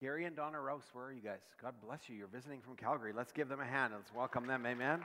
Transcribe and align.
Gary 0.00 0.26
and 0.26 0.36
Donna 0.36 0.60
Rouse, 0.60 0.84
where 0.92 1.06
are 1.06 1.12
you 1.12 1.20
guys? 1.20 1.40
God 1.60 1.74
bless 1.84 2.08
you. 2.08 2.14
You're 2.14 2.28
visiting 2.28 2.60
from 2.60 2.76
Calgary. 2.76 3.12
Let's 3.12 3.32
give 3.32 3.48
them 3.48 3.58
a 3.58 3.64
hand. 3.64 3.92
Let's 3.96 4.14
welcome 4.14 4.46
them. 4.46 4.64
Amen. 4.64 5.00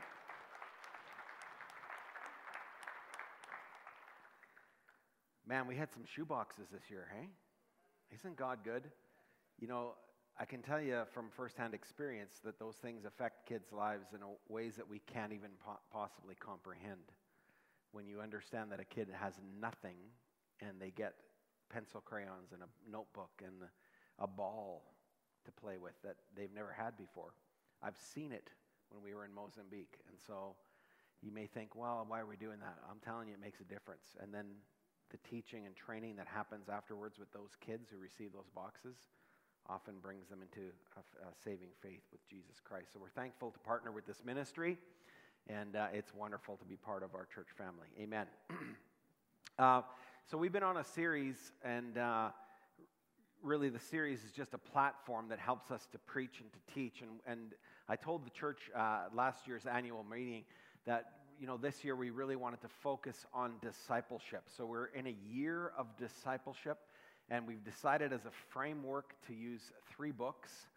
Man, 5.48 5.66
we 5.66 5.76
had 5.76 5.92
some 5.92 6.04
shoe 6.06 6.26
boxes 6.26 6.68
this 6.72 6.92
year, 6.92 7.08
hey? 7.12 7.28
Isn't 8.14 8.38
God 8.38 8.60
good? 8.64 8.84
You 9.60 9.68
know, 9.68 9.94
I 10.40 10.46
can 10.46 10.62
tell 10.62 10.80
you 10.80 11.02
from 11.12 11.30
firsthand 11.36 11.74
experience 11.74 12.40
that 12.46 12.60
those 12.60 12.76
things 12.76 13.04
affect 13.04 13.48
kids' 13.48 13.72
lives 13.72 14.14
in 14.14 14.20
ways 14.48 14.76
that 14.76 14.88
we 14.88 15.00
can't 15.12 15.34
even 15.34 15.50
po- 15.66 15.80
possibly 15.92 16.36
comprehend. 16.36 17.12
When 17.94 18.06
you 18.08 18.22
understand 18.22 18.72
that 18.72 18.80
a 18.80 18.86
kid 18.86 19.08
has 19.20 19.34
nothing 19.60 19.96
and 20.62 20.80
they 20.80 20.92
get 20.92 21.14
pencil 21.72 22.00
crayons 22.00 22.52
and 22.54 22.62
a 22.62 22.92
notebook 22.92 23.32
and 23.44 23.56
a 24.20 24.28
ball 24.28 24.84
to 25.46 25.52
play 25.52 25.78
with 25.78 26.00
that 26.04 26.16
they've 26.36 26.54
never 26.54 26.72
had 26.72 26.98
before. 26.98 27.34
I've 27.82 27.98
seen 27.98 28.32
it 28.32 28.50
when 28.90 29.04
we 29.04 29.14
were 29.14 29.26
in 29.26 29.34
Mozambique. 29.34 30.00
And 30.08 30.18
so 30.26 30.56
you 31.22 31.32
may 31.32 31.48
think, 31.48 31.76
well, 31.76 32.06
why 32.08 32.20
are 32.20 32.26
we 32.26 32.38
doing 32.38 32.60
that? 32.60 32.78
I'm 32.90 33.00
telling 33.04 33.28
you, 33.28 33.34
it 33.34 33.42
makes 33.42 33.60
a 33.60 33.66
difference. 33.66 34.16
And 34.22 34.34
then 34.34 34.46
the 35.12 35.18
teaching 35.30 35.66
and 35.66 35.76
training 35.76 36.16
that 36.18 36.28
happens 36.28 36.70
afterwards 36.70 37.20
with 37.20 37.32
those 37.32 37.52
kids 37.60 37.90
who 37.90 37.98
receive 37.98 38.34
those 38.34 38.50
boxes 38.56 38.96
often 39.70 39.96
brings 40.02 40.28
them 40.28 40.40
into 40.42 40.68
a, 40.98 41.34
saving 41.44 41.70
faith 41.82 42.02
with 42.12 42.28
Jesus 42.28 42.60
Christ. 42.64 42.94
So 42.94 43.00
we're 43.00 43.10
thankful 43.10 43.52
to 43.52 43.60
partner 43.60 43.92
with 43.92 44.06
this 44.06 44.24
ministry, 44.26 44.78
and 45.48 45.76
uh, 45.76 45.88
it's 45.94 46.14
wonderful 46.14 46.58
to 46.58 46.66
be 46.66 46.76
part 46.76 47.04
of 47.04 47.16
our 47.16 47.26
church 47.34 47.48
family. 47.58 47.88
Amen. 48.00 48.26
uh, 49.60 49.82
so 50.30 50.38
we've 50.38 50.52
been 50.52 50.64
on 50.64 50.78
a 50.78 50.84
series, 50.84 51.54
and 51.64 51.98
uh, 51.98 52.30
really 53.44 53.70
the 53.70 53.80
series 53.80 54.24
is 54.24 54.32
just 54.32 54.54
a 54.54 54.58
platform 54.58 55.28
that 55.30 55.40
helps 55.40 55.70
us 55.70 55.88
to 55.92 55.98
preach 56.00 56.40
and 56.40 56.50
to 56.54 56.74
teach. 56.74 57.02
And, 57.02 57.12
and 57.28 57.54
I 57.90 57.96
told 57.96 58.26
the 58.26 58.30
church 58.30 58.72
uh, 58.76 59.06
last 59.14 59.48
year's 59.48 59.66
annual 59.66 60.04
meeting 60.04 60.44
that 60.86 61.12
you 61.40 61.48
know 61.48 61.58
this 61.58 61.84
year 61.84 61.96
we 61.96 62.10
really 62.10 62.36
wanted 62.36 62.62
to 62.62 62.70
focus 62.82 63.26
on 63.34 63.54
discipleship. 63.62 64.44
So 64.56 64.66
we're 64.66 64.88
in 64.88 65.08
a 65.08 65.16
year 65.30 65.74
of 65.78 65.88
discipleship, 65.98 66.78
and 67.30 67.46
we've 67.46 67.64
decided 67.64 68.14
as 68.14 68.26
a 68.26 68.32
framework 68.52 69.14
to 69.28 69.34
use 69.34 69.72
three 69.96 70.12
books. 70.12 70.68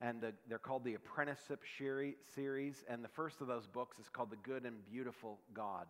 And 0.00 0.20
the, 0.20 0.32
they're 0.48 0.58
called 0.58 0.84
the 0.84 0.94
Apprenticeship 0.94 1.62
Series. 2.34 2.84
And 2.88 3.02
the 3.02 3.08
first 3.08 3.40
of 3.40 3.46
those 3.46 3.66
books 3.66 3.98
is 3.98 4.08
called 4.08 4.30
The 4.30 4.36
Good 4.36 4.64
and 4.64 4.84
Beautiful 4.90 5.38
God. 5.54 5.86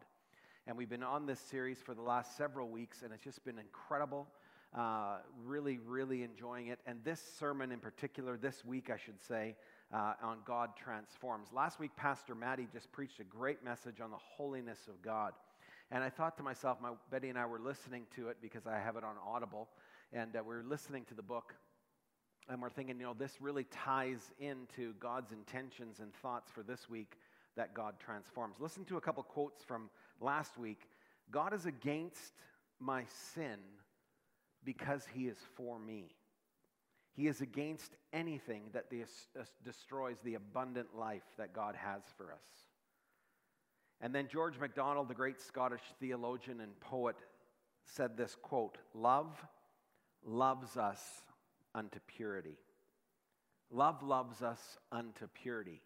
And 0.66 0.77
we've 0.77 0.88
been 0.88 1.02
on 1.02 1.27
this 1.27 1.40
series 1.40 1.78
for 1.78 1.94
the 1.94 2.02
last 2.02 2.36
several 2.36 2.68
weeks, 2.68 3.02
and 3.02 3.12
it's 3.12 3.24
just 3.24 3.44
been 3.44 3.58
incredible. 3.58 4.28
Uh, 4.75 5.19
really, 5.44 5.78
really 5.86 6.25
enjoying 6.25 6.67
it. 6.67 6.80
And 6.84 6.98
this 7.05 7.22
sermon 7.39 7.70
in 7.70 7.78
particular, 7.78 8.36
this 8.36 8.64
week, 8.64 8.91
I 8.91 8.97
should 8.97 9.22
say, 9.22 9.55
uh, 9.92 10.14
on 10.20 10.39
God 10.44 10.70
transforms. 10.77 11.47
Last 11.53 11.78
week, 11.78 11.92
Pastor 11.97 12.34
Maddie 12.34 12.67
just 12.72 12.91
preached 12.91 13.20
a 13.20 13.25
great 13.25 13.64
message 13.64 14.00
on 14.00 14.11
the 14.11 14.17
holiness 14.17 14.89
of 14.89 15.00
God. 15.00 15.33
And 15.92 16.02
I 16.02 16.11
thought 16.11 16.36
to 16.39 16.42
myself, 16.42 16.78
my, 16.83 16.91
Betty 17.08 17.28
and 17.28 17.39
I 17.39 17.47
were 17.47 17.61
listening 17.61 18.02
to 18.17 18.28
it 18.30 18.39
because 18.42 18.67
I 18.67 18.80
have 18.80 18.97
it 18.97 19.05
on 19.05 19.14
Audible, 19.25 19.69
and 20.12 20.34
uh, 20.34 20.42
we 20.45 20.56
are 20.56 20.64
listening 20.64 21.05
to 21.05 21.14
the 21.14 21.22
book. 21.22 21.55
And 22.48 22.61
we're 22.61 22.69
thinking, 22.69 22.98
you 22.98 23.05
know, 23.05 23.14
this 23.17 23.41
really 23.41 23.64
ties 23.70 24.33
into 24.41 24.95
God's 24.95 25.30
intentions 25.30 26.00
and 26.00 26.12
thoughts 26.14 26.50
for 26.50 26.64
this 26.64 26.91
week 26.91 27.17
that 27.56 27.75
God 27.75 27.95
transforms. 28.00 28.56
Listen 28.58 28.84
to 28.86 28.97
a 28.97 29.00
couple 29.00 29.22
quotes 29.22 29.62
from 29.62 29.89
last 30.20 30.58
week. 30.58 30.89
God 31.30 31.55
is 31.55 31.64
against 31.64 32.33
my 32.80 33.05
sin 33.34 33.58
because 34.64 35.06
he 35.12 35.26
is 35.26 35.38
for 35.56 35.78
me. 35.78 36.14
He 37.14 37.28
is 37.28 37.40
against 37.40 37.92
anything 38.12 38.62
that 38.72 38.90
destroys 39.64 40.16
the 40.24 40.34
abundant 40.34 40.96
life 40.96 41.22
that 41.38 41.52
God 41.52 41.76
has 41.76 42.02
for 42.16 42.32
us. 42.32 42.44
And 44.00 44.14
then 44.14 44.28
George 44.30 44.58
MacDonald, 44.58 45.08
the 45.08 45.14
great 45.14 45.40
Scottish 45.40 45.82
theologian 46.00 46.61
and 46.61 46.78
poet, 46.80 47.16
said 47.86 48.16
this 48.16 48.36
quote 48.42 48.78
Love 48.94 49.36
loves 50.24 50.77
us 50.77 51.00
unto 51.74 52.00
purity. 52.06 52.58
Love 53.70 54.02
loves 54.02 54.42
us 54.42 54.78
unto 54.90 55.27
purity. 55.34 55.80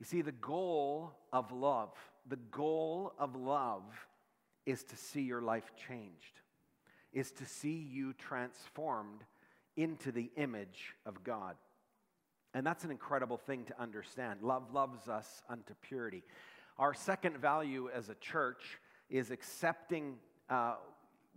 You 0.00 0.06
see, 0.06 0.22
the 0.22 0.32
goal 0.32 1.12
of 1.32 1.52
love, 1.52 1.92
the 2.28 2.36
goal 2.36 3.12
of 3.18 3.36
love 3.36 3.84
is 4.66 4.82
to 4.84 4.96
see 4.96 5.22
your 5.22 5.42
life 5.42 5.70
changed 5.88 6.40
is 7.12 7.30
to 7.32 7.46
see 7.46 7.86
you 7.90 8.12
transformed 8.14 9.20
into 9.76 10.12
the 10.12 10.30
image 10.36 10.94
of 11.06 11.22
God. 11.24 11.56
And 12.54 12.66
that's 12.66 12.84
an 12.84 12.90
incredible 12.90 13.38
thing 13.38 13.64
to 13.64 13.80
understand. 13.80 14.42
Love 14.42 14.74
loves 14.74 15.08
us 15.08 15.42
unto 15.48 15.74
purity. 15.80 16.22
Our 16.78 16.94
second 16.94 17.38
value 17.38 17.88
as 17.94 18.08
a 18.08 18.14
church 18.16 18.78
is 19.08 19.30
accepting 19.30 20.16
uh, 20.50 20.74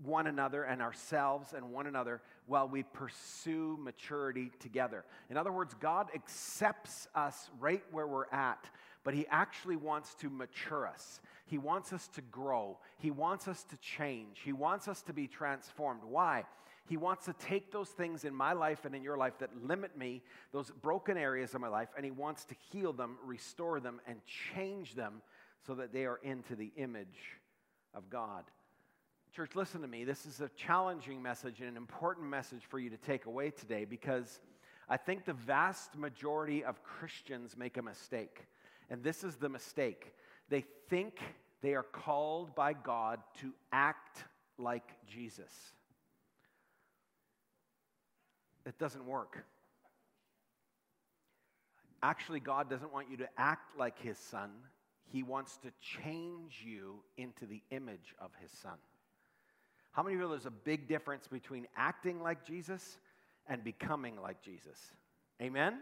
one 0.03 0.27
another 0.27 0.63
and 0.63 0.81
ourselves 0.81 1.53
and 1.53 1.71
one 1.71 1.87
another 1.87 2.21
while 2.47 2.67
we 2.67 2.83
pursue 2.83 3.77
maturity 3.81 4.51
together. 4.59 5.05
In 5.29 5.37
other 5.37 5.51
words, 5.51 5.73
God 5.79 6.09
accepts 6.13 7.07
us 7.15 7.49
right 7.59 7.83
where 7.91 8.07
we're 8.07 8.29
at, 8.31 8.69
but 9.05 9.13
He 9.13 9.25
actually 9.29 9.77
wants 9.77 10.13
to 10.15 10.29
mature 10.29 10.85
us. 10.85 11.21
He 11.45 11.57
wants 11.57 11.93
us 11.93 12.09
to 12.09 12.21
grow. 12.21 12.79
He 12.97 13.11
wants 13.11 13.47
us 13.47 13.63
to 13.65 13.77
change. 13.77 14.39
He 14.43 14.51
wants 14.51 14.89
us 14.89 15.01
to 15.03 15.13
be 15.13 15.27
transformed. 15.27 16.01
Why? 16.03 16.43
He 16.87 16.97
wants 16.97 17.25
to 17.25 17.33
take 17.33 17.71
those 17.71 17.89
things 17.89 18.25
in 18.25 18.35
my 18.35 18.53
life 18.53 18.83
and 18.83 18.93
in 18.93 19.03
your 19.03 19.17
life 19.17 19.37
that 19.39 19.49
limit 19.63 19.97
me, 19.97 20.21
those 20.51 20.71
broken 20.71 21.17
areas 21.17 21.55
of 21.55 21.61
my 21.61 21.67
life, 21.67 21.89
and 21.95 22.03
He 22.03 22.11
wants 22.11 22.45
to 22.45 22.55
heal 22.71 22.91
them, 22.91 23.17
restore 23.23 23.79
them, 23.79 24.01
and 24.07 24.19
change 24.53 24.95
them 24.95 25.21
so 25.65 25.75
that 25.75 25.93
they 25.93 26.05
are 26.05 26.19
into 26.23 26.55
the 26.55 26.71
image 26.75 27.39
of 27.93 28.09
God. 28.09 28.43
Church, 29.35 29.55
listen 29.55 29.81
to 29.81 29.87
me. 29.87 30.03
This 30.03 30.25
is 30.25 30.41
a 30.41 30.49
challenging 30.55 31.21
message 31.21 31.59
and 31.59 31.69
an 31.69 31.77
important 31.77 32.27
message 32.27 32.61
for 32.69 32.79
you 32.79 32.89
to 32.89 32.97
take 32.97 33.25
away 33.25 33.49
today 33.49 33.85
because 33.85 34.39
I 34.87 34.97
think 34.97 35.25
the 35.25 35.33
vast 35.33 35.97
majority 35.97 36.63
of 36.63 36.83
Christians 36.83 37.57
make 37.57 37.77
a 37.77 37.81
mistake. 37.81 38.47
And 38.89 39.03
this 39.03 39.23
is 39.23 39.35
the 39.35 39.49
mistake 39.49 40.13
they 40.49 40.63
think 40.89 41.19
they 41.61 41.73
are 41.73 41.83
called 41.83 42.53
by 42.55 42.73
God 42.73 43.19
to 43.41 43.51
act 43.71 44.23
like 44.57 44.91
Jesus. 45.07 45.51
It 48.65 48.77
doesn't 48.77 49.05
work. 49.05 49.45
Actually, 52.03 52.39
God 52.39 52.69
doesn't 52.69 52.93
want 52.93 53.09
you 53.09 53.17
to 53.17 53.27
act 53.37 53.77
like 53.77 53.99
His 53.99 54.17
Son. 54.17 54.51
He 55.07 55.23
wants 55.23 55.57
to 55.57 55.71
change 55.81 56.63
you 56.63 56.97
into 57.17 57.45
the 57.45 57.61
image 57.71 58.13
of 58.19 58.31
His 58.41 58.51
Son. 58.51 58.77
How 59.91 60.03
many 60.03 60.15
of 60.15 60.19
you 60.19 60.25
know 60.25 60.31
there's 60.31 60.45
a 60.45 60.51
big 60.51 60.87
difference 60.87 61.27
between 61.27 61.67
acting 61.75 62.21
like 62.21 62.45
Jesus 62.45 62.97
and 63.47 63.63
becoming 63.63 64.21
like 64.21 64.41
Jesus? 64.41 64.91
Amen? 65.41 65.79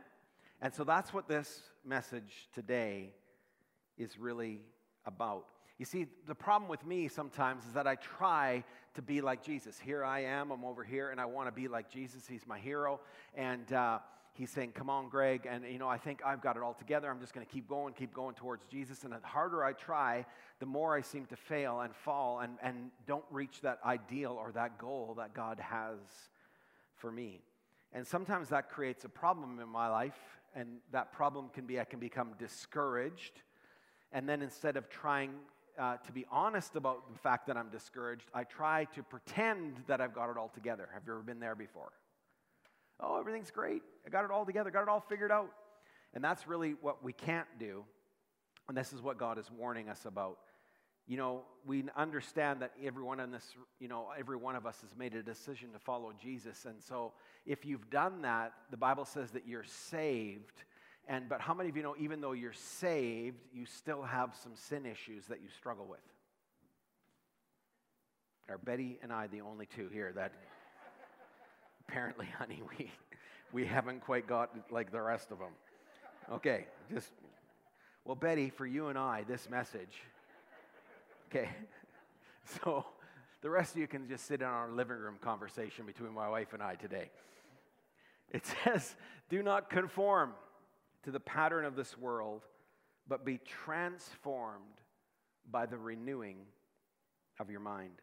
And 0.63 0.74
so 0.74 0.85
that's 0.85 1.13
what 1.13 1.28
this 1.28 1.62
message 1.85 2.47
today 2.56 3.12
is 3.97 4.18
really 4.18 4.62
about. 5.06 5.44
You 5.78 5.84
see, 5.84 6.07
the 6.25 6.34
problem 6.34 6.69
with 6.69 6.85
me 6.85 7.09
sometimes 7.09 7.66
is 7.66 7.74
that 7.74 7.85
I 7.85 7.96
try 7.96 8.63
to 8.96 9.01
be 9.01 9.19
like 9.19 9.44
Jesus. 9.44 9.78
Here 9.78 10.06
I 10.06 10.22
am, 10.22 10.51
I'm 10.51 10.63
over 10.63 10.85
here, 10.85 11.09
and 11.09 11.19
I 11.19 11.25
want 11.25 11.50
to 11.50 11.51
be 11.51 11.68
like 11.68 11.91
Jesus. 11.91 12.25
He's 12.25 12.47
my 12.47 12.59
hero. 12.59 13.01
And 13.35 13.74
uh, 13.74 14.00
he's 14.35 14.51
saying, 14.51 14.72
Come 14.72 14.90
on, 14.90 15.09
Greg. 15.09 15.46
And, 15.51 15.66
you 15.69 15.79
know, 15.79 15.90
I 15.90 15.97
think 15.97 16.22
I've 16.25 16.40
got 16.40 16.56
it 16.56 16.63
all 16.63 16.75
together. 16.75 17.12
I'm 17.12 17.19
just 17.19 17.34
going 17.34 17.45
to 17.45 17.51
keep 17.51 17.68
going, 17.68 17.94
keep 17.94 18.13
going 18.13 18.35
towards 18.35 18.66
Jesus. 18.68 19.03
And 19.03 19.12
the 19.12 19.19
harder 19.22 19.66
I 19.66 19.74
try, 19.74 20.25
the 20.62 20.66
more 20.66 20.95
I 20.95 21.01
seem 21.01 21.25
to 21.25 21.35
fail 21.35 21.81
and 21.81 21.94
fall 21.94 22.40
and, 22.40 22.53
and 22.63 22.90
don't 23.06 23.25
reach 23.30 23.59
that 23.63 23.80
ideal 23.85 24.31
or 24.40 24.53
that 24.53 24.78
goal 24.78 25.16
that 25.18 25.34
God 25.34 25.59
has 25.59 25.97
for 26.95 27.12
me. 27.12 27.41
And 27.91 28.07
sometimes 28.07 28.47
that 28.50 28.69
creates 28.69 29.03
a 29.03 29.09
problem 29.09 29.59
in 29.59 29.68
my 29.68 29.90
life. 29.90 30.16
And 30.55 30.77
that 30.91 31.11
problem 31.11 31.50
can 31.53 31.65
be 31.65 31.79
I 31.79 31.83
can 31.83 32.00
become 32.00 32.31
discouraged 32.38 33.41
and 34.13 34.29
then 34.29 34.44
instead 34.44 34.77
of 34.77 34.89
trying 34.89 35.31
uh, 35.77 35.97
to 36.05 36.11
be 36.11 36.23
honest 36.31 36.75
about 36.75 37.11
the 37.11 37.17
fact 37.17 37.47
that 37.47 37.57
I'm 37.57 37.69
discouraged, 37.69 38.29
I 38.31 38.44
try 38.44 38.85
to 38.94 39.01
pretend 39.01 39.77
that 39.88 40.00
I've 40.00 40.13
got 40.13 40.29
it 40.29 40.38
all 40.38 40.50
together. 40.50 40.88
Have 40.94 41.01
you 41.07 41.13
ever 41.13 41.23
been 41.23 41.39
there 41.39 41.55
before? 41.55 41.91
Oh, 43.00 43.19
everything's 43.19 43.50
great. 43.50 43.81
I 44.05 44.09
got 44.09 44.23
it 44.23 44.29
all 44.29 44.45
together, 44.45 44.69
got 44.69 44.83
it 44.83 44.88
all 44.88 45.03
figured 45.09 45.31
out. 45.31 45.50
And 46.13 46.23
that's 46.23 46.47
really 46.47 46.75
what 46.79 47.03
we 47.03 47.11
can't 47.11 47.47
do. 47.59 47.83
And 48.69 48.77
this 48.77 48.94
is 48.94 49.01
what 49.01 49.17
God 49.17 49.39
is 49.39 49.49
warning 49.49 49.89
us 49.89 50.06
about. 50.06 50.38
You 51.07 51.17
know, 51.17 51.44
we 51.65 51.83
understand 51.97 52.61
that 52.61 52.71
everyone 52.83 53.19
in 53.19 53.31
this, 53.31 53.45
you 53.79 53.88
know, 53.88 54.07
every 54.17 54.38
one 54.38 54.55
of 54.55 54.65
us 54.65 54.79
has 54.81 54.95
made 54.97 55.15
a 55.15 55.23
decision 55.23 55.71
to 55.73 55.79
follow 55.79 56.13
Jesus. 56.21 56.65
And 56.65 56.81
so 56.81 57.11
if 57.45 57.65
you've 57.65 57.89
done 57.89 58.21
that, 58.21 58.53
the 58.71 58.77
Bible 58.77 59.05
says 59.05 59.31
that 59.31 59.47
you're 59.47 59.65
saved 59.65 60.63
and, 61.07 61.27
but 61.27 61.41
how 61.41 61.53
many 61.53 61.69
of 61.69 61.75
you 61.75 61.83
know, 61.83 61.95
even 62.00 62.21
though 62.21 62.31
you're 62.31 62.53
saved, 62.53 63.38
you 63.53 63.65
still 63.65 64.03
have 64.03 64.35
some 64.41 64.53
sin 64.55 64.85
issues 64.85 65.25
that 65.27 65.41
you 65.41 65.50
struggle 65.57 65.85
with? 65.85 66.00
Are 68.49 68.57
Betty 68.57 68.99
and 69.01 69.11
I 69.11 69.27
the 69.27 69.41
only 69.41 69.65
two 69.65 69.89
here 69.91 70.13
that 70.15 70.31
apparently, 71.88 72.27
honey, 72.38 72.61
we, 72.77 72.91
we 73.51 73.65
haven't 73.65 74.01
quite 74.01 74.27
got 74.27 74.51
like 74.71 74.91
the 74.91 75.01
rest 75.01 75.31
of 75.31 75.39
them. 75.39 75.51
Okay, 76.31 76.67
just, 76.89 77.09
well, 78.06 78.15
Betty, 78.15 78.49
for 78.49 78.65
you 78.65 78.88
and 78.88 78.97
I, 78.97 79.23
this 79.27 79.49
message. 79.49 80.01
Okay, 81.35 81.50
so 82.63 82.85
the 83.41 83.50
rest 83.50 83.74
of 83.74 83.81
you 83.81 83.88
can 83.88 84.07
just 84.07 84.27
sit 84.27 84.41
in 84.41 84.45
our 84.45 84.69
living 84.69 84.97
room 84.97 85.15
conversation 85.19 85.83
between 85.83 86.13
my 86.13 86.30
wife 86.30 86.53
and 86.53 86.62
I 86.62 86.75
today. 86.75 87.09
It 88.30 88.45
says, 88.63 88.95
Do 89.30 89.41
not 89.41 89.71
conform 89.71 90.33
to 91.01 91.09
the 91.09 91.19
pattern 91.19 91.65
of 91.65 91.75
this 91.75 91.97
world, 91.97 92.44
but 93.07 93.25
be 93.25 93.39
transformed 93.39 94.62
by 95.50 95.65
the 95.65 95.75
renewing 95.75 96.38
of 97.39 97.50
your 97.50 97.62
mind. 97.62 98.00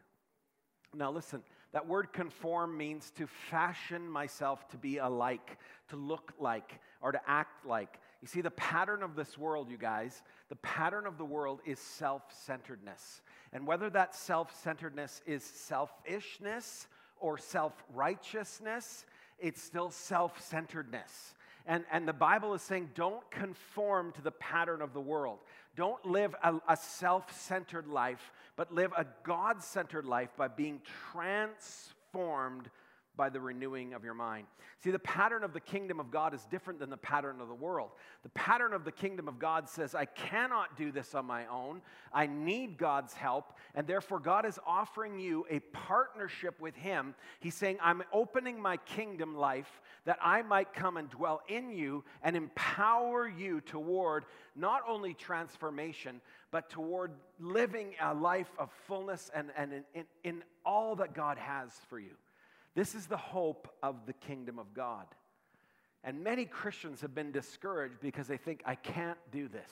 Now, 0.93 1.09
listen, 1.09 1.41
that 1.71 1.87
word 1.87 2.11
conform 2.11 2.77
means 2.77 3.11
to 3.11 3.27
fashion 3.49 4.09
myself 4.09 4.67
to 4.69 4.77
be 4.77 4.97
alike, 4.97 5.57
to 5.87 5.95
look 5.95 6.33
like, 6.37 6.81
or 7.01 7.13
to 7.13 7.21
act 7.25 7.65
like. 7.65 7.97
You 8.21 8.27
see, 8.27 8.41
the 8.41 8.51
pattern 8.51 9.01
of 9.01 9.15
this 9.15 9.37
world, 9.37 9.69
you 9.69 9.77
guys, 9.77 10.21
the 10.49 10.55
pattern 10.57 11.07
of 11.07 11.17
the 11.17 11.25
world 11.25 11.59
is 11.65 11.79
self 11.79 12.21
centeredness. 12.45 13.21
And 13.51 13.65
whether 13.65 13.89
that 13.89 14.15
self 14.15 14.55
centeredness 14.61 15.21
is 15.25 15.43
selfishness 15.43 16.87
or 17.19 17.37
self 17.37 17.73
righteousness, 17.93 19.05
it's 19.39 19.61
still 19.61 19.89
self 19.89 20.39
centeredness. 20.41 21.33
And, 21.65 21.83
and 21.91 22.07
the 22.07 22.13
Bible 22.13 22.53
is 22.53 22.61
saying, 22.61 22.91
don't 22.95 23.29
conform 23.29 24.11
to 24.13 24.21
the 24.21 24.31
pattern 24.31 24.81
of 24.81 24.93
the 24.93 25.01
world. 25.01 25.39
Don't 25.75 26.03
live 26.05 26.35
a, 26.43 26.55
a 26.67 26.77
self 26.77 27.39
centered 27.39 27.87
life, 27.87 28.31
but 28.55 28.73
live 28.73 28.91
a 28.95 29.05
God 29.23 29.63
centered 29.63 30.05
life 30.05 30.29
by 30.37 30.47
being 30.47 30.81
transformed 31.11 32.69
by 33.17 33.29
the 33.29 33.39
renewing 33.39 33.93
of 33.93 34.03
your 34.03 34.13
mind. 34.13 34.47
See, 34.83 34.91
the 34.91 34.99
pattern 34.99 35.43
of 35.43 35.53
the 35.53 35.59
kingdom 35.59 35.99
of 35.99 36.11
God 36.11 36.33
is 36.33 36.45
different 36.49 36.79
than 36.79 36.89
the 36.89 36.97
pattern 36.97 37.39
of 37.39 37.47
the 37.47 37.53
world. 37.53 37.91
The 38.23 38.29
pattern 38.29 38.73
of 38.73 38.83
the 38.83 38.91
kingdom 38.91 39.27
of 39.27 39.37
God 39.37 39.69
says, 39.69 39.93
I 39.93 40.05
cannot 40.05 40.77
do 40.77 40.91
this 40.91 41.13
on 41.13 41.25
my 41.25 41.45
own. 41.47 41.81
I 42.13 42.27
need 42.27 42.77
God's 42.77 43.13
help. 43.13 43.53
And 43.75 43.85
therefore, 43.85 44.19
God 44.19 44.45
is 44.45 44.57
offering 44.65 45.19
you 45.19 45.45
a 45.49 45.59
partnership 45.59 46.59
with 46.59 46.75
Him. 46.75 47.13
He's 47.39 47.55
saying, 47.55 47.77
I'm 47.81 48.01
opening 48.11 48.59
my 48.61 48.77
kingdom 48.77 49.35
life 49.35 49.81
that 50.05 50.17
I 50.21 50.41
might 50.41 50.73
come 50.73 50.97
and 50.97 51.09
dwell 51.09 51.41
in 51.47 51.71
you 51.71 52.03
and 52.23 52.35
empower 52.35 53.27
you 53.27 53.61
toward 53.61 54.25
not 54.55 54.81
only 54.87 55.13
transformation, 55.13 56.21
but 56.49 56.69
toward 56.69 57.11
living 57.39 57.93
a 58.01 58.13
life 58.13 58.51
of 58.57 58.69
fullness 58.87 59.29
and, 59.33 59.51
and 59.55 59.73
in, 59.73 59.83
in, 59.93 60.05
in 60.23 60.43
all 60.65 60.95
that 60.95 61.13
God 61.13 61.37
has 61.37 61.71
for 61.89 61.99
you. 61.99 62.15
This 62.75 62.95
is 62.95 63.07
the 63.07 63.17
hope 63.17 63.67
of 63.83 64.05
the 64.05 64.13
kingdom 64.13 64.59
of 64.59 64.73
God. 64.73 65.05
And 66.03 66.23
many 66.23 66.45
Christians 66.45 67.01
have 67.01 67.13
been 67.13 67.31
discouraged 67.31 67.99
because 68.01 68.27
they 68.27 68.37
think, 68.37 68.63
I 68.65 68.75
can't 68.75 69.19
do 69.31 69.47
this. 69.47 69.69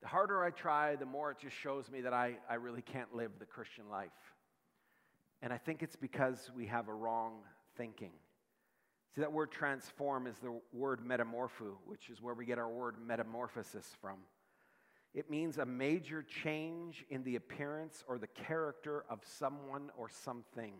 The 0.00 0.08
harder 0.08 0.42
I 0.42 0.50
try, 0.50 0.96
the 0.96 1.06
more 1.06 1.30
it 1.30 1.38
just 1.38 1.56
shows 1.56 1.90
me 1.90 2.00
that 2.02 2.12
I, 2.12 2.36
I 2.48 2.54
really 2.54 2.82
can't 2.82 3.14
live 3.14 3.32
the 3.38 3.44
Christian 3.44 3.84
life. 3.90 4.10
And 5.42 5.52
I 5.52 5.58
think 5.58 5.82
it's 5.82 5.96
because 5.96 6.50
we 6.56 6.66
have 6.66 6.88
a 6.88 6.94
wrong 6.94 7.40
thinking. 7.76 8.12
See, 9.14 9.20
that 9.20 9.32
word 9.32 9.50
transform 9.50 10.26
is 10.26 10.36
the 10.38 10.58
word 10.72 11.00
metamorpho, 11.04 11.74
which 11.84 12.08
is 12.08 12.22
where 12.22 12.34
we 12.34 12.46
get 12.46 12.58
our 12.58 12.68
word 12.68 12.96
metamorphosis 13.04 13.86
from. 14.00 14.16
It 15.14 15.30
means 15.30 15.58
a 15.58 15.66
major 15.66 16.22
change 16.22 17.04
in 17.10 17.22
the 17.24 17.36
appearance 17.36 18.02
or 18.08 18.18
the 18.18 18.28
character 18.28 19.04
of 19.10 19.20
someone 19.22 19.90
or 19.98 20.08
something. 20.08 20.72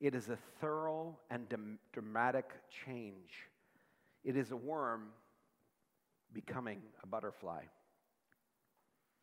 It 0.00 0.14
is 0.14 0.28
a 0.28 0.38
thorough 0.60 1.18
and 1.30 1.46
dramatic 1.92 2.50
change. 2.86 3.48
It 4.24 4.36
is 4.36 4.50
a 4.50 4.56
worm 4.56 5.08
becoming 6.32 6.80
a 7.02 7.06
butterfly. 7.06 7.62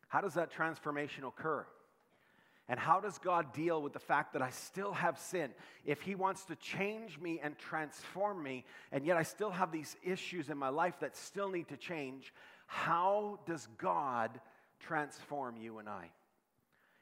How 0.08 0.22
does 0.22 0.36
that 0.36 0.52
transformation 0.52 1.24
occur? 1.24 1.66
And 2.70 2.80
how 2.80 3.00
does 3.00 3.18
God 3.18 3.54
deal 3.54 3.82
with 3.82 3.94
the 3.94 4.00
fact 4.00 4.34
that 4.34 4.42
I 4.42 4.50
still 4.50 4.92
have 4.92 5.18
sin? 5.18 5.52
If 5.86 6.02
He 6.02 6.16
wants 6.16 6.44
to 6.46 6.56
change 6.58 7.18
me 7.18 7.40
and 7.42 7.58
transform 7.58 8.44
me, 8.44 8.66
and 8.92 9.06
yet 9.06 9.16
I 9.16 9.24
still 9.24 9.52
have 9.52 9.72
these 9.72 9.96
issues 10.04 10.50
in 10.50 10.58
my 10.58 10.70
life 10.70 11.00
that 11.00 11.16
still 11.16 11.50
need 11.50 11.70
to 11.70 11.78
change, 11.78 12.34
how 12.66 13.40
does 13.46 13.68
God 13.78 14.42
transform 14.80 15.56
you 15.56 15.80
and 15.80 15.88
I? 15.88 16.12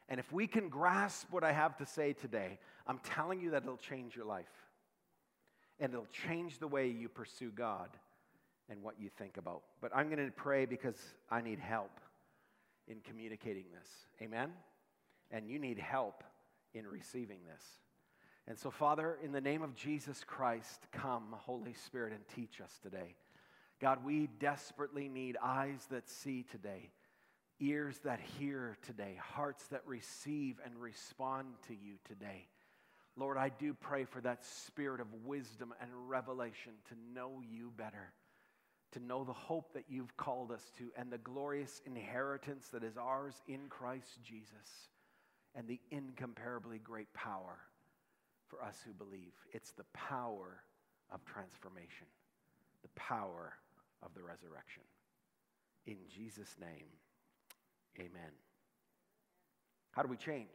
And 0.07 0.19
if 0.19 0.31
we 0.31 0.47
can 0.47 0.69
grasp 0.69 1.27
what 1.31 1.43
I 1.43 1.51
have 1.51 1.77
to 1.77 1.85
say 1.85 2.13
today, 2.13 2.59
I'm 2.85 2.99
telling 2.99 3.41
you 3.41 3.51
that 3.51 3.63
it'll 3.63 3.77
change 3.77 4.15
your 4.15 4.25
life. 4.25 4.45
And 5.79 5.91
it'll 5.91 6.07
change 6.27 6.59
the 6.59 6.67
way 6.67 6.87
you 6.87 7.09
pursue 7.09 7.51
God 7.51 7.89
and 8.69 8.81
what 8.81 8.95
you 8.99 9.09
think 9.09 9.37
about. 9.37 9.63
But 9.81 9.91
I'm 9.95 10.09
going 10.09 10.23
to 10.25 10.31
pray 10.31 10.65
because 10.65 10.95
I 11.29 11.41
need 11.41 11.59
help 11.59 11.99
in 12.87 12.99
communicating 13.01 13.65
this. 13.73 13.89
Amen? 14.21 14.51
And 15.31 15.47
you 15.47 15.59
need 15.59 15.79
help 15.79 16.23
in 16.73 16.87
receiving 16.87 17.39
this. 17.45 17.63
And 18.47 18.57
so, 18.57 18.69
Father, 18.69 19.17
in 19.23 19.31
the 19.31 19.41
name 19.41 19.63
of 19.63 19.75
Jesus 19.75 20.23
Christ, 20.25 20.81
come, 20.91 21.23
Holy 21.31 21.73
Spirit, 21.73 22.13
and 22.13 22.21
teach 22.35 22.61
us 22.61 22.71
today. 22.83 23.15
God, 23.81 24.05
we 24.05 24.29
desperately 24.39 25.09
need 25.09 25.35
eyes 25.41 25.87
that 25.89 26.07
see 26.07 26.45
today 26.49 26.91
ears 27.59 27.97
that 28.03 28.19
hear 28.39 28.77
today, 28.85 29.17
hearts 29.21 29.65
that 29.67 29.81
receive 29.85 30.59
and 30.65 30.75
respond 30.77 31.47
to 31.67 31.73
you 31.73 31.95
today. 32.07 32.47
Lord, 33.17 33.37
I 33.37 33.49
do 33.49 33.73
pray 33.73 34.03
for 34.03 34.19
that 34.21 34.43
spirit 34.43 34.99
of 34.99 35.07
wisdom 35.25 35.73
and 35.81 35.89
revelation 36.09 36.73
to 36.89 36.95
know 37.13 37.41
you 37.41 37.71
better, 37.77 38.11
to 38.91 38.99
know 38.99 39.23
the 39.23 39.33
hope 39.33 39.73
that 39.73 39.85
you've 39.87 40.17
called 40.17 40.51
us 40.51 40.71
to, 40.77 40.91
and 40.97 41.11
the 41.11 41.17
glorious 41.17 41.81
inheritance 41.85 42.67
that 42.73 42.83
is 42.83 42.97
ours 42.97 43.41
in 43.47 43.61
Christ 43.69 44.19
Jesus, 44.23 44.89
and 45.55 45.67
the 45.67 45.79
incomparably 45.91 46.79
great 46.79 47.13
power 47.13 47.57
for 48.47 48.61
us 48.61 48.77
who 48.85 48.91
believe. 48.93 49.33
It's 49.53 49.71
the 49.71 49.85
power 49.93 50.61
of 51.09 51.23
transformation, 51.23 52.07
the 52.81 52.89
power 52.95 53.53
of 54.03 54.13
the 54.13 54.21
resurrection. 54.21 54.83
In 55.85 55.97
Jesus' 56.13 56.55
name. 56.59 56.87
Amen. 58.00 58.31
How 59.92 60.03
do 60.03 60.09
we 60.09 60.18
change? 60.18 60.50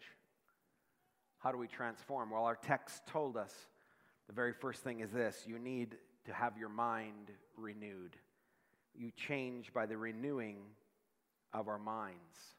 How 1.38 1.50
do 1.52 1.58
we 1.58 1.66
transform? 1.66 2.30
Well, 2.30 2.44
our 2.44 2.56
text 2.56 3.06
told 3.06 3.36
us 3.36 3.54
the 4.26 4.34
very 4.34 4.52
first 4.52 4.82
thing 4.82 5.00
is 5.00 5.10
this 5.10 5.44
you 5.46 5.58
need 5.58 5.96
to 6.26 6.32
have 6.32 6.58
your 6.58 6.68
mind 6.68 7.30
renewed. 7.56 8.16
You 8.94 9.10
change 9.16 9.72
by 9.72 9.86
the 9.86 9.96
renewing 9.96 10.58
of 11.52 11.68
our 11.68 11.78
minds. 11.78 12.54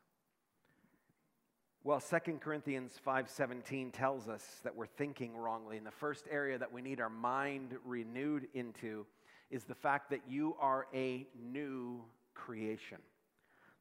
Well, 1.83 1.99
2 1.99 2.39
Corinthians 2.39 2.99
5:17 3.05 3.91
tells 3.91 4.27
us 4.27 4.59
that 4.63 4.75
we're 4.75 4.85
thinking 4.85 5.35
wrongly. 5.35 5.77
And 5.77 5.85
the 5.85 5.91
first 5.91 6.27
area 6.29 6.57
that 6.57 6.71
we 6.71 6.81
need 6.81 6.99
our 6.99 7.09
mind 7.09 7.77
renewed 7.83 8.47
into 8.53 9.05
is 9.49 9.63
the 9.63 9.75
fact 9.75 10.09
that 10.11 10.27
you 10.27 10.55
are 10.59 10.87
a 10.93 11.27
new 11.35 12.03
creation. 12.33 12.99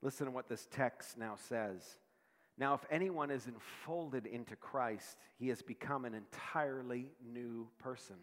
Listen 0.02 0.26
to 0.26 0.32
what 0.32 0.48
this 0.48 0.66
text 0.70 1.18
now 1.18 1.36
says. 1.48 1.82
Now, 2.56 2.74
if 2.74 2.80
anyone 2.90 3.30
is 3.30 3.46
enfolded 3.46 4.26
into 4.26 4.56
Christ, 4.56 5.16
he 5.38 5.48
has 5.48 5.62
become 5.62 6.04
an 6.04 6.14
entirely 6.14 7.10
new 7.32 7.68
person. 7.78 8.16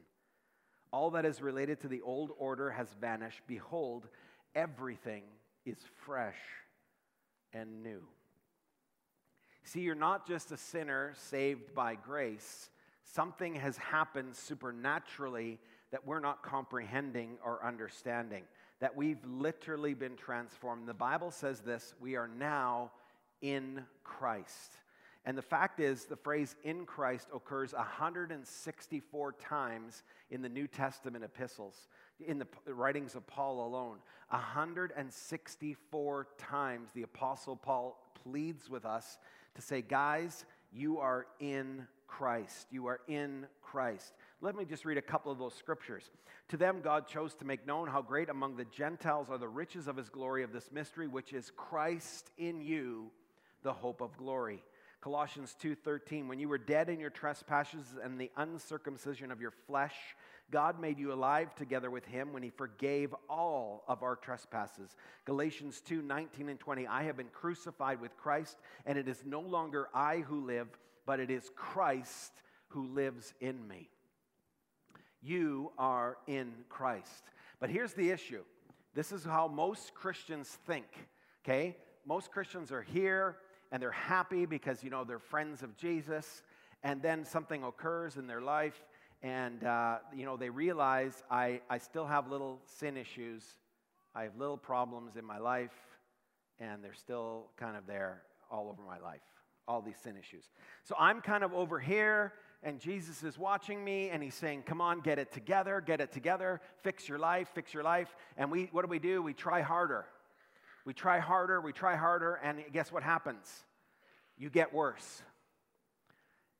All 0.91 1.11
that 1.11 1.25
is 1.25 1.41
related 1.41 1.81
to 1.81 1.87
the 1.87 2.01
old 2.01 2.31
order 2.37 2.71
has 2.71 2.87
vanished. 2.99 3.41
Behold, 3.47 4.07
everything 4.55 5.23
is 5.65 5.77
fresh 6.05 6.37
and 7.53 7.83
new. 7.83 8.01
See, 9.63 9.81
you're 9.81 9.95
not 9.95 10.27
just 10.27 10.51
a 10.51 10.57
sinner 10.57 11.13
saved 11.17 11.73
by 11.73 11.95
grace, 11.95 12.69
something 13.03 13.55
has 13.55 13.77
happened 13.77 14.35
supernaturally 14.35 15.59
that 15.91 16.05
we're 16.05 16.19
not 16.19 16.43
comprehending 16.43 17.37
or 17.43 17.65
understanding 17.65 18.43
that 18.79 18.95
we've 18.95 19.23
literally 19.25 19.93
been 19.93 20.15
transformed. 20.15 20.87
The 20.87 20.93
Bible 20.93 21.31
says 21.31 21.61
this 21.61 21.93
we 21.99 22.15
are 22.15 22.27
now 22.27 22.91
in 23.41 23.83
Christ. 24.03 24.73
And 25.25 25.37
the 25.37 25.41
fact 25.41 25.81
is, 25.81 26.05
the 26.05 26.15
phrase 26.15 26.55
in 26.63 26.85
Christ 26.85 27.27
occurs 27.35 27.73
164 27.73 29.33
times 29.33 30.03
in 30.31 30.41
the 30.41 30.47
New 30.47 30.67
Testament 30.67 31.25
epistles, 31.25 31.89
in 32.25 32.39
the 32.39 32.47
writings 32.65 33.13
of 33.13 33.27
Paul 33.27 33.67
alone. 33.67 33.97
164 34.29 36.27
times 36.37 36.89
the 36.93 37.03
Apostle 37.03 37.57
Paul 37.57 38.01
pleads 38.23 38.69
with 38.69 38.85
us 38.85 39.17
to 39.55 39.61
say, 39.61 39.81
guys, 39.81 40.45
you 40.71 40.99
are 40.99 41.27
in 41.41 41.87
Christ. 42.07 42.67
You 42.71 42.87
are 42.87 43.01
in 43.07 43.47
Christ. 43.61 44.13
Let 44.39 44.55
me 44.55 44.65
just 44.65 44.85
read 44.85 44.97
a 44.97 45.01
couple 45.01 45.31
of 45.31 45.39
those 45.39 45.55
scriptures. 45.55 46.11
To 46.49 46.57
them, 46.57 46.81
God 46.83 47.07
chose 47.07 47.33
to 47.35 47.45
make 47.45 47.65
known 47.65 47.87
how 47.87 48.01
great 48.01 48.29
among 48.29 48.55
the 48.55 48.65
Gentiles 48.65 49.29
are 49.29 49.37
the 49.37 49.47
riches 49.47 49.87
of 49.87 49.97
his 49.97 50.09
glory 50.09 50.43
of 50.43 50.53
this 50.53 50.71
mystery, 50.71 51.07
which 51.07 51.33
is 51.33 51.51
Christ 51.55 52.29
in 52.37 52.61
you, 52.61 53.09
the 53.63 53.73
hope 53.73 54.01
of 54.01 54.15
glory. 54.17 54.63
Colossians 55.01 55.55
2:13 55.61 56.27
When 56.27 56.39
you 56.39 56.49
were 56.49 56.57
dead 56.57 56.89
in 56.89 56.99
your 56.99 57.09
trespasses 57.09 57.95
and 58.01 58.19
the 58.19 58.31
uncircumcision 58.37 59.31
of 59.31 59.41
your 59.41 59.51
flesh 59.51 59.95
God 60.49 60.79
made 60.79 60.97
you 60.97 61.11
alive 61.11 61.53
together 61.55 61.91
with 61.91 62.05
him 62.05 62.31
when 62.31 62.41
he 62.41 62.49
forgave 62.49 63.13
all 63.29 63.83
of 63.87 64.01
our 64.01 64.15
trespasses. 64.15 64.95
Galatians 65.25 65.81
2 65.81 66.01
19 66.01 66.49
and 66.49 66.59
20. 66.59 66.87
I 66.87 67.03
have 67.03 67.17
been 67.17 67.27
crucified 67.33 67.99
with 67.99 68.15
Christ, 68.15 68.57
and 68.85 68.97
it 68.97 69.09
is 69.09 69.23
no 69.25 69.41
longer 69.41 69.89
I 69.93 70.19
who 70.19 70.45
live, 70.45 70.67
but 71.05 71.19
it 71.19 71.29
is 71.29 71.51
Christ 71.55 72.31
who 72.69 72.87
lives 72.87 73.33
in 73.41 73.67
me. 73.67 73.89
You 75.21 75.71
are 75.77 76.17
in 76.27 76.53
Christ. 76.69 77.23
But 77.59 77.69
here's 77.69 77.93
the 77.93 78.09
issue 78.09 78.43
this 78.93 79.11
is 79.11 79.23
how 79.23 79.47
most 79.47 79.93
Christians 79.93 80.57
think, 80.65 80.87
okay? 81.45 81.75
Most 82.05 82.31
Christians 82.31 82.71
are 82.71 82.81
here 82.81 83.37
and 83.71 83.81
they're 83.81 83.91
happy 83.91 84.45
because, 84.45 84.83
you 84.83 84.89
know, 84.89 85.03
they're 85.03 85.19
friends 85.19 85.61
of 85.61 85.75
Jesus, 85.75 86.41
and 86.83 87.01
then 87.01 87.25
something 87.25 87.63
occurs 87.63 88.15
in 88.15 88.27
their 88.27 88.41
life 88.41 88.81
and 89.23 89.63
uh, 89.63 89.97
you 90.15 90.25
know 90.25 90.37
they 90.37 90.49
realize 90.49 91.23
I, 91.29 91.61
I 91.69 91.77
still 91.79 92.05
have 92.05 92.29
little 92.29 92.59
sin 92.65 92.97
issues 92.97 93.43
i 94.13 94.23
have 94.23 94.37
little 94.37 94.57
problems 94.57 95.15
in 95.15 95.25
my 95.25 95.39
life 95.39 95.73
and 96.59 96.83
they're 96.83 96.93
still 96.93 97.47
kind 97.57 97.75
of 97.75 97.87
there 97.87 98.23
all 98.51 98.69
over 98.69 98.81
my 98.83 98.99
life 98.99 99.21
all 99.67 99.81
these 99.81 99.97
sin 100.03 100.15
issues 100.17 100.45
so 100.83 100.95
i'm 100.99 101.21
kind 101.21 101.43
of 101.43 101.53
over 101.53 101.79
here 101.79 102.33
and 102.63 102.79
jesus 102.79 103.23
is 103.23 103.37
watching 103.37 103.83
me 103.83 104.09
and 104.09 104.21
he's 104.23 104.35
saying 104.35 104.63
come 104.63 104.81
on 104.81 104.99
get 105.01 105.19
it 105.19 105.31
together 105.31 105.81
get 105.85 106.01
it 106.01 106.11
together 106.11 106.61
fix 106.81 107.07
your 107.07 107.19
life 107.19 107.49
fix 107.53 107.73
your 107.73 107.83
life 107.83 108.15
and 108.37 108.51
we 108.51 108.69
what 108.71 108.83
do 108.83 108.87
we 108.87 108.99
do 108.99 109.21
we 109.21 109.33
try 109.33 109.61
harder 109.61 110.05
we 110.85 110.93
try 110.93 111.19
harder 111.19 111.61
we 111.61 111.71
try 111.71 111.95
harder 111.95 112.35
and 112.43 112.59
guess 112.73 112.91
what 112.91 113.03
happens 113.03 113.63
you 114.37 114.49
get 114.49 114.73
worse 114.73 115.21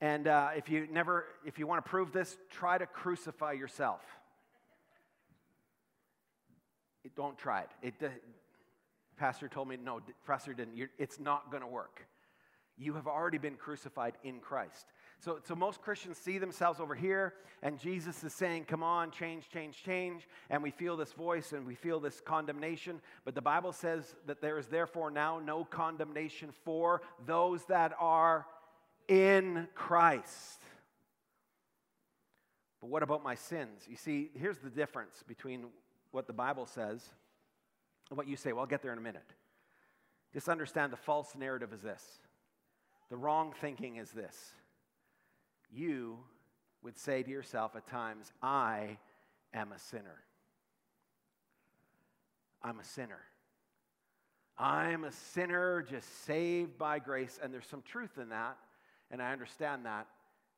and 0.00 0.28
uh, 0.28 0.50
if 0.56 0.68
you 0.68 0.86
never, 0.90 1.24
if 1.44 1.58
you 1.58 1.66
want 1.66 1.84
to 1.84 1.88
prove 1.88 2.12
this, 2.12 2.36
try 2.50 2.78
to 2.78 2.86
crucify 2.86 3.52
yourself. 3.52 4.00
It, 7.04 7.16
don't 7.16 7.36
try 7.36 7.62
it. 7.62 7.94
it 8.00 8.12
pastor 9.16 9.48
told 9.48 9.68
me, 9.68 9.76
no, 9.76 10.00
pastor 10.26 10.54
didn't. 10.54 10.76
You're, 10.76 10.90
it's 10.98 11.18
not 11.18 11.50
going 11.50 11.62
to 11.62 11.68
work. 11.68 12.06
You 12.76 12.94
have 12.94 13.08
already 13.08 13.38
been 13.38 13.56
crucified 13.56 14.14
in 14.22 14.38
Christ. 14.38 14.86
So, 15.20 15.40
so 15.42 15.56
most 15.56 15.82
Christians 15.82 16.16
see 16.16 16.38
themselves 16.38 16.78
over 16.78 16.94
here, 16.94 17.34
and 17.62 17.78
Jesus 17.78 18.22
is 18.22 18.32
saying, 18.32 18.66
Come 18.66 18.84
on, 18.84 19.10
change, 19.10 19.48
change, 19.48 19.82
change. 19.82 20.28
And 20.48 20.62
we 20.62 20.70
feel 20.70 20.96
this 20.96 21.12
voice 21.12 21.52
and 21.52 21.66
we 21.66 21.74
feel 21.74 21.98
this 21.98 22.20
condemnation. 22.20 23.00
But 23.24 23.34
the 23.34 23.42
Bible 23.42 23.72
says 23.72 24.14
that 24.26 24.40
there 24.40 24.58
is 24.58 24.68
therefore 24.68 25.10
now 25.10 25.40
no 25.40 25.64
condemnation 25.64 26.50
for 26.64 27.02
those 27.26 27.64
that 27.64 27.92
are 27.98 28.46
in 29.08 29.66
Christ. 29.74 30.62
But 32.80 32.90
what 32.90 33.02
about 33.02 33.24
my 33.24 33.34
sins? 33.34 33.82
You 33.88 33.96
see, 33.96 34.30
here's 34.34 34.58
the 34.58 34.70
difference 34.70 35.24
between 35.26 35.66
what 36.12 36.28
the 36.28 36.32
Bible 36.32 36.66
says 36.66 37.02
and 38.08 38.16
what 38.16 38.28
you 38.28 38.36
say. 38.36 38.52
Well, 38.52 38.60
I'll 38.60 38.66
get 38.66 38.82
there 38.82 38.92
in 38.92 38.98
a 38.98 39.02
minute. 39.02 39.34
Just 40.32 40.48
understand 40.48 40.92
the 40.92 40.96
false 40.96 41.34
narrative 41.36 41.72
is 41.72 41.82
this 41.82 42.20
the 43.10 43.16
wrong 43.16 43.52
thinking 43.60 43.96
is 43.96 44.10
this. 44.10 44.52
You 45.70 46.18
would 46.82 46.98
say 46.98 47.22
to 47.22 47.30
yourself 47.30 47.76
at 47.76 47.86
times, 47.86 48.32
I 48.42 48.98
am 49.52 49.72
a 49.72 49.78
sinner. 49.78 50.22
I'm 52.62 52.80
a 52.80 52.84
sinner. 52.84 53.20
I'm 54.58 55.04
a 55.04 55.12
sinner 55.12 55.82
just 55.82 56.24
saved 56.24 56.78
by 56.78 56.98
grace. 56.98 57.38
And 57.42 57.52
there's 57.52 57.66
some 57.66 57.82
truth 57.82 58.18
in 58.20 58.30
that 58.30 58.56
and 59.10 59.22
I 59.22 59.32
understand 59.32 59.86
that. 59.86 60.06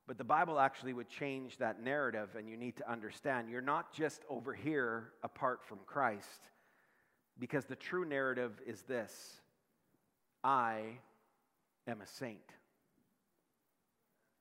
But 0.06 0.18
the 0.18 0.24
Bible 0.24 0.58
actually 0.58 0.92
would 0.92 1.08
change 1.08 1.58
that 1.58 1.82
narrative, 1.82 2.30
and 2.36 2.48
you 2.48 2.56
need 2.56 2.76
to 2.76 2.90
understand 2.90 3.48
you're 3.48 3.60
not 3.60 3.92
just 3.92 4.22
over 4.28 4.52
here 4.52 5.12
apart 5.22 5.60
from 5.62 5.78
Christ, 5.86 6.48
because 7.38 7.64
the 7.64 7.76
true 7.76 8.04
narrative 8.04 8.60
is 8.66 8.82
this 8.82 9.40
I 10.42 10.98
am 11.86 12.00
a 12.00 12.06
saint. 12.06 12.38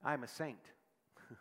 I'm 0.03 0.23
a 0.23 0.27
saint. 0.27 0.57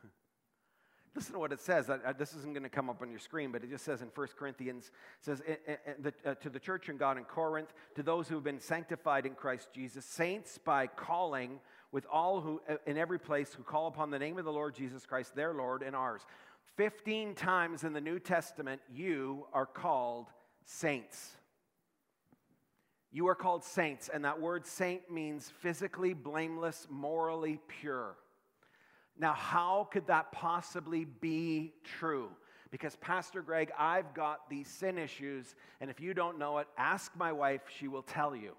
Listen 1.15 1.33
to 1.33 1.39
what 1.39 1.53
it 1.53 1.61
says. 1.61 1.91
this 2.19 2.35
isn't 2.35 2.53
going 2.53 2.63
to 2.63 2.69
come 2.69 2.91
up 2.91 3.03
on 3.03 3.11
your 3.11 3.19
screen, 3.19 3.51
but 3.51 3.65
it 3.65 3.71
just 3.71 3.85
says 3.85 4.03
in 4.03 4.09
1 4.15 4.29
Corinthians, 4.39 4.91
says, 5.21 5.43
eh, 5.47 5.55
eh, 5.67 5.77
eh, 6.05 6.11
uh, 6.25 6.35
to 6.35 6.51
the 6.51 6.61
church 6.61 6.89
in 6.89 6.97
God 6.97 7.19
in 7.19 7.25
Corinth, 7.25 7.73
to 7.95 8.03
those 8.03 8.29
who 8.29 8.37
have 8.37 8.45
been 8.45 8.61
sanctified 8.61 9.27
in 9.27 9.35
Christ 9.35 9.69
Jesus, 9.75 10.05
saints 10.05 10.59
by 10.59 10.87
calling 10.87 11.61
with 11.91 12.07
all 12.13 12.41
who 12.41 12.61
in 12.87 12.99
every 12.99 13.19
place 13.19 13.55
who 13.55 13.63
call 13.63 13.87
upon 13.87 14.11
the 14.11 14.19
name 14.19 14.39
of 14.39 14.45
the 14.45 14.53
Lord 14.53 14.75
Jesus 14.75 15.07
Christ, 15.07 15.35
their 15.35 15.55
Lord 15.55 15.83
and 15.83 15.97
ours. 15.97 16.23
15 16.77 17.35
times 17.35 17.83
in 17.83 17.93
the 17.93 18.01
New 18.01 18.21
Testament, 18.21 18.81
you 18.89 19.47
are 19.53 19.67
called 19.67 20.27
saints. 20.65 21.37
You 23.11 23.27
are 23.29 23.35
called 23.35 23.65
saints, 23.65 24.11
and 24.13 24.25
that 24.25 24.41
word 24.41 24.67
saint 24.67 25.11
means 25.11 25.51
physically 25.61 26.13
blameless, 26.13 26.87
morally 26.91 27.59
pure. 27.67 28.17
Now, 29.19 29.33
how 29.33 29.89
could 29.91 30.07
that 30.07 30.33
possibly 30.33 31.05
be 31.05 31.73
true? 31.99 32.31
Because, 32.71 32.97
Pastor 32.97 33.43
Greg, 33.43 33.71
I've 33.79 34.15
got 34.15 34.49
these 34.51 34.69
sin 34.69 34.99
issues, 34.99 35.55
and 35.81 35.91
if 35.91 36.01
you 36.01 36.15
don't 36.15 36.39
know 36.39 36.59
it, 36.59 36.69
ask 36.77 37.11
my 37.17 37.33
wife, 37.33 37.63
she 37.79 37.89
will 37.89 38.03
tell 38.03 38.37
you. 38.37 38.55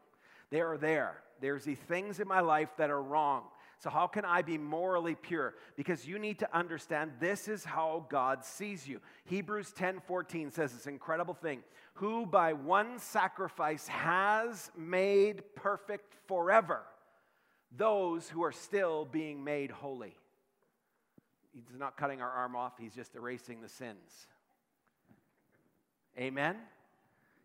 They 0.50 0.62
are 0.62 0.78
there. 0.78 1.22
There's 1.42 1.64
these 1.64 1.78
things 1.78 2.20
in 2.20 2.28
my 2.28 2.42
life 2.42 2.70
that 2.78 2.90
are 2.90 3.02
wrong. 3.02 3.44
So, 3.78 3.90
how 3.90 4.08
can 4.08 4.26
I 4.26 4.42
be 4.42 4.58
morally 4.58 5.16
pure? 5.16 5.54
Because 5.78 6.06
you 6.06 6.20
need 6.20 6.40
to 6.40 6.58
understand 6.58 7.12
this 7.22 7.48
is 7.48 7.64
how 7.64 8.06
God 8.10 8.44
sees 8.44 8.86
you. 8.86 9.00
Hebrews 9.26 9.72
10 9.72 10.02
14 10.06 10.52
says 10.52 10.74
this 10.74 10.88
incredible 10.88 11.36
thing 11.36 11.64
who 11.94 12.26
by 12.26 12.52
one 12.54 13.00
sacrifice 13.00 13.88
has 13.88 14.72
made 14.76 15.44
perfect 15.56 16.16
forever 16.28 16.82
those 17.76 18.28
who 18.30 18.44
are 18.44 18.52
still 18.52 19.06
being 19.06 19.44
made 19.44 19.72
holy. 19.72 20.16
He's 21.54 21.80
not 21.80 21.98
cutting 21.98 22.22
our 22.22 22.30
arm 22.30 22.56
off, 22.56 22.74
he's 22.80 22.96
just 22.96 23.16
erasing 23.16 23.62
the 23.62 23.70
sins. 23.70 24.28
Amen? 26.18 26.56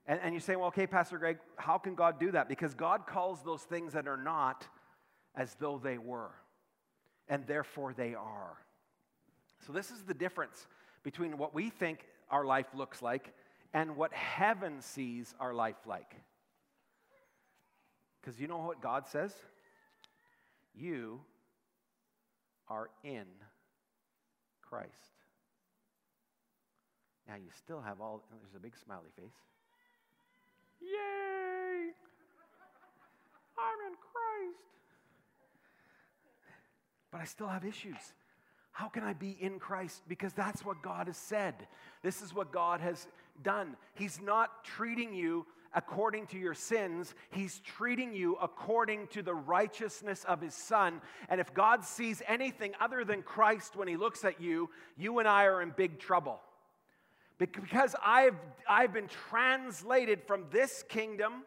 And, 0.06 0.20
and 0.22 0.34
you 0.34 0.40
say, 0.40 0.56
well, 0.56 0.68
okay, 0.68 0.86
Pastor 0.86 1.18
Greg, 1.18 1.38
how 1.56 1.78
can 1.78 1.94
God 1.94 2.20
do 2.20 2.30
that? 2.32 2.48
Because 2.48 2.74
God 2.74 3.06
calls 3.06 3.42
those 3.42 3.62
things 3.62 3.94
that 3.94 4.06
are 4.06 4.16
not 4.16 4.66
as 5.34 5.54
though 5.58 5.80
they 5.82 5.98
were, 5.98 6.30
and 7.28 7.46
therefore 7.46 7.94
they 7.94 8.14
are. 8.14 8.58
So, 9.66 9.72
this 9.72 9.90
is 9.90 10.02
the 10.02 10.14
difference 10.14 10.66
between 11.02 11.38
what 11.38 11.54
we 11.54 11.70
think 11.70 12.06
our 12.30 12.44
life 12.44 12.66
looks 12.74 13.00
like 13.00 13.32
and 13.72 13.96
what 13.96 14.12
heaven 14.12 14.80
sees 14.80 15.34
our 15.40 15.54
life 15.54 15.76
like. 15.86 16.14
Because 18.20 18.40
you 18.40 18.46
know 18.46 18.58
what 18.58 18.80
God 18.80 19.06
says? 19.06 19.32
You 20.74 21.20
are 22.68 22.90
in 23.02 23.26
Christ. 24.74 25.12
Now, 27.28 27.36
you 27.36 27.50
still 27.56 27.80
have 27.80 28.00
all, 28.00 28.24
there's 28.42 28.56
a 28.56 28.58
big 28.58 28.76
smiley 28.76 29.10
face. 29.16 29.30
Yay! 30.80 31.92
I'm 33.56 33.80
in 33.86 33.94
Christ. 33.94 34.58
But 37.12 37.20
I 37.20 37.24
still 37.24 37.46
have 37.46 37.64
issues. 37.64 37.94
How 38.72 38.88
can 38.88 39.04
I 39.04 39.12
be 39.12 39.36
in 39.40 39.60
Christ? 39.60 40.02
Because 40.08 40.32
that's 40.32 40.64
what 40.64 40.82
God 40.82 41.06
has 41.06 41.16
said. 41.16 41.54
This 42.02 42.20
is 42.20 42.34
what 42.34 42.50
God 42.50 42.80
has 42.80 43.06
done. 43.44 43.76
He's 43.94 44.20
not 44.20 44.64
treating 44.64 45.14
you 45.14 45.46
according 45.74 46.26
to 46.28 46.38
your 46.38 46.54
sins, 46.54 47.14
He's 47.30 47.60
treating 47.60 48.12
you 48.12 48.36
according 48.40 49.08
to 49.08 49.22
the 49.22 49.34
righteousness 49.34 50.24
of 50.24 50.40
His 50.40 50.54
Son. 50.54 51.00
And 51.28 51.40
if 51.40 51.52
God 51.54 51.84
sees 51.84 52.22
anything 52.26 52.72
other 52.80 53.04
than 53.04 53.22
Christ 53.22 53.76
when 53.76 53.88
He 53.88 53.96
looks 53.96 54.24
at 54.24 54.40
you, 54.40 54.70
you 54.96 55.18
and 55.18 55.28
I 55.28 55.44
are 55.44 55.62
in 55.62 55.72
big 55.76 55.98
trouble. 55.98 56.40
Because 57.38 57.96
I've, 58.04 58.36
I've 58.68 58.92
been 58.92 59.08
translated 59.08 60.22
from 60.22 60.46
this 60.52 60.84
kingdom 60.88 61.42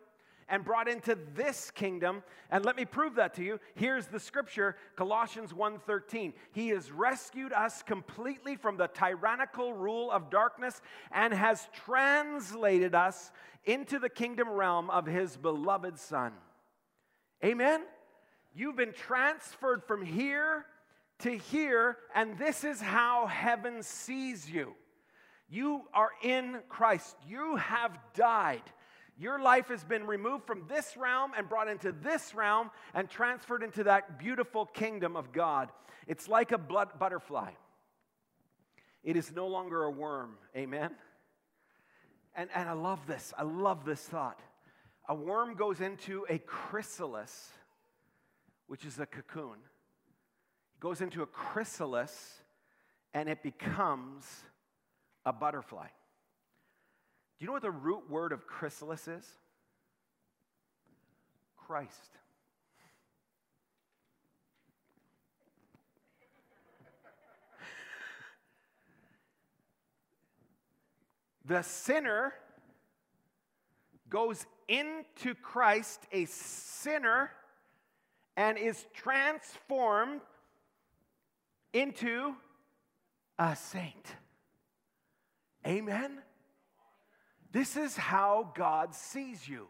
and 0.49 0.63
brought 0.63 0.87
into 0.87 1.17
this 1.35 1.71
kingdom. 1.71 2.23
And 2.49 2.63
let 2.63 2.75
me 2.75 2.85
prove 2.85 3.15
that 3.15 3.33
to 3.35 3.43
you. 3.43 3.59
Here's 3.75 4.07
the 4.07 4.19
scripture 4.19 4.75
colossians 4.95 5.53
1.13 5.53 6.33
he 6.51 6.69
has 6.69 6.91
rescued 6.91 7.53
us 7.53 7.83
completely 7.83 8.55
from 8.55 8.77
the 8.77 8.87
tyrannical 8.87 9.73
rule 9.73 10.11
of 10.11 10.29
darkness 10.29 10.81
and 11.11 11.33
has 11.33 11.67
translated 11.85 12.95
us 12.95 13.31
into 13.65 13.99
the 13.99 14.09
kingdom 14.09 14.49
realm 14.49 14.89
of 14.89 15.05
his 15.05 15.35
beloved 15.35 15.99
son. 15.99 16.33
Amen? 17.43 17.81
You've 18.55 18.77
been 18.77 18.93
transferred 18.93 19.83
from 19.83 20.03
here 20.03 20.65
to 21.19 21.37
here 21.37 21.97
and 22.15 22.37
this 22.37 22.63
is 22.63 22.79
how 22.79 23.27
heaven 23.27 23.83
sees 23.83 24.49
you. 24.49 24.73
You 25.49 25.83
are 25.93 26.11
in 26.23 26.59
Christ. 26.67 27.15
You 27.27 27.55
have 27.55 27.97
died. 28.13 28.63
Your 29.19 29.41
life 29.41 29.69
has 29.69 29.83
been 29.83 30.05
removed 30.05 30.45
from 30.45 30.65
this 30.67 30.95
realm 30.95 31.31
and 31.35 31.49
brought 31.49 31.67
into 31.67 31.91
this 31.91 32.35
realm 32.35 32.69
and 32.93 33.09
transferred 33.09 33.63
into 33.63 33.83
that 33.85 34.19
beautiful 34.19 34.65
kingdom 34.65 35.15
of 35.15 35.31
God. 35.31 35.69
It's 36.05 36.27
like 36.27 36.51
a 36.51 36.57
blood 36.57 36.99
butterfly. 36.99 37.51
It 39.03 39.15
is 39.15 39.31
no 39.31 39.47
longer 39.47 39.83
a 39.83 39.91
worm. 39.91 40.37
Amen? 40.55 40.91
And, 42.35 42.49
and 42.53 42.69
I 42.69 42.73
love 42.73 43.07
this. 43.07 43.33
I 43.35 43.43
love 43.43 43.85
this 43.85 44.01
thought. 44.01 44.39
A 45.09 45.15
worm 45.15 45.55
goes 45.55 45.81
into 45.81 46.25
a 46.29 46.37
chrysalis, 46.37 47.51
which 48.67 48.85
is 48.85 48.99
a 48.99 49.05
cocoon. 49.05 49.55
It 50.75 50.79
goes 50.79 51.01
into 51.01 51.23
a 51.23 51.25
chrysalis 51.25 52.41
and 53.13 53.27
it 53.29 53.41
becomes 53.41 54.25
a 55.25 55.33
butterfly. 55.33 55.87
Do 57.37 57.43
you 57.43 57.47
know 57.47 57.53
what 57.53 57.61
the 57.61 57.71
root 57.71 58.09
word 58.09 58.31
of 58.31 58.47
chrysalis 58.47 59.07
is? 59.07 59.25
Christ. 61.55 62.17
the 71.45 71.61
sinner 71.61 72.33
goes 74.09 74.45
into 74.67 75.33
Christ, 75.35 76.01
a 76.11 76.25
sinner, 76.25 77.31
and 78.35 78.57
is 78.57 78.85
transformed 78.93 80.21
into 81.73 82.35
a 83.39 83.55
saint. 83.55 84.15
Amen? 85.65 86.19
This 87.51 87.77
is 87.77 87.95
how 87.95 88.51
God 88.55 88.93
sees 88.93 89.47
you. 89.47 89.67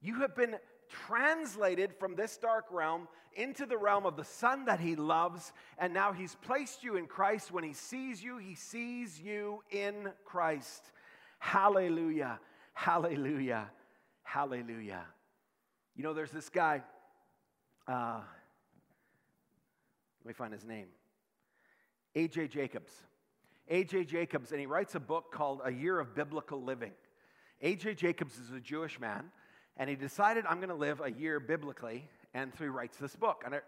You 0.00 0.20
have 0.20 0.34
been 0.34 0.56
translated 0.88 1.94
from 1.98 2.14
this 2.14 2.36
dark 2.36 2.66
realm 2.70 3.08
into 3.34 3.66
the 3.66 3.76
realm 3.76 4.06
of 4.06 4.16
the 4.16 4.24
Son 4.24 4.64
that 4.64 4.80
He 4.80 4.96
loves, 4.96 5.52
and 5.78 5.92
now 5.92 6.12
He's 6.12 6.34
placed 6.36 6.82
you 6.82 6.96
in 6.96 7.06
Christ. 7.06 7.52
When 7.52 7.64
He 7.64 7.72
sees 7.72 8.22
you, 8.22 8.38
He 8.38 8.54
sees 8.54 9.20
you 9.20 9.62
in 9.70 10.10
Christ. 10.24 10.92
Hallelujah, 11.38 12.40
hallelujah, 12.74 13.70
hallelujah. 14.22 15.04
You 15.94 16.04
know, 16.04 16.14
there's 16.14 16.30
this 16.30 16.48
guy, 16.48 16.82
uh, 17.86 18.20
let 20.24 20.28
me 20.28 20.32
find 20.32 20.52
his 20.52 20.64
name 20.64 20.86
A.J. 22.14 22.48
Jacobs. 22.48 22.92
A.J. 23.68 24.04
Jacobs, 24.04 24.50
and 24.50 24.60
he 24.60 24.66
writes 24.66 24.94
a 24.94 25.00
book 25.00 25.32
called 25.32 25.60
A 25.64 25.70
Year 25.70 25.98
of 25.98 26.14
Biblical 26.14 26.62
Living. 26.62 26.92
A.J. 27.60 27.94
Jacobs 27.94 28.38
is 28.38 28.50
a 28.50 28.60
Jewish 28.60 28.98
man, 28.98 29.30
and 29.76 29.90
he 29.90 29.96
decided, 29.96 30.44
I'm 30.48 30.58
going 30.58 30.68
to 30.70 30.74
live 30.74 31.00
a 31.04 31.10
year 31.10 31.40
biblically, 31.40 32.08
and 32.34 32.52
so 32.56 32.64
he 32.64 32.70
writes 32.70 32.96
this 32.96 33.14
book. 33.14 33.42
And 33.44 33.54
I, 33.54 33.60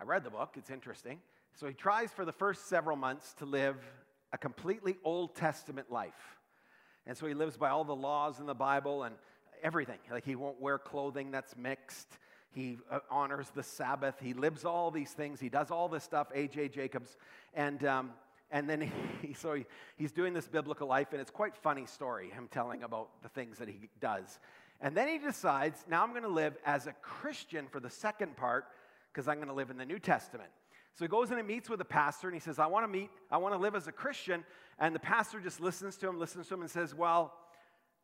I 0.00 0.04
read 0.04 0.24
the 0.24 0.30
book, 0.30 0.54
it's 0.56 0.70
interesting. 0.70 1.20
So 1.54 1.68
he 1.68 1.74
tries 1.74 2.10
for 2.10 2.24
the 2.24 2.32
first 2.32 2.68
several 2.68 2.96
months 2.96 3.32
to 3.34 3.44
live 3.44 3.76
a 4.32 4.38
completely 4.38 4.96
Old 5.04 5.36
Testament 5.36 5.90
life. 5.90 6.38
And 7.06 7.16
so 7.16 7.26
he 7.26 7.34
lives 7.34 7.56
by 7.56 7.70
all 7.70 7.84
the 7.84 7.94
laws 7.94 8.40
in 8.40 8.46
the 8.46 8.54
Bible 8.54 9.04
and 9.04 9.14
everything. 9.62 9.98
Like 10.10 10.24
he 10.24 10.34
won't 10.34 10.60
wear 10.60 10.78
clothing 10.78 11.30
that's 11.30 11.56
mixed. 11.56 12.08
He 12.50 12.78
uh, 12.90 13.00
honors 13.10 13.48
the 13.54 13.62
Sabbath. 13.62 14.16
He 14.20 14.32
lives 14.32 14.64
all 14.64 14.90
these 14.90 15.10
things. 15.10 15.38
He 15.38 15.48
does 15.48 15.70
all 15.70 15.88
this 15.88 16.02
stuff, 16.02 16.28
A.J. 16.34 16.68
Jacobs. 16.68 17.16
And 17.52 17.84
um, 17.84 18.10
and 18.54 18.70
then 18.70 18.92
he, 19.22 19.34
so 19.34 19.52
he, 19.52 19.66
he's 19.96 20.12
doing 20.12 20.32
this 20.32 20.48
biblical 20.48 20.86
life, 20.86 21.08
and 21.12 21.20
it's 21.20 21.30
quite 21.30 21.56
funny 21.56 21.84
story, 21.84 22.30
him 22.30 22.48
telling 22.50 22.84
about 22.84 23.10
the 23.22 23.28
things 23.28 23.58
that 23.58 23.68
he 23.68 23.90
does. 24.00 24.38
And 24.80 24.96
then 24.96 25.08
he 25.08 25.18
decides, 25.18 25.84
now 25.90 26.02
I'm 26.02 26.10
going 26.10 26.22
to 26.22 26.28
live 26.28 26.56
as 26.64 26.86
a 26.86 26.92
Christian 27.02 27.66
for 27.66 27.80
the 27.80 27.90
second 27.90 28.36
part, 28.36 28.66
because 29.12 29.28
I'm 29.28 29.36
going 29.36 29.48
to 29.48 29.54
live 29.54 29.70
in 29.70 29.76
the 29.76 29.84
New 29.84 29.98
Testament. 29.98 30.50
So 30.94 31.04
he 31.04 31.08
goes 31.08 31.32
in 31.32 31.38
and 31.38 31.48
meets 31.48 31.68
with 31.68 31.80
a 31.80 31.84
pastor, 31.84 32.28
and 32.28 32.34
he 32.34 32.40
says, 32.40 32.60
I 32.60 32.66
want 32.66 32.84
to 32.84 32.88
meet, 32.88 33.10
I 33.28 33.38
want 33.38 33.54
to 33.54 33.58
live 33.58 33.74
as 33.74 33.88
a 33.88 33.92
Christian. 33.92 34.44
And 34.78 34.94
the 34.94 35.00
pastor 35.00 35.40
just 35.40 35.60
listens 35.60 35.96
to 35.98 36.08
him, 36.08 36.20
listens 36.20 36.46
to 36.48 36.54
him, 36.54 36.60
and 36.60 36.70
says, 36.70 36.94
Well, 36.94 37.34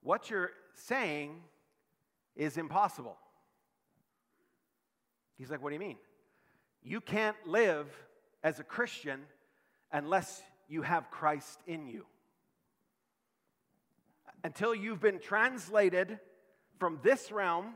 what 0.02 0.30
you're 0.30 0.50
saying 0.74 1.36
is 2.34 2.56
impossible. 2.56 3.16
He's 5.38 5.50
like, 5.50 5.62
What 5.62 5.70
do 5.70 5.74
you 5.74 5.80
mean? 5.80 5.98
You 6.82 7.00
can't 7.00 7.36
live 7.46 7.86
as 8.42 8.58
a 8.58 8.64
Christian 8.64 9.20
unless 9.92 10.42
you 10.68 10.82
have 10.82 11.10
Christ 11.10 11.60
in 11.66 11.86
you. 11.86 12.06
Until 14.42 14.74
you've 14.74 15.00
been 15.00 15.18
translated 15.18 16.18
from 16.78 16.98
this 17.02 17.30
realm 17.30 17.74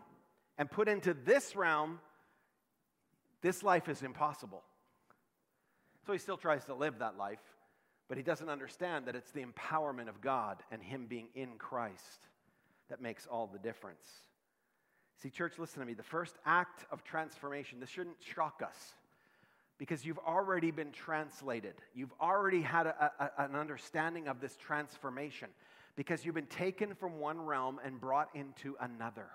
and 0.57 0.71
put 0.71 0.89
into 0.89 1.13
this 1.13 1.57
realm, 1.57 2.01
this 3.43 3.63
life 3.63 3.89
is 3.89 4.03
impossible. 4.03 4.63
So 6.07 6.13
he 6.13 6.19
still 6.19 6.37
tries 6.37 6.65
to 6.67 6.75
live 6.75 7.01
that 7.01 7.19
life, 7.19 7.43
but 8.09 8.17
he 8.17 8.23
doesn't 8.23 8.49
understand 8.49 9.07
that 9.07 9.17
it's 9.17 9.31
the 9.33 9.45
empowerment 9.45 10.09
of 10.09 10.21
God 10.21 10.63
and 10.71 10.83
him 10.83 11.07
being 11.07 11.29
in 11.35 11.57
Christ 11.59 12.29
that 12.89 13.01
makes 13.01 13.27
all 13.27 13.47
the 13.47 13.59
difference. 13.59 14.07
See, 15.23 15.31
church, 15.31 15.59
listen 15.59 15.81
to 15.81 15.87
me. 15.87 15.95
The 15.95 16.03
first 16.03 16.37
act 16.45 16.85
of 16.91 17.03
transformation, 17.05 17.81
this 17.81 17.89
shouldn't 17.89 18.17
shock 18.21 18.63
us 18.65 18.95
because 19.85 20.03
you've 20.03 20.19
already 20.27 20.71
been 20.71 20.93
translated. 20.93 21.75
You've 21.95 22.15
already 22.19 22.63
had 22.63 22.87
a, 22.87 23.13
a, 23.19 23.45
an 23.45 23.55
understanding 23.55 24.29
of 24.29 24.41
this 24.41 24.57
transformation 24.57 25.51
because 25.95 26.25
you've 26.25 26.35
been 26.35 26.47
taken 26.47 26.95
from 26.95 27.19
one 27.19 27.39
realm 27.39 27.79
and 27.85 28.01
brought 28.01 28.31
into 28.35 28.77
another. 28.81 29.27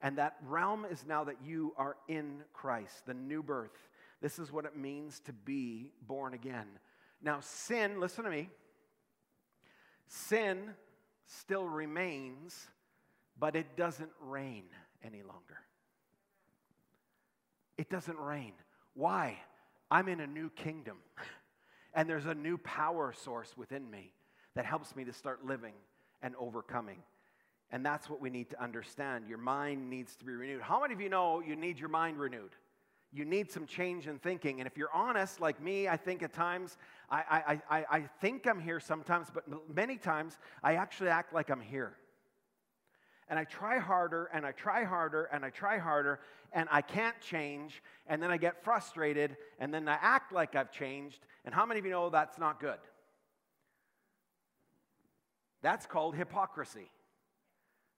And 0.00 0.18
that 0.18 0.36
realm 0.46 0.86
is 0.88 1.04
now 1.04 1.24
that 1.24 1.38
you 1.44 1.74
are 1.76 1.96
in 2.06 2.44
Christ, 2.52 3.06
the 3.06 3.14
new 3.14 3.42
birth. 3.42 3.76
This 4.22 4.38
is 4.38 4.52
what 4.52 4.66
it 4.66 4.76
means 4.76 5.18
to 5.24 5.32
be 5.32 5.90
born 6.06 6.32
again. 6.32 6.68
Now, 7.20 7.40
sin, 7.40 7.98
listen 7.98 8.22
to 8.22 8.30
me, 8.30 8.48
sin 10.06 10.74
still 11.24 11.66
remains, 11.66 12.68
but 13.36 13.56
it 13.56 13.76
doesn't 13.76 14.12
reign 14.20 14.66
any 15.04 15.22
longer. 15.22 15.58
It 17.76 17.90
doesn't 17.90 18.18
reign. 18.20 18.52
Why? 18.94 19.40
I'm 19.90 20.08
in 20.08 20.20
a 20.20 20.26
new 20.26 20.50
kingdom, 20.50 20.98
and 21.94 22.08
there's 22.08 22.26
a 22.26 22.34
new 22.34 22.58
power 22.58 23.12
source 23.12 23.56
within 23.56 23.90
me 23.90 24.12
that 24.54 24.64
helps 24.64 24.96
me 24.96 25.04
to 25.04 25.12
start 25.12 25.44
living 25.44 25.74
and 26.22 26.34
overcoming. 26.36 27.02
And 27.70 27.84
that's 27.84 28.08
what 28.08 28.20
we 28.20 28.30
need 28.30 28.50
to 28.50 28.62
understand. 28.62 29.26
Your 29.28 29.38
mind 29.38 29.90
needs 29.90 30.16
to 30.16 30.24
be 30.24 30.32
renewed. 30.32 30.62
How 30.62 30.80
many 30.80 30.94
of 30.94 31.00
you 31.00 31.08
know 31.08 31.40
you 31.40 31.56
need 31.56 31.78
your 31.78 31.88
mind 31.88 32.18
renewed? 32.18 32.52
You 33.12 33.24
need 33.24 33.50
some 33.50 33.66
change 33.66 34.06
in 34.06 34.18
thinking. 34.18 34.60
And 34.60 34.66
if 34.66 34.76
you're 34.76 34.92
honest, 34.92 35.40
like 35.40 35.60
me, 35.60 35.88
I 35.88 35.96
think 35.96 36.22
at 36.22 36.32
times, 36.32 36.76
I, 37.10 37.60
I, 37.70 37.78
I, 37.78 37.84
I 37.90 38.00
think 38.20 38.46
I'm 38.46 38.60
here 38.60 38.78
sometimes, 38.78 39.28
but 39.32 39.44
many 39.74 39.96
times 39.96 40.38
I 40.62 40.74
actually 40.74 41.10
act 41.10 41.32
like 41.32 41.50
I'm 41.50 41.60
here 41.60 41.96
and 43.28 43.38
I 43.38 43.44
try 43.44 43.78
harder 43.78 44.30
and 44.32 44.46
I 44.46 44.52
try 44.52 44.84
harder 44.84 45.24
and 45.32 45.44
I 45.44 45.50
try 45.50 45.78
harder 45.78 46.20
and 46.52 46.68
I 46.70 46.80
can't 46.80 47.20
change 47.20 47.82
and 48.06 48.22
then 48.22 48.30
I 48.30 48.36
get 48.36 48.62
frustrated 48.62 49.36
and 49.58 49.74
then 49.74 49.88
I 49.88 49.98
act 50.00 50.32
like 50.32 50.54
I've 50.54 50.70
changed. 50.70 51.24
And 51.44 51.54
how 51.54 51.66
many 51.66 51.80
of 51.80 51.86
you 51.86 51.92
know 51.92 52.08
that's 52.08 52.38
not 52.38 52.60
good? 52.60 52.78
That's 55.62 55.86
called 55.86 56.14
hypocrisy. 56.14 56.90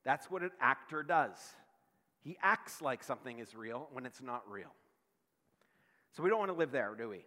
That's 0.05 0.31
what 0.31 0.43
an 0.43 0.53
actor 0.61 1.03
does. 1.03 1.37
He 2.23 2.39
acts 2.43 2.81
like 2.81 3.05
something 3.05 3.39
is 3.39 3.55
real 3.55 3.89
when 3.93 4.07
it's 4.07 4.23
not 4.23 4.43
real. 4.51 4.73
So 6.17 6.23
we 6.23 6.31
don't 6.31 6.39
want 6.39 6.51
to 6.51 6.57
live 6.57 6.73
there, 6.73 6.95
do 6.97 7.11
we? 7.11 7.25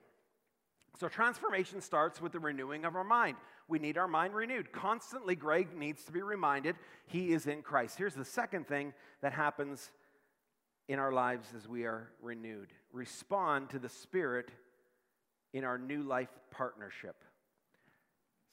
So 0.99 1.07
transformation 1.07 1.81
starts 1.81 2.21
with 2.21 2.31
the 2.31 2.39
renewing 2.39 2.85
of 2.85 2.95
our 2.95 3.03
mind. 3.03 3.37
We 3.67 3.79
need 3.79 3.97
our 3.97 4.07
mind 4.07 4.33
renewed. 4.33 4.71
Constantly, 4.71 5.35
Greg 5.35 5.75
needs 5.75 6.03
to 6.03 6.11
be 6.11 6.21
reminded 6.21 6.75
he 7.07 7.31
is 7.31 7.47
in 7.47 7.61
Christ. 7.61 7.97
Here's 7.97 8.13
the 8.13 8.25
second 8.25 8.67
thing 8.67 8.93
that 9.21 9.33
happens 9.33 9.91
in 10.87 10.99
our 10.99 11.11
lives 11.11 11.47
as 11.55 11.67
we 11.67 11.85
are 11.85 12.11
renewed 12.21 12.73
respond 12.91 13.69
to 13.69 13.79
the 13.79 13.87
Spirit 13.87 14.49
in 15.53 15.63
our 15.63 15.77
new 15.77 16.03
life 16.03 16.29
partnership. 16.51 17.15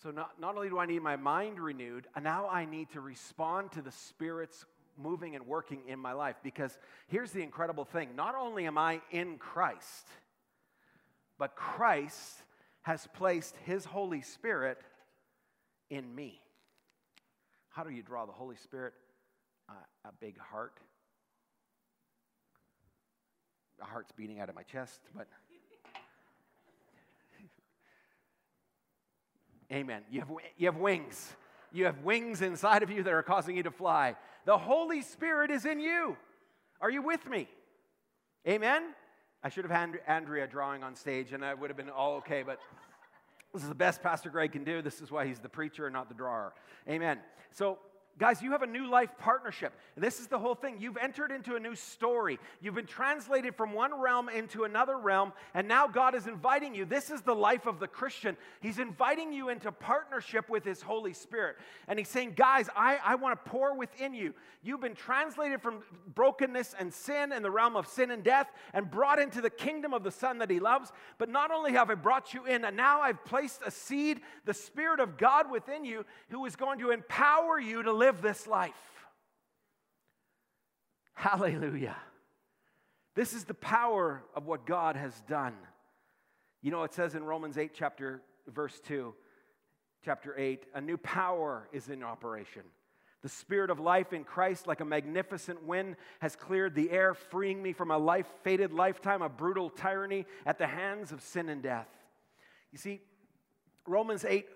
So, 0.02 0.12
not, 0.12 0.40
not 0.40 0.54
only 0.54 0.68
do 0.68 0.78
I 0.78 0.86
need 0.86 1.02
my 1.02 1.16
mind 1.16 1.58
renewed, 1.58 2.06
now 2.22 2.48
I 2.48 2.64
need 2.64 2.90
to 2.90 3.00
respond 3.00 3.72
to 3.72 3.82
the 3.82 3.90
Spirit's 3.90 4.64
moving 4.96 5.34
and 5.34 5.46
working 5.46 5.80
in 5.88 5.98
my 5.98 6.12
life. 6.12 6.36
Because 6.42 6.78
here's 7.08 7.32
the 7.32 7.42
incredible 7.42 7.84
thing 7.84 8.10
not 8.14 8.34
only 8.36 8.66
am 8.66 8.78
I 8.78 9.00
in 9.10 9.38
Christ, 9.38 10.06
but 11.38 11.54
Christ 11.56 12.42
has 12.82 13.06
placed 13.14 13.54
His 13.64 13.84
Holy 13.84 14.22
Spirit 14.22 14.78
in 15.90 16.14
me. 16.14 16.40
How 17.70 17.84
do 17.84 17.90
you 17.90 18.02
draw 18.02 18.26
the 18.26 18.32
Holy 18.32 18.56
Spirit? 18.56 18.92
Uh, 19.68 19.74
a 20.06 20.12
big 20.20 20.38
heart. 20.38 20.78
A 23.80 23.84
heart's 23.84 24.10
beating 24.12 24.40
out 24.40 24.48
of 24.48 24.54
my 24.54 24.64
chest, 24.64 25.00
but. 25.14 25.28
Amen. 29.72 30.02
You 30.10 30.20
have, 30.20 30.30
you 30.56 30.66
have 30.66 30.76
wings. 30.76 31.32
You 31.70 31.84
have 31.84 32.02
wings 32.02 32.42
inside 32.42 32.82
of 32.82 32.90
you 32.90 33.02
that 33.02 33.12
are 33.12 33.22
causing 33.22 33.56
you 33.56 33.62
to 33.62 33.70
fly. 33.70 34.16
The 34.46 34.56
Holy 34.56 35.02
Spirit 35.02 35.50
is 35.50 35.66
in 35.66 35.78
you. 35.78 36.16
Are 36.80 36.90
you 36.90 37.02
with 37.02 37.28
me? 37.28 37.48
Amen? 38.46 38.82
I 39.42 39.48
should 39.48 39.64
have 39.64 39.70
had 39.70 40.00
Andrea 40.06 40.46
drawing 40.46 40.82
on 40.82 40.96
stage 40.96 41.32
and 41.32 41.44
I 41.44 41.54
would 41.54 41.70
have 41.70 41.76
been 41.76 41.90
all 41.90 42.16
okay, 42.16 42.42
but 42.42 42.58
This 43.54 43.62
is 43.62 43.68
the 43.68 43.74
best 43.74 44.02
Pastor 44.02 44.30
Greg 44.30 44.52
can 44.52 44.64
do. 44.64 44.82
This 44.82 45.00
is 45.00 45.10
why 45.10 45.26
he's 45.26 45.38
the 45.38 45.48
preacher 45.48 45.86
and 45.86 45.94
not 45.94 46.08
the 46.08 46.14
drawer. 46.14 46.52
Amen. 46.88 47.18
So 47.52 47.78
Guys, 48.18 48.42
you 48.42 48.50
have 48.50 48.62
a 48.62 48.66
new 48.66 48.90
life 48.90 49.10
partnership. 49.18 49.72
And 49.94 50.04
this 50.04 50.18
is 50.18 50.26
the 50.26 50.38
whole 50.38 50.56
thing. 50.56 50.76
You've 50.80 50.96
entered 50.96 51.30
into 51.30 51.54
a 51.54 51.60
new 51.60 51.76
story. 51.76 52.40
You've 52.60 52.74
been 52.74 52.86
translated 52.86 53.54
from 53.54 53.72
one 53.72 54.00
realm 54.00 54.28
into 54.28 54.64
another 54.64 54.98
realm, 54.98 55.32
and 55.54 55.68
now 55.68 55.86
God 55.86 56.16
is 56.16 56.26
inviting 56.26 56.74
you. 56.74 56.84
This 56.84 57.10
is 57.10 57.22
the 57.22 57.34
life 57.34 57.66
of 57.66 57.78
the 57.78 57.86
Christian. 57.86 58.36
He's 58.60 58.80
inviting 58.80 59.32
you 59.32 59.50
into 59.50 59.70
partnership 59.70 60.48
with 60.48 60.64
His 60.64 60.82
Holy 60.82 61.12
Spirit. 61.12 61.56
And 61.86 61.96
He's 61.98 62.08
saying, 62.08 62.32
Guys, 62.34 62.68
I, 62.76 62.98
I 63.04 63.14
want 63.14 63.44
to 63.44 63.50
pour 63.50 63.76
within 63.76 64.14
you. 64.14 64.34
You've 64.64 64.80
been 64.80 64.96
translated 64.96 65.62
from 65.62 65.82
brokenness 66.14 66.74
and 66.78 66.92
sin 66.92 67.30
and 67.30 67.44
the 67.44 67.50
realm 67.50 67.76
of 67.76 67.86
sin 67.86 68.10
and 68.10 68.24
death 68.24 68.48
and 68.74 68.90
brought 68.90 69.20
into 69.20 69.40
the 69.40 69.50
kingdom 69.50 69.94
of 69.94 70.02
the 70.02 70.10
Son 70.10 70.38
that 70.38 70.50
He 70.50 70.58
loves. 70.58 70.90
But 71.18 71.28
not 71.28 71.52
only 71.52 71.72
have 71.72 71.88
I 71.88 71.94
brought 71.94 72.34
you 72.34 72.46
in, 72.46 72.64
and 72.64 72.76
now 72.76 73.00
I've 73.00 73.24
placed 73.24 73.60
a 73.64 73.70
seed, 73.70 74.20
the 74.44 74.54
Spirit 74.54 74.98
of 74.98 75.16
God 75.16 75.50
within 75.50 75.84
you, 75.84 76.04
who 76.30 76.44
is 76.46 76.56
going 76.56 76.80
to 76.80 76.90
empower 76.90 77.60
you 77.60 77.84
to 77.84 77.92
live 77.92 78.07
live 78.08 78.22
this 78.22 78.46
life. 78.46 78.72
Hallelujah. 81.12 81.96
This 83.14 83.34
is 83.34 83.44
the 83.44 83.52
power 83.52 84.22
of 84.34 84.46
what 84.46 84.64
God 84.64 84.96
has 84.96 85.12
done. 85.28 85.52
You 86.62 86.70
know, 86.70 86.84
it 86.84 86.94
says 86.94 87.14
in 87.14 87.22
Romans 87.22 87.58
8, 87.58 87.72
chapter, 87.74 88.22
verse 88.46 88.80
2, 88.86 89.12
chapter 90.06 90.34
8, 90.38 90.64
a 90.74 90.80
new 90.80 90.96
power 90.96 91.68
is 91.70 91.90
in 91.90 92.02
operation. 92.02 92.62
The 93.20 93.28
spirit 93.28 93.68
of 93.68 93.78
life 93.78 94.14
in 94.14 94.24
Christ, 94.24 94.66
like 94.66 94.80
a 94.80 94.86
magnificent 94.86 95.64
wind, 95.64 95.96
has 96.20 96.34
cleared 96.34 96.74
the 96.74 96.90
air, 96.90 97.12
freeing 97.12 97.62
me 97.62 97.74
from 97.74 97.90
a 97.90 97.98
life 97.98 98.26
fated 98.42 98.72
lifetime 98.72 99.20
of 99.20 99.36
brutal 99.36 99.68
tyranny 99.68 100.24
at 100.46 100.56
the 100.56 100.66
hands 100.66 101.12
of 101.12 101.20
sin 101.20 101.50
and 101.50 101.62
death. 101.62 101.88
You 102.72 102.78
see, 102.78 103.00
Romans 103.86 104.24
8 104.24 104.46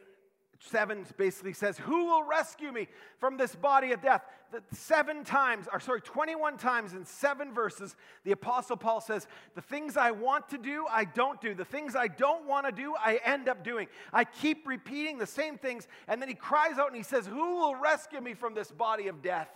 7 0.71 1.07
basically 1.17 1.53
says, 1.53 1.79
Who 1.79 2.07
will 2.07 2.25
rescue 2.25 2.73
me 2.73 2.89
from 3.19 3.37
this 3.37 3.55
body 3.55 3.93
of 3.93 4.01
death? 4.01 4.23
The 4.53 4.63
seven 4.77 5.25
times, 5.25 5.67
or 5.73 5.81
sorry, 5.81 6.01
21 6.01 6.59
times 6.59 6.93
in 6.93 7.05
seven 7.05 7.53
verses, 7.53 7.97
the 8.25 8.33
Apostle 8.33 8.77
Paul 8.77 9.01
says, 9.01 9.27
The 9.55 9.63
things 9.63 9.97
I 9.97 10.11
want 10.11 10.49
to 10.51 10.59
do, 10.59 10.87
I 10.89 11.05
don't 11.05 11.41
do. 11.41 11.55
The 11.55 11.65
things 11.65 11.97
I 11.97 12.09
don't 12.09 12.47
want 12.47 12.67
to 12.67 12.73
do, 12.73 12.95
I 12.99 13.19
end 13.25 13.49
up 13.49 13.65
doing. 13.65 13.89
I 14.13 14.25
keep 14.25 14.67
repeating 14.67 15.19
the 15.19 15.27
same 15.27 15.59
things. 15.59 15.89
And 16.07 16.21
then 16.21 16.29
he 16.29 16.35
cries 16.35 16.79
out 16.79 16.89
and 16.89 16.97
he 16.97 17.03
says, 17.03 17.27
Who 17.27 17.57
will 17.57 17.75
rescue 17.75 18.21
me 18.21 18.35
from 18.35 18.55
this 18.55 18.71
body 18.71 19.09
of 19.09 19.23
death? 19.23 19.49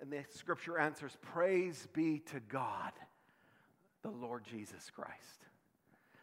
And 0.00 0.10
the 0.10 0.24
scripture 0.30 0.78
answers, 0.78 1.16
Praise 1.20 1.86
be 1.92 2.20
to 2.32 2.40
God, 2.40 2.92
the 4.02 4.10
Lord 4.10 4.44
Jesus 4.44 4.90
Christ. 4.90 5.41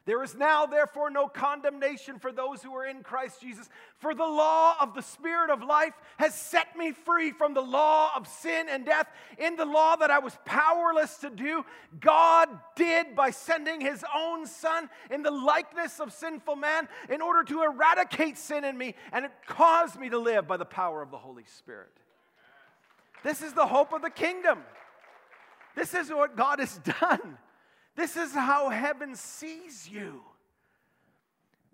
There 0.10 0.24
is 0.24 0.34
now, 0.34 0.65
therefore, 0.65 1.12
no 1.12 1.28
condemnation 1.28 2.17
for 2.17 2.32
those 2.32 2.63
who 2.63 2.76
are 2.76 2.84
in 2.84 3.04
Christ 3.04 3.41
Jesus. 3.41 3.69
For 4.00 4.15
the 4.15 4.26
law 4.26 4.76
of 4.82 4.95
the 4.95 5.04
Spirit 5.04 5.52
of 5.52 5.62
life 5.62 5.93
has 6.17 6.34
set 6.34 6.76
me 6.76 6.93
free 6.93 7.30
from 7.32 7.54
the 7.54 7.62
law 7.62 8.10
of 8.15 8.28
sin 8.28 8.65
and 8.72 8.88
death. 8.88 9.06
In 9.38 9.56
the 9.56 9.65
law 9.65 9.95
that 9.98 10.10
I 10.10 10.17
was 10.17 10.36
powerless 10.45 11.17
to 11.17 11.30
do, 11.30 11.63
God 12.00 12.50
did 12.76 13.15
by 13.15 13.30
sending 13.30 13.82
his 13.82 14.04
own 14.15 14.48
Son 14.48 14.89
in 15.12 15.22
the 15.22 15.30
likeness 15.30 16.00
of 16.00 16.12
sinful 16.12 16.56
man 16.56 16.88
in 17.08 17.22
order 17.22 17.43
to 17.43 17.62
eradicate 17.62 18.39
sin 18.39 18.63
in 18.63 18.76
me, 18.76 18.95
and 19.12 19.26
it 19.26 19.32
caused 19.45 20.00
me 20.00 20.10
to 20.10 20.17
live 20.17 20.48
by 20.48 20.58
the 20.58 20.65
power 20.65 21.04
of 21.04 21.12
the 21.12 21.19
Holy 21.19 21.45
Spirit. 21.60 21.95
This 23.24 23.43
is 23.43 23.54
the 23.54 23.67
hope 23.67 23.93
of 23.93 24.02
the 24.02 24.10
kingdom. 24.10 24.63
This 25.76 25.93
is 25.93 26.10
what 26.10 26.36
God 26.36 26.58
has 26.58 26.80
done. 27.00 27.38
This 27.99 28.15
is 28.15 28.33
how 28.33 28.69
heaven 28.69 29.13
sees 29.17 29.89
you. 29.91 30.21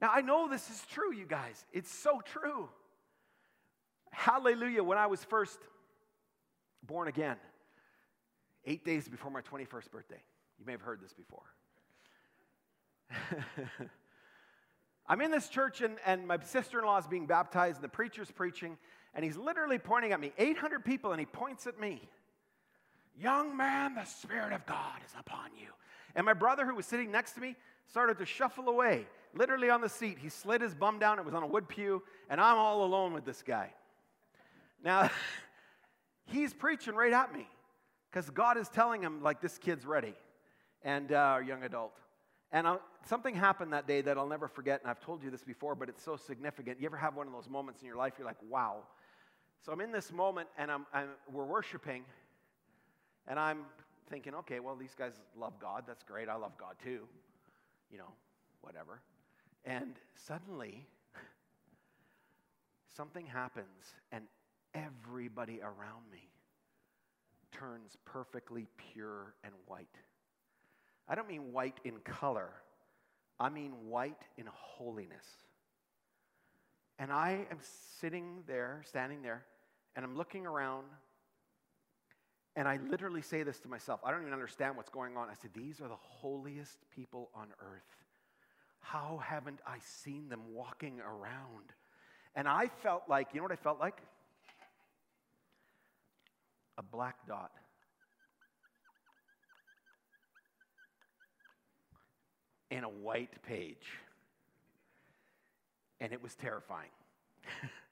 Now, 0.02 0.10
I 0.12 0.22
know 0.22 0.50
this 0.50 0.72
is 0.72 0.84
true, 0.92 1.14
you 1.14 1.28
guys. 1.28 1.64
It's 1.72 1.94
so 1.94 2.20
true. 2.26 2.68
Hallelujah. 4.10 4.84
When 4.84 4.98
I 4.98 5.06
was 5.06 5.24
first 5.24 5.60
born 6.82 7.08
again, 7.08 7.36
eight 8.66 8.84
days 8.84 9.08
before 9.08 9.30
my 9.30 9.42
21st 9.42 9.92
birthday, 9.92 10.22
you 10.58 10.66
may 10.66 10.72
have 10.72 10.82
heard 10.82 11.00
this 11.00 11.14
before. 11.14 11.44
I'm 15.08 15.22
in 15.22 15.30
this 15.30 15.48
church, 15.48 15.82
and, 15.82 15.98
and 16.08 16.28
my 16.28 16.40
sister 16.40 16.80
in 16.80 16.86
law 16.86 16.98
is 16.98 17.06
being 17.06 17.28
baptized, 17.28 17.76
and 17.76 17.84
the 17.84 17.90
preacher's 17.90 18.32
preaching, 18.32 18.80
and 19.14 19.24
he's 19.24 19.38
literally 19.38 19.78
pointing 19.78 20.12
at 20.12 20.20
me 20.20 20.34
800 20.40 20.84
people, 20.84 21.12
and 21.12 21.20
he 21.20 21.28
points 21.28 21.68
at 21.68 21.80
me. 21.80 22.10
Young 23.16 23.56
man, 23.56 23.94
the 23.94 24.06
Spirit 24.06 24.54
of 24.54 24.66
God 24.66 25.02
is 25.06 25.14
upon 25.20 25.52
you. 25.56 25.68
And 26.16 26.26
my 26.26 26.34
brother, 26.34 26.66
who 26.66 26.76
was 26.76 26.86
sitting 26.86 27.12
next 27.12 27.34
to 27.34 27.42
me, 27.42 27.56
started 27.88 28.18
to 28.20 28.26
shuffle 28.26 28.70
away, 28.70 29.06
literally 29.34 29.70
on 29.70 29.82
the 29.82 29.90
seat. 29.90 30.18
He 30.20 30.30
slid 30.30 30.62
his 30.62 30.74
bum 30.74 31.00
down, 31.00 31.20
it 31.20 31.26
was 31.26 31.34
on 31.34 31.44
a 31.44 31.48
wood 31.48 31.68
pew, 31.68 32.02
and 32.30 32.40
I'm 32.40 32.58
all 32.58 32.84
alone 32.84 33.14
with 33.14 33.26
this 33.26 33.44
guy. 33.44 33.74
Now, 34.84 35.10
he's 36.26 36.54
preaching 36.54 36.96
right 36.96 37.14
at 37.14 37.34
me 37.34 37.48
because 38.10 38.30
God 38.30 38.58
is 38.58 38.70
telling 38.70 39.02
him, 39.02 39.22
like, 39.22 39.42
this 39.42 39.58
kid's 39.58 39.86
ready, 39.86 40.14
and 40.84 41.12
uh, 41.12 41.40
young 41.46 41.64
adult. 41.64 41.94
And 42.52 42.66
I'll, 42.66 42.82
something 43.06 43.36
happened 43.36 43.74
that 43.74 43.88
day 43.88 44.02
that 44.02 44.18
I'll 44.18 44.28
never 44.28 44.48
forget, 44.48 44.82
and 44.82 44.90
I've 44.90 45.02
told 45.02 45.22
you 45.22 45.30
this 45.30 45.44
before, 45.44 45.76
but 45.76 45.90
it's 45.90 46.04
so 46.04 46.16
significant. 46.16 46.80
You 46.80 46.86
ever 46.86 46.98
have 46.98 47.16
one 47.16 47.28
of 47.28 47.34
those 47.34 47.50
moments 47.50 47.82
in 47.82 47.88
your 47.88 47.98
life 47.98 48.14
you're 48.18 48.28
like, 48.28 48.38
wow. 48.50 48.78
So 49.66 49.74
I'm 49.74 49.82
in 49.82 49.92
this 49.92 50.14
moment, 50.14 50.48
and 50.58 50.72
I'm, 50.72 50.86
I'm, 50.94 51.10
we're 51.30 51.46
worshiping, 51.46 52.06
and 53.28 53.38
I'm 53.38 53.66
thinking, 54.10 54.34
okay, 54.36 54.60
well, 54.60 54.76
these 54.76 54.96
guys 54.98 55.14
love 55.38 55.54
God. 55.60 55.84
That's 55.88 56.04
great. 56.04 56.30
I 56.30 56.36
love 56.36 56.58
God 56.58 56.76
too. 56.84 57.02
You 57.92 57.98
know, 57.98 58.14
whatever. 58.62 59.02
And 59.66 59.96
suddenly, 60.28 60.86
something 62.96 63.26
happens, 63.26 63.94
and 64.12 64.26
everybody 64.74 65.60
around 65.62 66.10
me 66.12 66.30
turns 67.52 67.98
perfectly 68.06 68.68
pure 68.92 69.34
and 69.44 69.54
white. 69.66 69.88
I 71.08 71.16
don't 71.16 71.28
mean 71.28 71.52
white 71.54 71.80
in 71.84 71.98
color, 72.00 72.50
I 73.40 73.50
mean 73.50 73.72
white 73.88 74.22
in 74.38 74.46
holiness. 74.52 75.26
And 76.98 77.12
I 77.12 77.46
am 77.52 77.58
sitting 78.00 78.44
there, 78.48 78.82
standing 78.86 79.22
there, 79.22 79.44
and 79.96 80.06
I'm 80.06 80.16
looking 80.16 80.46
around 80.46 80.86
and 82.56 82.68
I 82.68 82.80
literally 82.90 83.22
say 83.22 83.44
this 83.44 83.60
to 83.62 83.68
myself. 83.68 84.00
I 84.06 84.12
don't 84.12 84.22
even 84.22 84.34
understand 84.34 84.78
what's 84.78 84.90
going 84.90 85.18
on. 85.18 85.30
I 85.30 85.34
said, 85.34 85.52
These 85.54 85.82
are 85.82 85.88
the 85.90 85.96
holiest 85.96 86.78
people 86.96 87.30
on 87.36 87.48
earth. 87.60 87.84
How 88.80 89.20
haven't 89.24 89.60
I 89.68 89.78
seen 89.80 90.30
them 90.30 90.42
walking 90.54 91.00
around? 91.02 91.74
And 92.36 92.48
I 92.48 92.68
felt 92.84 93.04
like, 93.10 93.30
you 93.34 93.40
know 93.40 93.44
what 93.44 93.52
I 93.52 93.58
felt 93.58 93.80
like? 93.80 93.98
A 96.78 96.84
black 96.84 97.16
dot. 97.28 97.52
In 102.70 102.84
a 102.84 102.90
white 102.90 103.42
page. 103.48 103.88
And 106.00 106.14
it 106.14 106.22
was 106.22 106.36
terrifying. 106.36 106.90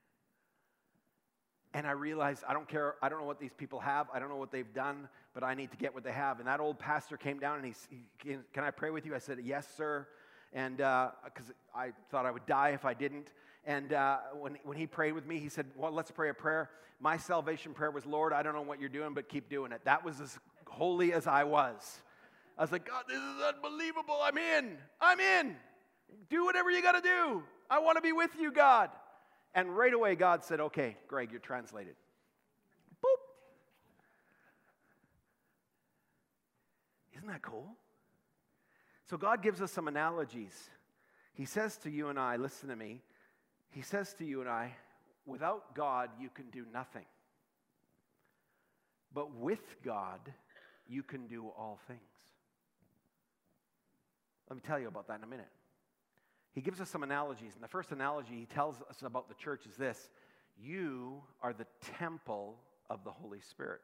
And 1.73 1.87
I 1.87 1.91
realized 1.91 2.43
I 2.47 2.53
don't 2.53 2.67
care, 2.67 2.95
I 3.01 3.09
don't 3.09 3.19
know 3.19 3.25
what 3.25 3.39
these 3.39 3.53
people 3.53 3.79
have, 3.79 4.07
I 4.13 4.19
don't 4.19 4.29
know 4.29 4.35
what 4.35 4.51
they've 4.51 4.73
done, 4.73 5.07
but 5.33 5.43
I 5.43 5.55
need 5.55 5.71
to 5.71 5.77
get 5.77 5.93
what 5.93 6.03
they 6.03 6.11
have. 6.11 6.39
And 6.39 6.47
that 6.47 6.59
old 6.59 6.77
pastor 6.77 7.17
came 7.17 7.39
down 7.39 7.57
and 7.57 7.65
he, 7.65 7.73
he 8.23 8.37
Can 8.53 8.63
I 8.63 8.71
pray 8.71 8.91
with 8.91 9.05
you? 9.05 9.15
I 9.15 9.19
said, 9.19 9.39
Yes, 9.43 9.67
sir. 9.75 10.07
And 10.53 10.77
because 10.77 11.49
uh, 11.49 11.77
I 11.77 11.93
thought 12.11 12.27
I 12.27 12.31
would 12.31 12.45
die 12.45 12.69
if 12.69 12.85
I 12.85 12.93
didn't. 12.93 13.29
And 13.65 13.93
uh, 13.93 14.17
when, 14.39 14.57
when 14.63 14.77
he 14.77 14.85
prayed 14.85 15.13
with 15.13 15.25
me, 15.25 15.39
he 15.39 15.49
said, 15.49 15.65
Well, 15.75 15.91
let's 15.91 16.11
pray 16.11 16.29
a 16.29 16.33
prayer. 16.33 16.69
My 16.99 17.17
salvation 17.17 17.73
prayer 17.73 17.91
was, 17.91 18.05
Lord, 18.05 18.33
I 18.33 18.43
don't 18.43 18.53
know 18.53 18.61
what 18.61 18.79
you're 18.79 18.89
doing, 18.89 19.13
but 19.13 19.27
keep 19.27 19.49
doing 19.49 19.71
it. 19.71 19.81
That 19.85 20.05
was 20.05 20.21
as 20.21 20.37
holy 20.67 21.11
as 21.11 21.27
I 21.27 21.43
was. 21.43 21.99
I 22.57 22.61
was 22.61 22.71
like, 22.71 22.87
God, 22.87 23.05
this 23.07 23.17
is 23.17 23.41
unbelievable. 23.55 24.19
I'm 24.21 24.37
in. 24.37 24.77
I'm 25.01 25.19
in. 25.19 25.55
Do 26.29 26.45
whatever 26.45 26.69
you 26.69 26.81
got 26.81 26.91
to 26.93 27.01
do. 27.01 27.43
I 27.69 27.79
want 27.79 27.97
to 27.97 28.01
be 28.01 28.11
with 28.11 28.31
you, 28.39 28.51
God. 28.51 28.89
And 29.55 29.75
right 29.75 29.93
away, 29.93 30.15
God 30.15 30.43
said, 30.43 30.59
Okay, 30.59 30.97
Greg, 31.07 31.29
you're 31.31 31.39
translated. 31.39 31.95
Boop. 33.03 33.19
Isn't 37.15 37.27
that 37.27 37.41
cool? 37.41 37.69
So, 39.09 39.17
God 39.17 39.43
gives 39.43 39.61
us 39.61 39.71
some 39.71 39.87
analogies. 39.87 40.69
He 41.33 41.45
says 41.45 41.77
to 41.77 41.89
you 41.89 42.09
and 42.09 42.19
I, 42.19 42.37
listen 42.37 42.69
to 42.69 42.75
me, 42.75 43.01
He 43.69 43.81
says 43.81 44.13
to 44.15 44.25
you 44.25 44.41
and 44.41 44.49
I, 44.49 44.75
without 45.25 45.75
God, 45.75 46.09
you 46.19 46.29
can 46.29 46.49
do 46.49 46.65
nothing. 46.73 47.05
But 49.13 49.35
with 49.35 49.83
God, 49.83 50.19
you 50.87 51.03
can 51.03 51.27
do 51.27 51.45
all 51.57 51.79
things. 51.87 51.99
Let 54.49 54.55
me 54.55 54.61
tell 54.65 54.79
you 54.79 54.87
about 54.87 55.07
that 55.07 55.17
in 55.17 55.23
a 55.23 55.27
minute 55.27 55.49
he 56.53 56.61
gives 56.61 56.79
us 56.79 56.89
some 56.89 57.03
analogies. 57.03 57.53
And 57.55 57.63
the 57.63 57.67
first 57.67 57.91
analogy 57.91 58.35
he 58.35 58.45
tells 58.45 58.81
us 58.89 59.01
about 59.01 59.27
the 59.27 59.35
church 59.35 59.65
is 59.65 59.75
this 59.75 60.09
You 60.61 61.21
are 61.41 61.53
the 61.53 61.67
temple 61.97 62.59
of 62.89 63.03
the 63.03 63.11
Holy 63.11 63.41
Spirit. 63.41 63.81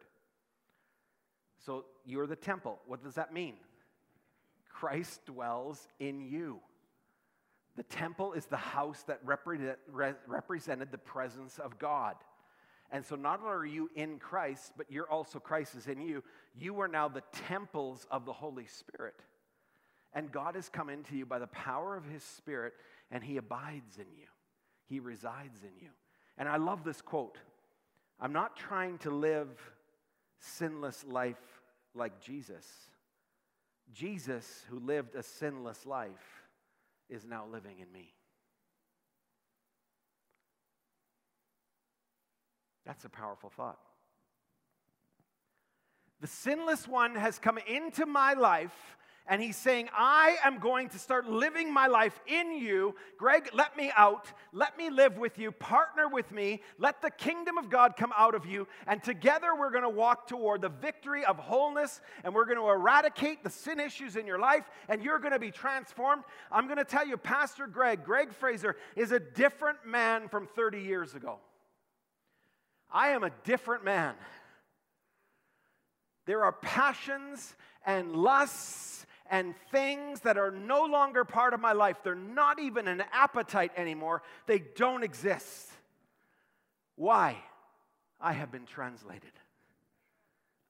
So 1.65 1.85
you're 2.05 2.27
the 2.27 2.35
temple. 2.35 2.79
What 2.85 3.03
does 3.03 3.15
that 3.15 3.33
mean? 3.33 3.55
Christ 4.71 5.25
dwells 5.25 5.87
in 5.99 6.21
you. 6.21 6.59
The 7.75 7.83
temple 7.83 8.33
is 8.33 8.45
the 8.45 8.57
house 8.57 9.03
that 9.07 9.25
repre- 9.25 9.75
re- 9.91 10.13
represented 10.27 10.91
the 10.91 10.97
presence 10.97 11.59
of 11.59 11.77
God. 11.79 12.15
And 12.91 13.05
so 13.05 13.15
not 13.15 13.39
only 13.39 13.51
are 13.51 13.65
you 13.65 13.89
in 13.95 14.19
Christ, 14.19 14.73
but 14.77 14.87
you're 14.89 15.09
also 15.09 15.39
Christ 15.39 15.75
is 15.75 15.87
in 15.87 16.01
you. 16.01 16.23
You 16.57 16.79
are 16.81 16.87
now 16.87 17.07
the 17.07 17.23
temples 17.47 18.07
of 18.09 18.25
the 18.25 18.33
Holy 18.33 18.65
Spirit. 18.65 19.15
And 20.13 20.31
God 20.31 20.55
has 20.55 20.69
come 20.69 20.89
into 20.89 21.15
you 21.15 21.25
by 21.25 21.39
the 21.39 21.47
power 21.47 21.95
of 21.95 22.05
his 22.05 22.23
Spirit, 22.23 22.73
and 23.11 23.23
he 23.23 23.37
abides 23.37 23.97
in 23.97 24.07
you. 24.17 24.27
He 24.87 24.99
resides 24.99 25.61
in 25.63 25.71
you. 25.79 25.89
And 26.37 26.49
I 26.49 26.57
love 26.57 26.83
this 26.83 27.01
quote. 27.01 27.37
I'm 28.19 28.33
not 28.33 28.55
trying 28.55 28.97
to 28.99 29.11
live 29.11 29.49
sinless 30.39 31.05
life 31.07 31.37
like 31.93 32.19
Jesus. 32.21 32.65
Jesus, 33.93 34.63
who 34.69 34.79
lived 34.79 35.15
a 35.15 35.23
sinless 35.23 35.85
life, 35.85 36.43
is 37.09 37.25
now 37.25 37.45
living 37.51 37.79
in 37.79 37.91
me. 37.91 38.13
That's 42.85 43.05
a 43.05 43.09
powerful 43.09 43.49
thought. 43.49 43.77
The 46.21 46.27
sinless 46.27 46.87
one 46.87 47.15
has 47.15 47.39
come 47.39 47.59
into 47.59 48.05
my 48.05 48.33
life 48.33 48.97
and 49.29 49.39
he's 49.39 49.55
saying, 49.55 49.89
I 49.95 50.37
am 50.43 50.57
going 50.57 50.89
to 50.89 50.99
start 50.99 51.29
living 51.29 51.71
my 51.71 51.85
life 51.85 52.19
in 52.25 52.51
you. 52.51 52.95
Greg, 53.15 53.51
let 53.53 53.77
me 53.77 53.91
out. 53.95 54.25
Let 54.51 54.75
me 54.75 54.89
live 54.89 55.19
with 55.19 55.37
you. 55.37 55.51
Partner 55.51 56.07
with 56.07 56.31
me. 56.31 56.61
Let 56.79 57.03
the 57.03 57.11
kingdom 57.11 57.59
of 57.59 57.69
God 57.69 57.95
come 57.95 58.11
out 58.17 58.33
of 58.33 58.47
you. 58.47 58.67
And 58.87 59.03
together 59.03 59.49
we're 59.55 59.69
going 59.69 59.83
to 59.83 59.89
walk 59.89 60.27
toward 60.27 60.61
the 60.61 60.69
victory 60.69 61.23
of 61.23 61.37
wholeness 61.37 62.01
and 62.23 62.33
we're 62.33 62.45
going 62.45 62.57
to 62.57 62.67
eradicate 62.67 63.43
the 63.43 63.51
sin 63.51 63.79
issues 63.79 64.15
in 64.15 64.25
your 64.25 64.39
life 64.39 64.63
and 64.89 65.03
you're 65.03 65.19
going 65.19 65.33
to 65.33 65.39
be 65.39 65.51
transformed. 65.51 66.23
I'm 66.51 66.65
going 66.65 66.79
to 66.79 66.83
tell 66.83 67.07
you, 67.07 67.15
Pastor 67.15 67.67
Greg, 67.67 68.03
Greg 68.03 68.33
Fraser, 68.33 68.77
is 68.95 69.11
a 69.11 69.19
different 69.19 69.85
man 69.85 70.27
from 70.27 70.47
30 70.47 70.81
years 70.81 71.13
ago. 71.13 71.37
I 72.91 73.09
am 73.09 73.23
a 73.23 73.29
different 73.43 73.85
man. 73.85 74.15
There 76.25 76.43
are 76.43 76.51
passions 76.51 77.55
and 77.85 78.15
lusts 78.15 79.05
and 79.29 79.55
things 79.71 80.21
that 80.21 80.37
are 80.37 80.51
no 80.51 80.85
longer 80.85 81.23
part 81.23 81.53
of 81.53 81.59
my 81.59 81.73
life. 81.73 81.97
They're 82.03 82.15
not 82.15 82.59
even 82.59 82.87
an 82.87 83.03
appetite 83.11 83.71
anymore, 83.77 84.23
they 84.47 84.59
don't 84.59 85.03
exist. 85.03 85.69
Why? 86.95 87.37
I 88.19 88.33
have 88.33 88.51
been 88.51 88.65
translated. 88.65 89.31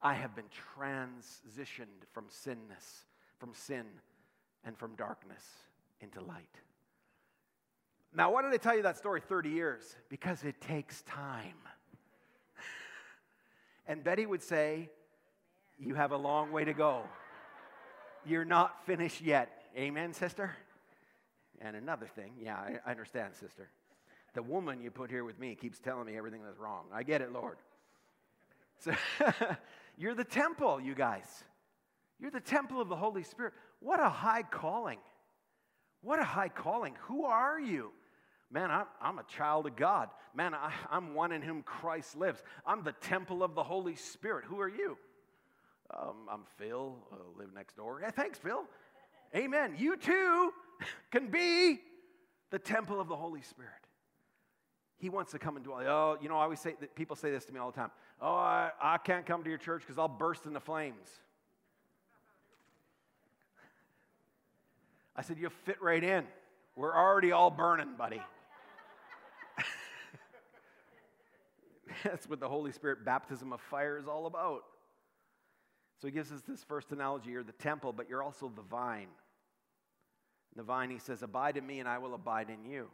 I 0.01 0.13
have 0.13 0.35
been 0.35 0.45
transitioned 0.77 2.05
from 2.13 2.25
sinness, 2.29 3.05
from 3.37 3.53
sin, 3.53 3.85
and 4.63 4.77
from 4.77 4.95
darkness 4.95 5.43
into 5.99 6.21
light. 6.21 6.59
Now, 8.13 8.31
why 8.31 8.41
did 8.41 8.53
I 8.53 8.57
tell 8.57 8.75
you 8.75 8.83
that 8.83 8.97
story 8.97 9.21
30 9.21 9.49
years? 9.49 9.95
Because 10.09 10.43
it 10.43 10.61
takes 10.61 11.01
time. 11.03 11.55
And 13.87 14.03
Betty 14.03 14.25
would 14.25 14.43
say, 14.43 14.89
You 15.79 15.95
have 15.95 16.11
a 16.11 16.17
long 16.17 16.51
way 16.51 16.63
to 16.63 16.73
go. 16.73 17.03
You're 18.25 18.45
not 18.45 18.85
finished 18.85 19.21
yet. 19.21 19.49
Amen, 19.77 20.13
sister? 20.13 20.55
And 21.61 21.75
another 21.75 22.07
thing, 22.07 22.33
yeah, 22.41 22.57
I, 22.85 22.89
understand, 22.89 23.35
sister. 23.35 23.69
The 24.33 24.43
woman 24.43 24.81
you 24.81 24.91
put 24.91 25.09
here 25.09 25.23
with 25.23 25.39
me 25.39 25.55
keeps 25.55 25.79
telling 25.79 26.05
me 26.05 26.17
everything 26.17 26.41
that's 26.43 26.57
wrong. 26.57 26.85
I 26.93 27.03
get 27.03 27.21
it, 27.21 27.31
Lord. 27.31 27.57
So 28.79 28.93
you're 29.97 30.15
the 30.15 30.23
temple, 30.23 30.79
you 30.79 30.95
guys. 30.95 31.43
You're 32.19 32.31
the 32.31 32.39
temple 32.39 32.81
of 32.81 32.89
the 32.89 32.95
Holy 32.95 33.23
Spirit. 33.23 33.53
What 33.79 33.99
a 33.99 34.09
high 34.09 34.43
calling. 34.43 34.99
What 36.01 36.19
a 36.19 36.23
high 36.23 36.49
calling. 36.49 36.95
Who 37.07 37.25
are 37.25 37.59
you? 37.59 37.91
Man, 38.51 38.71
I'm, 38.71 38.85
I'm 39.01 39.19
a 39.19 39.23
child 39.23 39.67
of 39.67 39.75
God. 39.75 40.09
Man, 40.33 40.53
I, 40.53 40.71
I'm 40.89 41.13
one 41.13 41.31
in 41.31 41.41
whom 41.41 41.61
Christ 41.61 42.15
lives. 42.15 42.41
I'm 42.65 42.83
the 42.83 42.93
temple 42.93 43.43
of 43.43 43.55
the 43.55 43.63
Holy 43.63 43.95
Spirit. 43.95 44.45
Who 44.45 44.59
are 44.59 44.69
you? 44.69 44.97
Um, 45.97 46.27
I'm 46.29 46.41
Phil, 46.57 46.95
uh, 47.11 47.15
live 47.37 47.53
next 47.53 47.75
door. 47.75 47.99
Yeah, 48.01 48.11
thanks, 48.11 48.37
Phil. 48.37 48.63
Amen. 49.35 49.75
You 49.77 49.97
too 49.97 50.53
can 51.11 51.27
be 51.27 51.79
the 52.51 52.59
temple 52.59 52.99
of 52.99 53.07
the 53.07 53.15
Holy 53.15 53.41
Spirit. 53.41 53.73
He 54.97 55.09
wants 55.09 55.31
to 55.31 55.39
come 55.39 55.55
and 55.55 55.63
dwell. 55.63 55.79
Oh, 55.87 56.17
you 56.21 56.27
know, 56.29 56.37
I 56.37 56.43
always 56.43 56.59
say 56.59 56.75
that 56.79 56.93
people 56.95 57.15
say 57.15 57.31
this 57.31 57.45
to 57.45 57.53
me 57.53 57.59
all 57.59 57.71
the 57.71 57.77
time. 57.77 57.91
Oh, 58.21 58.33
I, 58.33 58.71
I 58.81 58.97
can't 58.97 59.25
come 59.25 59.43
to 59.43 59.49
your 59.49 59.57
church 59.57 59.81
because 59.81 59.97
I'll 59.97 60.09
burst 60.09 60.45
into 60.45 60.59
flames. 60.59 61.07
I 65.15 65.21
said, 65.21 65.37
You 65.37 65.49
fit 65.49 65.81
right 65.81 66.03
in. 66.03 66.25
We're 66.75 66.95
already 66.95 67.31
all 67.31 67.49
burning, 67.49 67.95
buddy. 67.97 68.21
That's 72.03 72.29
what 72.29 72.39
the 72.39 72.47
Holy 72.47 72.71
Spirit 72.71 73.03
baptism 73.03 73.51
of 73.53 73.61
fire 73.61 73.97
is 73.97 74.07
all 74.07 74.27
about. 74.27 74.63
So 76.01 76.07
he 76.07 76.13
gives 76.13 76.31
us 76.31 76.41
this 76.47 76.63
first 76.63 76.91
analogy 76.91 77.31
you're 77.31 77.43
the 77.43 77.51
temple, 77.53 77.93
but 77.93 78.09
you're 78.09 78.23
also 78.23 78.51
the 78.55 78.61
vine. 78.61 79.09
The 80.55 80.63
vine, 80.63 80.89
he 80.89 80.99
says, 80.99 81.21
Abide 81.21 81.57
in 81.57 81.67
me 81.67 81.79
and 81.79 81.89
I 81.89 81.97
will 81.97 82.13
abide 82.13 82.49
in 82.49 82.69
you. 82.69 82.89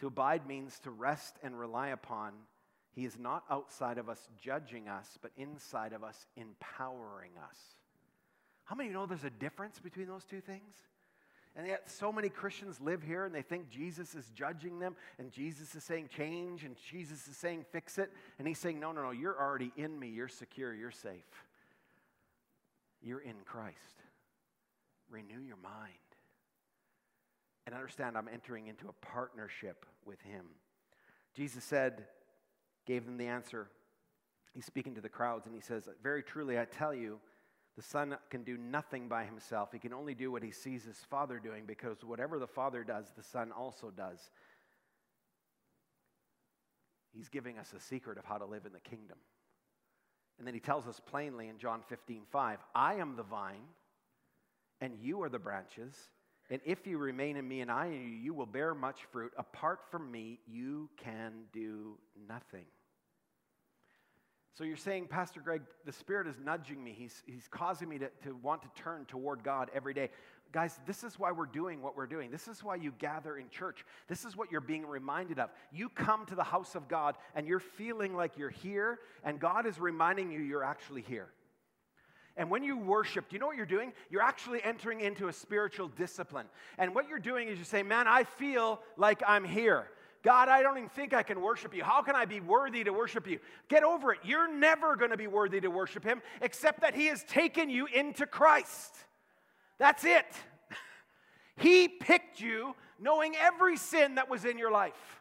To 0.00 0.06
abide 0.06 0.46
means 0.46 0.78
to 0.80 0.90
rest 0.90 1.36
and 1.42 1.58
rely 1.58 1.88
upon. 1.88 2.32
He 2.94 3.04
is 3.04 3.18
not 3.18 3.44
outside 3.50 3.98
of 3.98 4.08
us 4.08 4.28
judging 4.40 4.88
us, 4.88 5.18
but 5.20 5.32
inside 5.36 5.92
of 5.92 6.04
us 6.04 6.26
empowering 6.36 7.32
us. 7.48 7.58
How 8.64 8.76
many 8.76 8.90
know 8.90 9.06
there's 9.06 9.24
a 9.24 9.30
difference 9.30 9.78
between 9.78 10.06
those 10.06 10.24
two 10.24 10.40
things? 10.40 10.74
And 11.56 11.66
yet, 11.68 11.88
so 11.88 12.10
many 12.10 12.28
Christians 12.28 12.80
live 12.80 13.02
here 13.02 13.24
and 13.24 13.34
they 13.34 13.42
think 13.42 13.70
Jesus 13.70 14.14
is 14.14 14.28
judging 14.34 14.80
them, 14.80 14.96
and 15.18 15.30
Jesus 15.30 15.74
is 15.76 15.84
saying 15.84 16.08
change, 16.16 16.64
and 16.64 16.74
Jesus 16.90 17.28
is 17.28 17.36
saying 17.36 17.64
fix 17.70 17.98
it. 17.98 18.10
And 18.38 18.48
he's 18.48 18.58
saying, 18.58 18.80
no, 18.80 18.90
no, 18.90 19.02
no, 19.02 19.10
you're 19.12 19.38
already 19.38 19.70
in 19.76 19.96
me. 19.98 20.08
You're 20.08 20.28
secure. 20.28 20.74
You're 20.74 20.90
safe. 20.90 21.43
You're 23.04 23.20
in 23.20 23.36
Christ. 23.44 23.76
Renew 25.10 25.40
your 25.40 25.58
mind. 25.58 25.92
And 27.66 27.74
understand 27.74 28.16
I'm 28.16 28.28
entering 28.28 28.66
into 28.66 28.88
a 28.88 29.06
partnership 29.06 29.86
with 30.04 30.20
him. 30.22 30.46
Jesus 31.34 31.64
said, 31.64 32.06
gave 32.86 33.04
them 33.04 33.16
the 33.16 33.26
answer. 33.26 33.68
He's 34.54 34.64
speaking 34.64 34.94
to 34.94 35.00
the 35.00 35.08
crowds, 35.08 35.46
and 35.46 35.54
he 35.54 35.60
says, 35.60 35.88
Very 36.02 36.22
truly, 36.22 36.58
I 36.58 36.64
tell 36.64 36.94
you, 36.94 37.20
the 37.76 37.82
Son 37.82 38.16
can 38.30 38.44
do 38.44 38.56
nothing 38.56 39.08
by 39.08 39.24
himself. 39.24 39.70
He 39.72 39.78
can 39.78 39.92
only 39.92 40.14
do 40.14 40.30
what 40.30 40.42
he 40.42 40.52
sees 40.52 40.84
his 40.84 40.98
Father 41.10 41.40
doing 41.40 41.64
because 41.66 42.04
whatever 42.04 42.38
the 42.38 42.46
Father 42.46 42.84
does, 42.84 43.06
the 43.16 43.22
Son 43.22 43.50
also 43.50 43.90
does. 43.90 44.30
He's 47.12 47.28
giving 47.28 47.58
us 47.58 47.72
a 47.76 47.80
secret 47.80 48.16
of 48.16 48.24
how 48.24 48.38
to 48.38 48.44
live 48.44 48.64
in 48.64 48.72
the 48.72 48.80
kingdom. 48.80 49.18
And 50.38 50.46
then 50.46 50.54
he 50.54 50.60
tells 50.60 50.86
us 50.86 51.00
plainly 51.00 51.48
in 51.48 51.58
John 51.58 51.82
15, 51.88 52.22
5, 52.30 52.58
I 52.74 52.94
am 52.94 53.16
the 53.16 53.22
vine, 53.22 53.62
and 54.80 54.94
you 55.00 55.22
are 55.22 55.28
the 55.28 55.38
branches. 55.38 55.94
And 56.50 56.60
if 56.64 56.86
you 56.86 56.98
remain 56.98 57.36
in 57.36 57.46
me 57.46 57.60
and 57.60 57.70
I 57.70 57.86
in 57.86 58.02
you, 58.02 58.16
you 58.22 58.34
will 58.34 58.46
bear 58.46 58.74
much 58.74 59.04
fruit. 59.12 59.32
Apart 59.38 59.80
from 59.90 60.10
me, 60.10 60.40
you 60.46 60.90
can 60.96 61.44
do 61.52 61.98
nothing. 62.28 62.66
So 64.56 64.62
you're 64.62 64.76
saying, 64.76 65.08
Pastor 65.08 65.40
Greg, 65.40 65.62
the 65.84 65.92
Spirit 65.92 66.28
is 66.28 66.36
nudging 66.38 66.82
me. 66.82 66.94
He's, 66.96 67.22
he's 67.26 67.48
causing 67.50 67.88
me 67.88 67.98
to, 67.98 68.08
to 68.22 68.36
want 68.36 68.62
to 68.62 68.68
turn 68.80 69.04
toward 69.06 69.42
God 69.42 69.68
every 69.74 69.94
day. 69.94 70.10
Guys, 70.54 70.78
this 70.86 71.02
is 71.02 71.18
why 71.18 71.32
we're 71.32 71.46
doing 71.46 71.82
what 71.82 71.96
we're 71.96 72.06
doing. 72.06 72.30
This 72.30 72.46
is 72.46 72.62
why 72.62 72.76
you 72.76 72.94
gather 73.00 73.38
in 73.38 73.48
church. 73.48 73.84
This 74.06 74.24
is 74.24 74.36
what 74.36 74.52
you're 74.52 74.60
being 74.60 74.86
reminded 74.86 75.40
of. 75.40 75.50
You 75.72 75.88
come 75.88 76.24
to 76.26 76.36
the 76.36 76.44
house 76.44 76.76
of 76.76 76.86
God 76.86 77.16
and 77.34 77.44
you're 77.44 77.58
feeling 77.58 78.14
like 78.14 78.38
you're 78.38 78.50
here, 78.50 79.00
and 79.24 79.40
God 79.40 79.66
is 79.66 79.80
reminding 79.80 80.30
you 80.30 80.38
you're 80.38 80.62
actually 80.62 81.02
here. 81.02 81.26
And 82.36 82.52
when 82.52 82.62
you 82.62 82.76
worship, 82.76 83.28
do 83.28 83.34
you 83.34 83.40
know 83.40 83.48
what 83.48 83.56
you're 83.56 83.66
doing? 83.66 83.92
You're 84.10 84.22
actually 84.22 84.62
entering 84.62 85.00
into 85.00 85.26
a 85.26 85.32
spiritual 85.32 85.88
discipline. 85.88 86.46
And 86.78 86.94
what 86.94 87.08
you're 87.08 87.18
doing 87.18 87.48
is 87.48 87.58
you 87.58 87.64
say, 87.64 87.82
Man, 87.82 88.06
I 88.06 88.22
feel 88.22 88.80
like 88.96 89.24
I'm 89.26 89.42
here. 89.42 89.88
God, 90.22 90.48
I 90.48 90.62
don't 90.62 90.78
even 90.78 90.88
think 90.88 91.14
I 91.14 91.24
can 91.24 91.42
worship 91.42 91.74
you. 91.74 91.82
How 91.82 92.00
can 92.00 92.14
I 92.14 92.26
be 92.26 92.38
worthy 92.38 92.84
to 92.84 92.92
worship 92.92 93.26
you? 93.26 93.40
Get 93.68 93.82
over 93.82 94.12
it. 94.12 94.20
You're 94.22 94.52
never 94.52 94.94
going 94.94 95.10
to 95.10 95.16
be 95.16 95.26
worthy 95.26 95.60
to 95.62 95.68
worship 95.68 96.04
Him 96.04 96.22
except 96.40 96.82
that 96.82 96.94
He 96.94 97.06
has 97.06 97.24
taken 97.24 97.70
you 97.70 97.86
into 97.86 98.24
Christ. 98.24 98.94
That's 99.78 100.04
it. 100.04 100.26
he 101.56 101.88
picked 101.88 102.40
you 102.40 102.74
knowing 102.98 103.34
every 103.36 103.76
sin 103.76 104.16
that 104.16 104.28
was 104.30 104.44
in 104.44 104.58
your 104.58 104.70
life. 104.70 105.20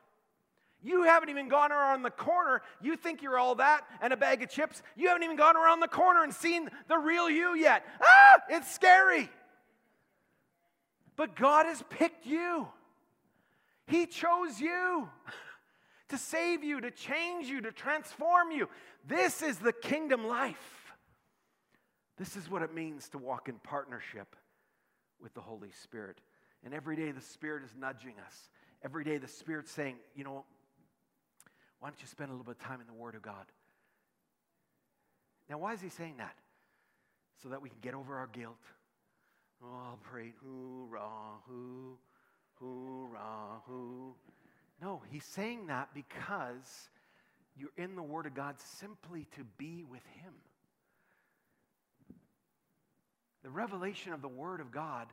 You 0.83 1.03
haven't 1.03 1.29
even 1.29 1.47
gone 1.47 1.71
around 1.71 2.03
the 2.03 2.11
corner. 2.11 2.61
You 2.81 2.97
think 2.97 3.21
you're 3.21 3.37
all 3.37 3.55
that 3.55 3.85
and 4.01 4.11
a 4.11 4.17
bag 4.17 4.43
of 4.43 4.49
chips. 4.49 4.83
You 4.97 5.07
haven't 5.07 5.23
even 5.23 5.37
gone 5.37 5.55
around 5.55 5.79
the 5.79 5.87
corner 5.87 6.23
and 6.23 6.33
seen 6.33 6.69
the 6.89 6.97
real 6.97 7.29
you 7.29 7.55
yet. 7.55 7.85
Ah, 8.03 8.41
it's 8.49 8.69
scary. 8.73 9.29
But 11.15 11.35
God 11.35 11.67
has 11.67 11.81
picked 11.89 12.25
you. 12.25 12.67
He 13.87 14.05
chose 14.05 14.59
you 14.59 15.07
to 16.09 16.17
save 16.17 16.63
you, 16.65 16.81
to 16.81 16.91
change 16.91 17.47
you, 17.47 17.61
to 17.61 17.71
transform 17.71 18.51
you. 18.51 18.67
This 19.07 19.41
is 19.41 19.59
the 19.59 19.73
kingdom 19.73 20.27
life. 20.27 20.93
This 22.17 22.35
is 22.35 22.49
what 22.49 22.61
it 22.61 22.73
means 22.73 23.07
to 23.09 23.17
walk 23.17 23.47
in 23.47 23.55
partnership 23.55 24.35
with 25.23 25.33
the 25.33 25.41
Holy 25.41 25.71
Spirit. 25.83 26.17
And 26.63 26.73
every 26.73 26.95
day 26.95 27.11
the 27.11 27.21
Spirit 27.21 27.63
is 27.63 27.71
nudging 27.79 28.15
us. 28.25 28.49
Every 28.83 29.03
day 29.03 29.17
the 29.17 29.27
Spirit's 29.27 29.71
saying, 29.71 29.95
you 30.15 30.23
know, 30.23 30.43
why 31.79 31.89
don't 31.89 31.99
you 32.01 32.07
spend 32.07 32.29
a 32.29 32.33
little 32.33 32.45
bit 32.45 32.57
of 32.61 32.63
time 32.63 32.81
in 32.81 32.87
the 32.87 32.93
Word 32.93 33.15
of 33.15 33.21
God? 33.21 33.45
Now, 35.49 35.57
why 35.57 35.73
is 35.73 35.81
He 35.81 35.89
saying 35.89 36.15
that? 36.17 36.35
So 37.41 37.49
that 37.49 37.61
we 37.61 37.69
can 37.69 37.79
get 37.81 37.93
over 37.93 38.15
our 38.15 38.27
guilt. 38.27 38.55
Oh, 39.63 39.67
I'll 39.89 39.99
pray, 40.03 40.33
hoorah, 40.41 41.39
hoo, 41.47 41.97
hoorah, 42.55 43.61
hoo. 43.65 44.15
No, 44.81 45.01
He's 45.09 45.25
saying 45.25 45.67
that 45.67 45.89
because 45.93 46.89
you're 47.57 47.69
in 47.77 47.95
the 47.95 48.03
Word 48.03 48.25
of 48.25 48.33
God 48.33 48.55
simply 48.59 49.27
to 49.35 49.43
be 49.57 49.83
with 49.83 50.03
Him. 50.21 50.33
The 53.43 53.49
revelation 53.49 54.13
of 54.13 54.21
the 54.21 54.27
Word 54.27 54.61
of 54.61 54.71
God 54.71 55.07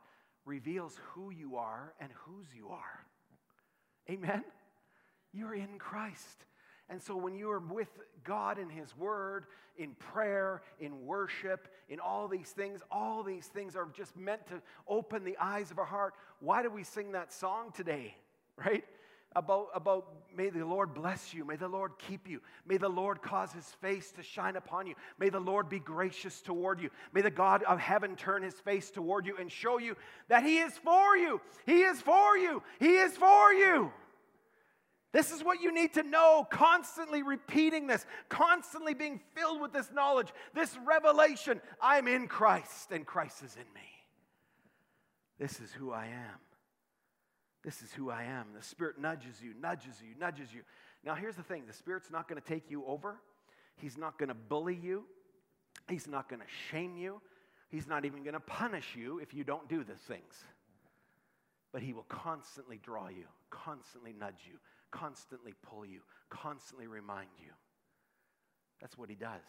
reveals 0.44 0.98
who 1.12 1.30
you 1.30 1.56
are 1.56 1.92
and 2.00 2.10
whose 2.24 2.46
you 2.54 2.68
are. 2.68 3.04
Amen? 4.08 4.44
You're 5.32 5.54
in 5.54 5.78
Christ. 5.78 6.44
And 6.88 7.00
so 7.00 7.16
when 7.16 7.34
you 7.34 7.50
are 7.50 7.60
with 7.60 7.88
God 8.24 8.58
in 8.58 8.68
His 8.68 8.96
Word, 8.96 9.46
in 9.76 9.94
prayer, 9.94 10.62
in 10.80 11.06
worship, 11.06 11.68
in 11.88 12.00
all 12.00 12.28
these 12.28 12.50
things, 12.50 12.80
all 12.90 13.22
these 13.22 13.46
things 13.46 13.76
are 13.76 13.88
just 13.96 14.16
meant 14.16 14.46
to 14.48 14.60
open 14.88 15.24
the 15.24 15.36
eyes 15.40 15.70
of 15.70 15.78
our 15.78 15.84
heart. 15.84 16.14
Why 16.40 16.62
do 16.62 16.70
we 16.70 16.82
sing 16.82 17.12
that 17.12 17.32
song 17.32 17.72
today? 17.74 18.14
Right? 18.56 18.84
About, 19.36 19.68
about 19.74 20.06
may 20.36 20.50
the 20.50 20.64
Lord 20.64 20.94
bless 20.94 21.32
you, 21.32 21.44
may 21.44 21.56
the 21.56 21.68
Lord 21.68 21.92
keep 21.98 22.28
you, 22.28 22.40
may 22.66 22.76
the 22.76 22.88
Lord 22.88 23.22
cause 23.22 23.52
his 23.52 23.66
face 23.80 24.10
to 24.12 24.22
shine 24.22 24.56
upon 24.56 24.86
you, 24.86 24.94
may 25.18 25.28
the 25.28 25.40
Lord 25.40 25.68
be 25.68 25.78
gracious 25.78 26.40
toward 26.40 26.80
you, 26.80 26.90
may 27.12 27.20
the 27.20 27.30
God 27.30 27.62
of 27.62 27.78
heaven 27.78 28.16
turn 28.16 28.42
his 28.42 28.54
face 28.54 28.90
toward 28.90 29.26
you 29.26 29.36
and 29.38 29.50
show 29.50 29.78
you 29.78 29.96
that 30.28 30.42
he 30.42 30.58
is 30.58 30.76
for 30.78 31.16
you, 31.16 31.40
he 31.64 31.82
is 31.82 32.00
for 32.02 32.36
you, 32.36 32.62
he 32.78 32.96
is 32.96 33.16
for 33.16 33.52
you. 33.52 33.92
This 35.12 35.32
is 35.32 35.42
what 35.42 35.60
you 35.60 35.74
need 35.74 35.94
to 35.94 36.04
know, 36.04 36.46
constantly 36.48 37.24
repeating 37.24 37.88
this, 37.88 38.06
constantly 38.28 38.94
being 38.94 39.20
filled 39.34 39.60
with 39.60 39.72
this 39.72 39.90
knowledge, 39.92 40.28
this 40.54 40.76
revelation. 40.86 41.60
I'm 41.82 42.06
in 42.06 42.28
Christ 42.28 42.92
and 42.92 43.04
Christ 43.04 43.42
is 43.42 43.56
in 43.56 43.74
me. 43.74 43.88
This 45.38 45.58
is 45.58 45.72
who 45.72 45.90
I 45.90 46.06
am. 46.06 46.49
This 47.62 47.82
is 47.82 47.92
who 47.92 48.10
I 48.10 48.24
am. 48.24 48.46
The 48.56 48.62
Spirit 48.62 48.98
nudges 48.98 49.36
you, 49.42 49.52
nudges 49.60 49.96
you, 50.02 50.18
nudges 50.18 50.52
you. 50.52 50.62
Now, 51.04 51.14
here's 51.14 51.36
the 51.36 51.42
thing 51.42 51.64
the 51.66 51.72
Spirit's 51.72 52.10
not 52.10 52.28
going 52.28 52.40
to 52.40 52.46
take 52.46 52.70
you 52.70 52.84
over, 52.86 53.16
He's 53.76 53.96
not 53.96 54.18
going 54.18 54.28
to 54.28 54.34
bully 54.34 54.74
you, 54.74 55.04
He's 55.88 56.06
not 56.06 56.28
going 56.28 56.40
to 56.40 56.46
shame 56.70 56.96
you, 56.96 57.20
He's 57.68 57.86
not 57.86 58.04
even 58.04 58.22
going 58.22 58.34
to 58.34 58.40
punish 58.40 58.96
you 58.96 59.18
if 59.18 59.34
you 59.34 59.44
don't 59.44 59.68
do 59.68 59.84
the 59.84 59.94
things. 59.94 60.44
But 61.72 61.82
He 61.82 61.92
will 61.92 62.06
constantly 62.08 62.80
draw 62.82 63.08
you, 63.08 63.26
constantly 63.50 64.14
nudge 64.18 64.48
you, 64.50 64.58
constantly 64.90 65.54
pull 65.62 65.84
you, 65.84 66.00
constantly 66.30 66.86
remind 66.86 67.28
you. 67.38 67.52
That's 68.80 68.96
what 68.96 69.10
He 69.10 69.16
does. 69.16 69.44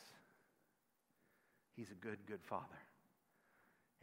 He's 1.75 1.91
a 1.91 1.95
good, 1.95 2.19
good 2.27 2.43
Father. 2.43 2.65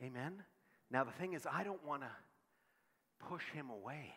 Amen? 0.03 0.42
Now, 0.90 1.05
the 1.05 1.12
thing 1.12 1.35
is, 1.35 1.47
I 1.51 1.62
don't 1.64 1.85
want 1.85 2.03
to 2.03 2.09
push 3.18 3.44
him 3.52 3.70
away. 3.70 4.14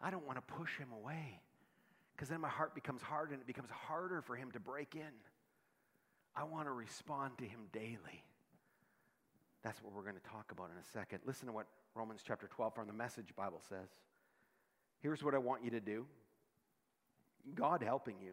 I 0.00 0.10
don't 0.10 0.26
want 0.26 0.36
to 0.38 0.54
push 0.54 0.76
him 0.76 0.88
away 0.92 1.40
because 2.14 2.28
then 2.28 2.40
my 2.40 2.48
heart 2.48 2.74
becomes 2.74 3.02
hard 3.02 3.30
and 3.30 3.40
it 3.40 3.46
becomes 3.46 3.70
harder 3.70 4.20
for 4.20 4.36
him 4.36 4.50
to 4.52 4.60
break 4.60 4.94
in. 4.94 5.12
I 6.36 6.44
want 6.44 6.66
to 6.66 6.72
respond 6.72 7.38
to 7.38 7.44
him 7.44 7.60
daily. 7.72 8.24
That's 9.62 9.82
what 9.82 9.94
we're 9.94 10.02
going 10.02 10.16
to 10.16 10.30
talk 10.30 10.52
about 10.52 10.70
in 10.70 10.76
a 10.78 10.84
second. 10.92 11.20
Listen 11.24 11.46
to 11.46 11.52
what 11.52 11.66
Romans 11.94 12.22
chapter 12.26 12.48
12 12.48 12.74
from 12.74 12.86
the 12.86 12.92
Message 12.92 13.34
Bible 13.36 13.62
says. 13.68 13.88
Here's 15.00 15.22
what 15.22 15.34
I 15.34 15.38
want 15.38 15.64
you 15.64 15.70
to 15.70 15.80
do 15.80 16.06
God 17.54 17.82
helping 17.82 18.16
you. 18.20 18.32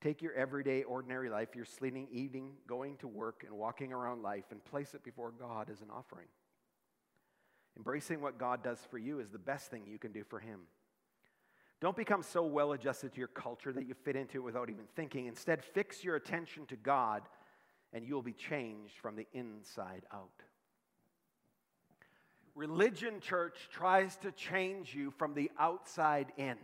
Take 0.00 0.20
your 0.20 0.32
everyday, 0.32 0.82
ordinary 0.82 1.30
life, 1.30 1.54
your 1.54 1.64
sleeping, 1.64 2.08
eating, 2.10 2.54
going 2.66 2.96
to 2.98 3.08
work, 3.08 3.44
and 3.46 3.56
walking 3.56 3.92
around 3.92 4.22
life, 4.22 4.46
and 4.50 4.64
place 4.64 4.94
it 4.94 5.04
before 5.04 5.30
God 5.30 5.70
as 5.70 5.80
an 5.80 5.88
offering. 5.94 6.26
Embracing 7.76 8.20
what 8.20 8.38
God 8.38 8.62
does 8.62 8.78
for 8.90 8.98
you 8.98 9.20
is 9.20 9.30
the 9.30 9.38
best 9.38 9.70
thing 9.70 9.82
you 9.86 9.98
can 9.98 10.12
do 10.12 10.24
for 10.24 10.38
Him. 10.38 10.60
Don't 11.80 11.96
become 11.96 12.22
so 12.22 12.44
well 12.44 12.72
adjusted 12.72 13.12
to 13.12 13.18
your 13.18 13.28
culture 13.28 13.72
that 13.72 13.86
you 13.86 13.94
fit 13.94 14.14
into 14.14 14.38
it 14.38 14.44
without 14.44 14.70
even 14.70 14.84
thinking. 14.94 15.26
Instead, 15.26 15.64
fix 15.64 16.04
your 16.04 16.14
attention 16.14 16.64
to 16.66 16.76
God 16.76 17.22
and 17.92 18.06
you'll 18.06 18.22
be 18.22 18.32
changed 18.32 18.94
from 19.00 19.16
the 19.16 19.26
inside 19.32 20.02
out. 20.12 20.30
Religion, 22.54 23.18
church, 23.20 23.68
tries 23.70 24.16
to 24.18 24.30
change 24.32 24.94
you 24.94 25.10
from 25.10 25.34
the 25.34 25.50
outside 25.58 26.32
in. 26.36 26.56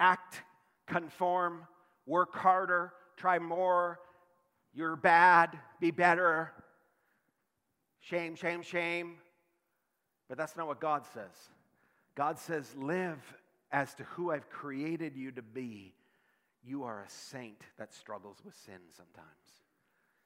Act, 0.00 0.42
conform, 0.86 1.62
work 2.04 2.34
harder, 2.34 2.92
try 3.16 3.38
more, 3.38 4.00
you're 4.74 4.96
bad, 4.96 5.58
be 5.80 5.90
better. 5.90 6.52
Shame, 8.00 8.34
shame, 8.34 8.62
shame. 8.62 9.16
But 10.28 10.38
that's 10.38 10.56
not 10.56 10.66
what 10.66 10.80
God 10.80 11.04
says. 11.14 11.50
God 12.14 12.38
says, 12.38 12.74
live 12.76 13.18
as 13.72 13.94
to 13.94 14.04
who 14.04 14.30
I've 14.30 14.50
created 14.50 15.16
you 15.16 15.30
to 15.32 15.42
be. 15.42 15.94
You 16.64 16.84
are 16.84 17.00
a 17.00 17.10
saint 17.10 17.62
that 17.78 17.94
struggles 17.94 18.38
with 18.44 18.54
sin 18.54 18.80
sometimes. 18.96 19.26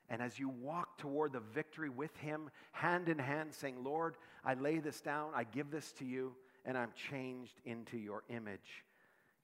And 0.09 0.21
as 0.21 0.39
you 0.39 0.49
walk 0.49 0.99
toward 0.99 1.33
the 1.33 1.41
victory 1.41 1.89
with 1.89 2.15
Him, 2.17 2.51
hand 2.73 3.09
in 3.09 3.19
hand, 3.19 3.55
saying, 3.55 3.77
Lord, 3.83 4.17
I 4.45 4.55
lay 4.55 4.79
this 4.79 5.01
down, 5.01 5.31
I 5.35 5.45
give 5.45 5.71
this 5.71 5.93
to 5.93 6.05
you, 6.05 6.35
and 6.65 6.77
I'm 6.77 6.93
changed 7.11 7.61
into 7.65 7.97
your 7.97 8.23
image. 8.29 8.85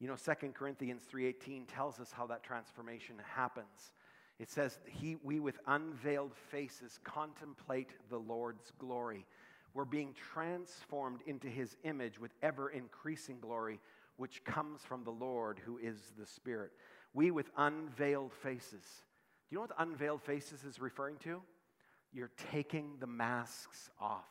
You 0.01 0.09
know, 0.09 0.16
2 0.16 0.53
Corinthians 0.53 1.03
3:18 1.11 1.66
tells 1.66 1.99
us 1.99 2.12
how 2.12 2.27
that 2.27 2.42
transformation 2.42 3.16
happens. 3.35 3.92
It 4.38 4.51
says, 4.51 4.79
he, 4.87 5.16
We 5.23 5.40
with 5.40 5.59
unveiled 5.66 6.35
faces 6.51 7.01
contemplate 7.03 7.90
the 8.09 8.18
Lord's 8.18 8.71
glory. 8.79 9.27
We're 9.75 9.85
being 9.85 10.15
transformed 10.33 11.21
into 11.27 11.49
his 11.49 11.77
image 11.85 12.19
with 12.19 12.33
ever 12.43 12.71
increasing 12.71 13.39
glory, 13.41 13.81
which 14.17 14.45
comes 14.45 14.83
from 14.83 15.05
the 15.05 15.11
Lord 15.11 15.61
who 15.65 15.79
is 15.79 16.13
the 16.19 16.27
Spirit. 16.27 16.73
We 17.15 17.31
with 17.31 17.51
unveiled 17.57 18.33
faces. 18.33 18.85
Do 19.49 19.55
you 19.55 19.57
know 19.57 19.63
what 19.63 19.73
unveiled 19.79 20.23
faces 20.23 20.65
is 20.65 20.81
referring 20.81 21.17
to? 21.25 21.43
You're 22.13 22.31
taking 22.51 22.97
the 23.01 23.07
masks 23.07 23.91
off. 24.01 24.29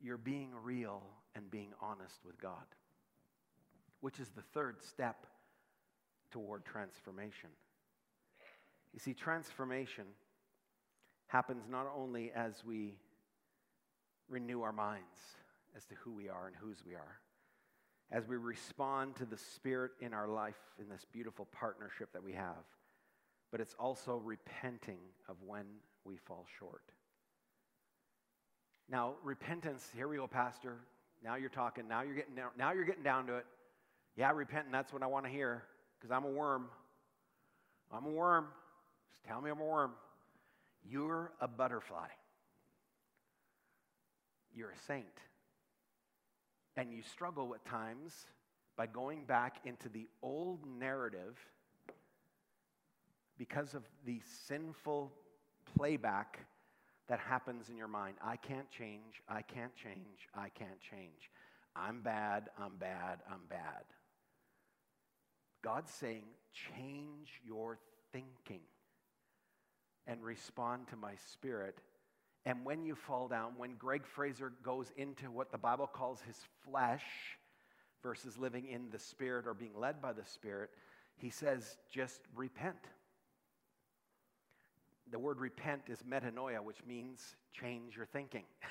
You're 0.00 0.18
being 0.18 0.50
real 0.62 1.02
and 1.34 1.50
being 1.50 1.72
honest 1.80 2.20
with 2.24 2.40
God, 2.40 2.64
which 4.00 4.18
is 4.20 4.28
the 4.30 4.42
third 4.42 4.82
step 4.82 5.26
toward 6.30 6.64
transformation. 6.64 7.50
You 8.92 8.98
see, 8.98 9.14
transformation 9.14 10.04
happens 11.26 11.64
not 11.70 11.86
only 11.94 12.32
as 12.34 12.64
we 12.64 12.94
renew 14.30 14.62
our 14.62 14.72
minds 14.72 15.04
as 15.76 15.84
to 15.86 15.94
who 15.96 16.12
we 16.12 16.28
are 16.28 16.46
and 16.46 16.56
whose 16.56 16.82
we 16.86 16.94
are. 16.94 17.18
As 18.12 18.26
we 18.26 18.36
respond 18.36 19.16
to 19.16 19.24
the 19.24 19.36
Spirit 19.36 19.92
in 20.00 20.12
our 20.12 20.28
life 20.28 20.58
in 20.80 20.88
this 20.88 21.04
beautiful 21.12 21.46
partnership 21.52 22.12
that 22.12 22.22
we 22.22 22.32
have, 22.32 22.64
but 23.52 23.60
it's 23.60 23.74
also 23.78 24.16
repenting 24.16 24.98
of 25.28 25.36
when 25.46 25.64
we 26.04 26.16
fall 26.16 26.46
short. 26.58 26.82
Now, 28.88 29.14
repentance, 29.22 29.88
here 29.94 30.08
we 30.08 30.16
go, 30.16 30.26
Pastor. 30.26 30.78
Now 31.22 31.36
you're 31.36 31.50
talking, 31.50 31.86
now 31.86 32.02
you're 32.02 32.16
getting 32.16 32.34
down, 32.34 32.50
now 32.58 32.72
you're 32.72 32.84
getting 32.84 33.04
down 33.04 33.26
to 33.26 33.36
it. 33.36 33.46
Yeah, 34.16 34.32
repent, 34.32 34.64
and 34.64 34.74
that's 34.74 34.92
what 34.92 35.02
I 35.02 35.06
want 35.06 35.26
to 35.26 35.30
hear, 35.30 35.62
because 35.98 36.10
I'm 36.10 36.24
a 36.24 36.30
worm. 36.30 36.66
I'm 37.92 38.06
a 38.06 38.10
worm. 38.10 38.46
Just 39.12 39.24
tell 39.24 39.40
me 39.40 39.50
I'm 39.50 39.60
a 39.60 39.64
worm. 39.64 39.92
You're 40.82 41.32
a 41.40 41.46
butterfly 41.46 42.08
you're 44.54 44.70
a 44.70 44.78
saint. 44.86 45.06
And 46.76 46.92
you 46.92 47.02
struggle 47.02 47.54
at 47.54 47.64
times 47.64 48.26
by 48.76 48.86
going 48.86 49.24
back 49.24 49.56
into 49.64 49.88
the 49.88 50.06
old 50.22 50.60
narrative 50.66 51.38
because 53.36 53.74
of 53.74 53.82
the 54.04 54.20
sinful 54.46 55.12
playback 55.76 56.40
that 57.08 57.18
happens 57.18 57.68
in 57.68 57.76
your 57.76 57.88
mind. 57.88 58.16
I 58.22 58.36
can't 58.36 58.70
change, 58.70 59.22
I 59.28 59.42
can't 59.42 59.74
change, 59.74 60.28
I 60.34 60.48
can't 60.50 60.80
change. 60.80 61.30
I'm 61.74 62.02
bad, 62.02 62.48
I'm 62.58 62.76
bad, 62.76 63.20
I'm 63.30 63.42
bad. 63.48 63.84
God's 65.62 65.90
saying, 65.90 66.24
change 66.52 67.40
your 67.44 67.78
thinking 68.12 68.62
and 70.06 70.22
respond 70.22 70.88
to 70.88 70.96
my 70.96 71.14
spirit 71.32 71.78
and 72.46 72.64
when 72.64 72.84
you 72.84 72.94
fall 72.94 73.28
down, 73.28 73.52
when 73.56 73.74
Greg 73.74 74.06
Fraser 74.06 74.52
goes 74.62 74.92
into 74.96 75.30
what 75.30 75.52
the 75.52 75.58
Bible 75.58 75.86
calls 75.86 76.20
his 76.26 76.38
flesh 76.64 77.04
versus 78.02 78.38
living 78.38 78.66
in 78.66 78.88
the 78.90 78.98
Spirit 78.98 79.46
or 79.46 79.54
being 79.54 79.78
led 79.78 80.00
by 80.00 80.12
the 80.12 80.24
Spirit, 80.24 80.70
he 81.16 81.28
says, 81.28 81.76
just 81.92 82.20
repent. 82.34 82.78
The 85.10 85.18
word 85.18 85.38
repent 85.38 85.82
is 85.88 85.98
metanoia, 86.02 86.62
which 86.62 86.78
means 86.86 87.36
change 87.52 87.96
your 87.96 88.06
thinking. 88.06 88.44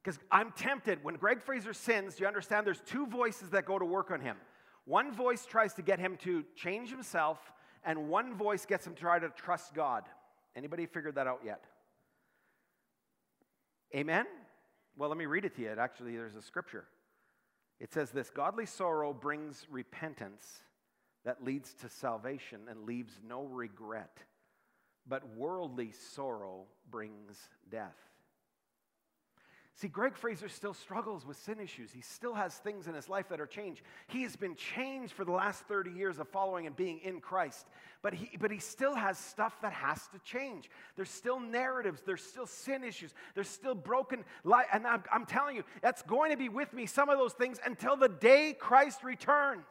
Because 0.00 0.20
I'm 0.30 0.52
tempted, 0.52 1.04
when 1.04 1.16
Greg 1.16 1.42
Fraser 1.42 1.74
sins, 1.74 2.14
do 2.14 2.22
you 2.22 2.28
understand 2.28 2.66
there's 2.66 2.80
two 2.86 3.06
voices 3.06 3.50
that 3.50 3.66
go 3.66 3.78
to 3.78 3.84
work 3.84 4.10
on 4.10 4.22
him. 4.22 4.36
One 4.86 5.12
voice 5.12 5.44
tries 5.44 5.74
to 5.74 5.82
get 5.82 5.98
him 5.98 6.16
to 6.22 6.44
change 6.56 6.88
himself, 6.88 7.52
and 7.84 8.08
one 8.08 8.34
voice 8.34 8.64
gets 8.64 8.86
him 8.86 8.94
to 8.94 9.00
try 9.00 9.18
to 9.18 9.28
trust 9.28 9.74
God. 9.74 10.04
Anybody 10.58 10.86
figured 10.86 11.14
that 11.14 11.28
out 11.28 11.42
yet? 11.44 11.62
Amen? 13.94 14.26
Well, 14.96 15.08
let 15.08 15.16
me 15.16 15.26
read 15.26 15.44
it 15.44 15.54
to 15.54 15.62
you. 15.62 15.70
It 15.70 15.78
actually, 15.78 16.16
there's 16.16 16.34
a 16.34 16.42
scripture. 16.42 16.84
It 17.78 17.92
says 17.92 18.10
this 18.10 18.28
Godly 18.28 18.66
sorrow 18.66 19.12
brings 19.12 19.68
repentance 19.70 20.44
that 21.24 21.44
leads 21.44 21.74
to 21.74 21.88
salvation 21.88 22.62
and 22.68 22.86
leaves 22.86 23.12
no 23.24 23.44
regret, 23.44 24.18
but 25.06 25.36
worldly 25.36 25.92
sorrow 25.92 26.64
brings 26.90 27.38
death. 27.70 27.96
See, 29.80 29.86
Greg 29.86 30.16
Fraser 30.16 30.48
still 30.48 30.74
struggles 30.74 31.24
with 31.24 31.36
sin 31.36 31.60
issues. 31.60 31.92
He 31.92 32.00
still 32.00 32.34
has 32.34 32.52
things 32.52 32.88
in 32.88 32.94
his 32.94 33.08
life 33.08 33.28
that 33.28 33.40
are 33.40 33.46
changed. 33.46 33.82
He 34.08 34.24
has 34.24 34.34
been 34.34 34.56
changed 34.56 35.12
for 35.12 35.24
the 35.24 35.30
last 35.30 35.62
30 35.68 35.92
years 35.92 36.18
of 36.18 36.26
following 36.26 36.66
and 36.66 36.74
being 36.74 36.98
in 36.98 37.20
Christ, 37.20 37.64
but 38.02 38.12
he, 38.12 38.36
but 38.40 38.50
he 38.50 38.58
still 38.58 38.96
has 38.96 39.16
stuff 39.16 39.56
that 39.62 39.72
has 39.72 40.08
to 40.08 40.18
change. 40.24 40.68
There's 40.96 41.10
still 41.10 41.38
narratives, 41.38 42.02
there's 42.04 42.24
still 42.24 42.48
sin 42.48 42.82
issues, 42.82 43.14
there's 43.36 43.48
still 43.48 43.76
broken 43.76 44.24
life. 44.42 44.66
And 44.72 44.84
I'm, 44.84 45.04
I'm 45.12 45.26
telling 45.26 45.54
you, 45.54 45.62
that's 45.80 46.02
going 46.02 46.32
to 46.32 46.36
be 46.36 46.48
with 46.48 46.72
me, 46.72 46.86
some 46.86 47.08
of 47.08 47.16
those 47.16 47.34
things, 47.34 47.60
until 47.64 47.96
the 47.96 48.08
day 48.08 48.56
Christ 48.58 49.04
returns. 49.04 49.62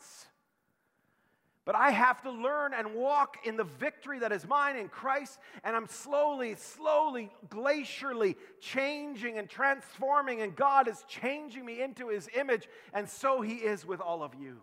But 1.68 1.76
I 1.76 1.92
have 1.92 2.22
to 2.22 2.32
learn 2.32 2.74
and 2.74 2.96
walk 2.96 3.40
in 3.44 3.58
the 3.58 3.66
victory 3.66 4.20
that 4.20 4.32
is 4.32 4.48
mine 4.48 4.78
in 4.78 4.88
Christ. 4.88 5.38
And 5.66 5.76
I'm 5.76 5.90
slowly, 5.90 6.56
slowly, 6.56 7.30
glacially 7.50 8.38
changing 8.62 9.38
and 9.38 9.50
transforming. 9.50 10.42
And 10.42 10.56
God 10.56 10.88
is 10.88 11.04
changing 11.10 11.66
me 11.66 11.82
into 11.82 12.08
his 12.08 12.30
image. 12.34 12.70
And 12.94 13.10
so 13.10 13.42
he 13.42 13.56
is 13.56 13.86
with 13.86 14.00
all 14.00 14.24
of 14.24 14.34
you. 14.34 14.62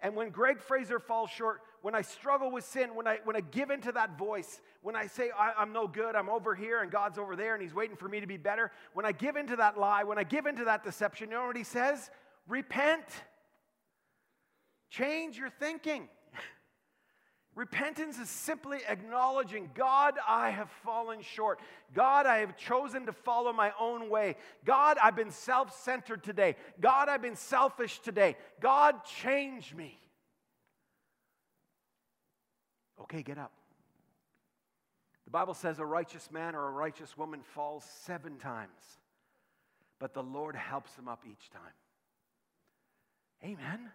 And 0.00 0.16
when 0.16 0.30
Greg 0.30 0.60
Fraser 0.60 0.98
falls 0.98 1.30
short, 1.30 1.60
when 1.82 1.94
I 1.94 2.02
struggle 2.02 2.50
with 2.50 2.64
sin, 2.64 2.96
when 2.96 3.06
I, 3.06 3.20
when 3.22 3.36
I 3.36 3.40
give 3.40 3.70
into 3.70 3.92
that 3.92 4.18
voice, 4.18 4.60
when 4.82 4.96
I 4.96 5.06
say, 5.06 5.30
I, 5.38 5.62
am 5.62 5.72
no 5.72 5.86
good, 5.86 6.16
I'm 6.16 6.28
over 6.28 6.56
here 6.56 6.82
and 6.82 6.90
God's 6.90 7.16
over 7.16 7.36
there 7.36 7.54
and 7.54 7.62
He's 7.62 7.72
waiting 7.72 7.96
for 7.96 8.08
me 8.08 8.18
to 8.18 8.26
be 8.26 8.38
better, 8.38 8.72
when 8.92 9.06
I 9.06 9.12
give 9.12 9.36
into 9.36 9.54
that 9.54 9.78
lie, 9.78 10.02
when 10.02 10.18
I 10.18 10.24
give 10.24 10.46
into 10.46 10.64
that 10.64 10.82
deception, 10.82 11.30
you 11.30 11.36
know 11.36 11.46
what 11.46 11.56
He 11.56 11.62
says? 11.62 12.10
Repent. 12.48 13.04
Change 14.96 15.36
your 15.36 15.50
thinking. 15.50 16.08
Repentance 17.56 18.18
is 18.18 18.28
simply 18.28 18.78
acknowledging 18.88 19.70
God, 19.74 20.14
I 20.26 20.50
have 20.50 20.70
fallen 20.84 21.22
short. 21.22 21.60
God, 21.94 22.26
I 22.26 22.38
have 22.38 22.56
chosen 22.56 23.06
to 23.06 23.12
follow 23.12 23.52
my 23.52 23.72
own 23.78 24.10
way. 24.10 24.36
God, 24.64 24.96
I've 25.02 25.14
been 25.14 25.30
self 25.30 25.76
centered 25.82 26.22
today. 26.24 26.56
God, 26.80 27.08
I've 27.08 27.22
been 27.22 27.36
selfish 27.36 28.00
today. 28.00 28.36
God, 28.60 29.04
change 29.04 29.74
me. 29.74 29.98
Okay, 33.00 33.22
get 33.22 33.38
up. 33.38 33.52
The 35.24 35.30
Bible 35.30 35.54
says 35.54 35.78
a 35.78 35.84
righteous 35.84 36.30
man 36.30 36.54
or 36.54 36.66
a 36.66 36.72
righteous 36.72 37.16
woman 37.16 37.40
falls 37.42 37.84
seven 38.04 38.36
times, 38.38 38.98
but 39.98 40.12
the 40.12 40.22
Lord 40.22 40.56
helps 40.56 40.94
him 40.96 41.08
up 41.08 41.22
each 41.28 41.50
time. 41.50 41.72
Amen. 43.44 43.90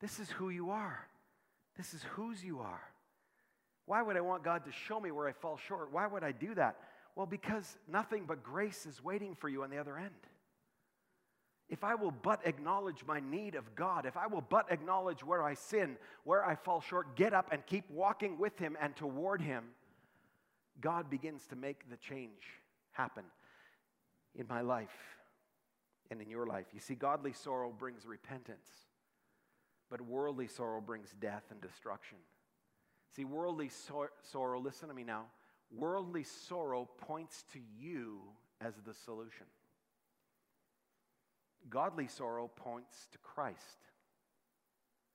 This 0.00 0.20
is 0.20 0.30
who 0.30 0.50
you 0.50 0.70
are. 0.70 1.06
This 1.76 1.94
is 1.94 2.02
whose 2.10 2.44
you 2.44 2.60
are. 2.60 2.82
Why 3.86 4.02
would 4.02 4.16
I 4.16 4.20
want 4.20 4.44
God 4.44 4.64
to 4.66 4.72
show 4.72 5.00
me 5.00 5.10
where 5.10 5.28
I 5.28 5.32
fall 5.32 5.58
short? 5.68 5.92
Why 5.92 6.06
would 6.06 6.22
I 6.22 6.32
do 6.32 6.54
that? 6.54 6.76
Well, 7.16 7.26
because 7.26 7.76
nothing 7.90 8.24
but 8.26 8.42
grace 8.42 8.86
is 8.86 9.02
waiting 9.02 9.34
for 9.34 9.48
you 9.48 9.62
on 9.62 9.70
the 9.70 9.78
other 9.78 9.96
end. 9.96 10.10
If 11.68 11.84
I 11.84 11.94
will 11.94 12.10
but 12.10 12.40
acknowledge 12.46 13.04
my 13.06 13.20
need 13.20 13.54
of 13.54 13.74
God, 13.74 14.06
if 14.06 14.16
I 14.16 14.26
will 14.26 14.40
but 14.40 14.70
acknowledge 14.70 15.22
where 15.22 15.42
I 15.42 15.54
sin, 15.54 15.96
where 16.24 16.44
I 16.44 16.54
fall 16.54 16.80
short, 16.80 17.16
get 17.16 17.34
up 17.34 17.48
and 17.52 17.64
keep 17.66 17.90
walking 17.90 18.38
with 18.38 18.58
Him 18.58 18.76
and 18.80 18.96
toward 18.96 19.42
Him, 19.42 19.64
God 20.80 21.10
begins 21.10 21.46
to 21.48 21.56
make 21.56 21.90
the 21.90 21.96
change 21.96 22.42
happen 22.92 23.24
in 24.34 24.46
my 24.48 24.60
life 24.60 24.88
and 26.10 26.22
in 26.22 26.30
your 26.30 26.46
life. 26.46 26.66
You 26.72 26.80
see, 26.80 26.94
godly 26.94 27.32
sorrow 27.32 27.72
brings 27.76 28.06
repentance. 28.06 28.68
But 29.90 30.00
worldly 30.02 30.48
sorrow 30.48 30.80
brings 30.80 31.14
death 31.20 31.44
and 31.50 31.60
destruction. 31.60 32.18
See, 33.16 33.24
worldly 33.24 33.68
sor- 33.68 34.12
sorrow, 34.22 34.60
listen 34.60 34.88
to 34.88 34.94
me 34.94 35.04
now. 35.04 35.24
Worldly 35.70 36.24
sorrow 36.24 36.88
points 36.98 37.44
to 37.52 37.60
you 37.78 38.20
as 38.60 38.74
the 38.86 38.94
solution. 38.94 39.46
Godly 41.70 42.06
sorrow 42.06 42.48
points 42.48 43.08
to 43.12 43.18
Christ 43.18 43.78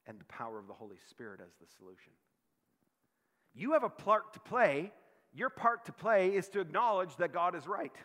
and 0.05 0.19
the 0.19 0.25
power 0.25 0.59
of 0.59 0.67
the 0.67 0.73
Holy 0.73 0.97
Spirit 1.09 1.39
as 1.41 1.53
the 1.59 1.67
solution. 1.77 2.11
You 3.55 3.73
have 3.73 3.83
a 3.83 3.89
part 3.89 4.33
to 4.33 4.39
play. 4.39 4.91
Your 5.33 5.49
part 5.49 5.85
to 5.85 5.91
play 5.91 6.35
is 6.35 6.49
to 6.49 6.59
acknowledge 6.59 7.15
that 7.17 7.33
God 7.33 7.55
is 7.55 7.67
right. 7.67 7.95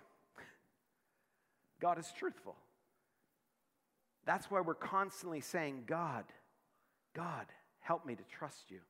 God 1.80 1.98
is 1.98 2.10
truthful. 2.16 2.56
That's 4.24 4.50
why 4.50 4.60
we're 4.60 4.74
constantly 4.74 5.40
saying, 5.40 5.84
God, 5.86 6.24
God, 7.14 7.46
help 7.80 8.06
me 8.06 8.14
to 8.14 8.22
trust 8.24 8.70
you. 8.70 8.80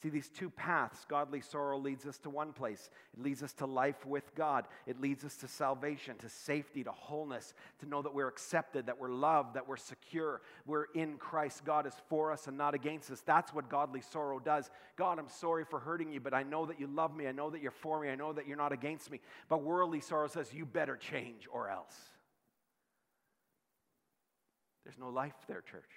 See, 0.00 0.10
these 0.10 0.28
two 0.28 0.48
paths, 0.48 1.04
godly 1.08 1.40
sorrow 1.40 1.76
leads 1.76 2.06
us 2.06 2.18
to 2.18 2.30
one 2.30 2.52
place. 2.52 2.88
It 3.14 3.20
leads 3.20 3.42
us 3.42 3.52
to 3.54 3.66
life 3.66 4.06
with 4.06 4.32
God. 4.36 4.68
It 4.86 5.00
leads 5.00 5.24
us 5.24 5.34
to 5.38 5.48
salvation, 5.48 6.16
to 6.18 6.28
safety, 6.28 6.84
to 6.84 6.92
wholeness, 6.92 7.52
to 7.80 7.86
know 7.88 8.00
that 8.02 8.14
we're 8.14 8.28
accepted, 8.28 8.86
that 8.86 9.00
we're 9.00 9.10
loved, 9.10 9.54
that 9.54 9.66
we're 9.66 9.76
secure. 9.76 10.40
We're 10.66 10.84
in 10.94 11.16
Christ. 11.16 11.64
God 11.64 11.84
is 11.84 11.94
for 12.08 12.30
us 12.30 12.46
and 12.46 12.56
not 12.56 12.74
against 12.74 13.10
us. 13.10 13.22
That's 13.26 13.52
what 13.52 13.68
godly 13.68 14.02
sorrow 14.02 14.38
does. 14.38 14.70
God, 14.94 15.18
I'm 15.18 15.28
sorry 15.28 15.64
for 15.64 15.80
hurting 15.80 16.12
you, 16.12 16.20
but 16.20 16.32
I 16.32 16.44
know 16.44 16.64
that 16.66 16.78
you 16.78 16.86
love 16.86 17.16
me. 17.16 17.26
I 17.26 17.32
know 17.32 17.50
that 17.50 17.60
you're 17.60 17.72
for 17.72 18.00
me. 18.00 18.08
I 18.08 18.14
know 18.14 18.32
that 18.32 18.46
you're 18.46 18.56
not 18.56 18.70
against 18.70 19.10
me. 19.10 19.18
But 19.48 19.64
worldly 19.64 20.00
sorrow 20.00 20.28
says, 20.28 20.54
you 20.54 20.64
better 20.64 20.96
change 20.96 21.48
or 21.50 21.70
else. 21.70 21.96
There's 24.84 24.98
no 24.98 25.08
life 25.08 25.34
there, 25.48 25.60
church. 25.60 25.90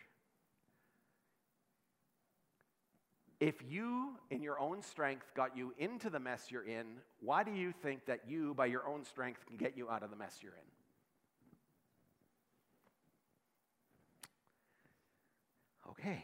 If 3.42 3.56
you, 3.68 4.12
in 4.30 4.44
your 4.44 4.60
own 4.60 4.84
strength, 4.84 5.26
got 5.36 5.58
you 5.58 5.74
into 5.80 6.12
the 6.12 6.20
mess 6.20 6.52
you're 6.52 6.64
in, 6.64 6.86
why 7.22 7.44
do 7.44 7.52
you 7.52 7.74
think 7.82 8.06
that 8.06 8.20
you, 8.28 8.54
by 8.54 8.68
your 8.68 8.88
own 8.88 9.04
strength, 9.04 9.44
can 9.48 9.58
get 9.58 9.76
you 9.76 9.90
out 9.90 10.04
of 10.04 10.12
the 10.12 10.16
mess 10.16 10.38
you're 10.44 10.54
in? 10.54 10.60
Okay. 15.90 16.24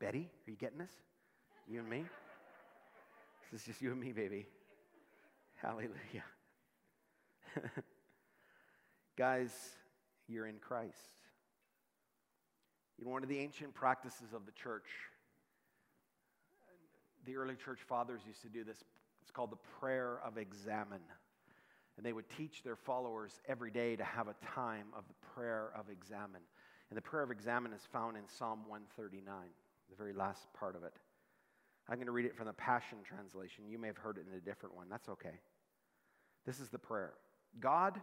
Betty, 0.00 0.30
are 0.46 0.50
you 0.50 0.56
getting 0.56 0.78
this? 0.78 0.92
You 1.68 1.80
and 1.80 1.90
me? 1.90 2.04
This 3.52 3.60
is 3.60 3.66
just 3.66 3.82
you 3.82 3.92
and 3.92 4.00
me, 4.00 4.12
baby. 4.12 4.46
Hallelujah. 5.56 6.24
Guys, 9.18 9.52
you're 10.26 10.46
in 10.46 10.56
Christ. 10.56 10.96
You 12.98 13.04
know, 13.04 13.10
one 13.10 13.22
of 13.22 13.28
the 13.28 13.38
ancient 13.38 13.74
practices 13.74 14.32
of 14.34 14.46
the 14.46 14.52
church 14.52 14.86
the 17.24 17.36
early 17.36 17.56
church 17.56 17.80
fathers 17.88 18.20
used 18.26 18.42
to 18.42 18.48
do 18.48 18.64
this. 18.64 18.82
It's 19.22 19.30
called 19.30 19.50
the 19.50 19.78
prayer 19.80 20.20
of 20.24 20.38
examen. 20.38 21.00
And 21.96 22.04
they 22.04 22.12
would 22.12 22.28
teach 22.28 22.62
their 22.62 22.76
followers 22.76 23.40
every 23.48 23.70
day 23.70 23.96
to 23.96 24.04
have 24.04 24.28
a 24.28 24.34
time 24.54 24.86
of 24.96 25.04
the 25.08 25.14
prayer 25.34 25.70
of 25.76 25.88
examen. 25.88 26.40
And 26.90 26.96
the 26.96 27.02
prayer 27.02 27.22
of 27.22 27.30
examen 27.30 27.72
is 27.72 27.82
found 27.92 28.16
in 28.16 28.22
Psalm 28.26 28.60
139, 28.68 29.34
the 29.90 29.96
very 29.96 30.12
last 30.12 30.52
part 30.52 30.76
of 30.76 30.82
it. 30.82 30.92
I'm 31.88 31.96
going 31.96 32.06
to 32.06 32.12
read 32.12 32.26
it 32.26 32.36
from 32.36 32.46
the 32.46 32.52
Passion 32.54 32.98
Translation. 33.04 33.64
You 33.68 33.78
may 33.78 33.86
have 33.86 33.96
heard 33.96 34.18
it 34.18 34.26
in 34.30 34.36
a 34.36 34.40
different 34.40 34.74
one. 34.74 34.88
That's 34.90 35.08
okay. 35.08 35.40
This 36.46 36.60
is 36.60 36.68
the 36.68 36.78
prayer 36.78 37.14
God, 37.60 38.00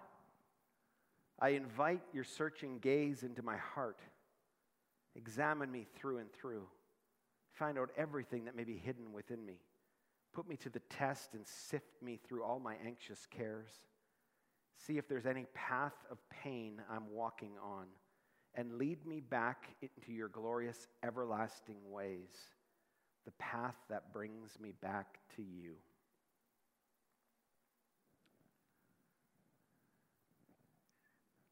I 1.39 1.49
invite 1.49 2.01
your 2.13 2.23
searching 2.23 2.79
gaze 2.79 3.23
into 3.23 3.43
my 3.43 3.57
heart. 3.57 3.99
Examine 5.15 5.71
me 5.71 5.87
through 5.95 6.19
and 6.19 6.31
through. 6.31 6.63
Find 7.53 7.77
out 7.77 7.89
everything 7.97 8.45
that 8.45 8.55
may 8.55 8.63
be 8.63 8.77
hidden 8.77 9.13
within 9.13 9.45
me. 9.45 9.59
Put 10.33 10.47
me 10.47 10.55
to 10.57 10.69
the 10.69 10.79
test 10.89 11.33
and 11.33 11.45
sift 11.45 12.01
me 12.01 12.19
through 12.27 12.43
all 12.43 12.59
my 12.59 12.75
anxious 12.85 13.25
cares. 13.29 13.69
See 14.77 14.97
if 14.97 15.07
there's 15.07 15.25
any 15.25 15.45
path 15.53 15.93
of 16.09 16.17
pain 16.29 16.81
I'm 16.89 17.11
walking 17.11 17.51
on, 17.61 17.85
and 18.55 18.77
lead 18.77 19.05
me 19.05 19.19
back 19.19 19.67
into 19.81 20.11
your 20.11 20.27
glorious, 20.27 20.87
everlasting 21.03 21.77
ways, 21.89 22.29
the 23.25 23.31
path 23.31 23.75
that 23.89 24.11
brings 24.13 24.59
me 24.59 24.73
back 24.81 25.19
to 25.35 25.43
you. 25.43 25.73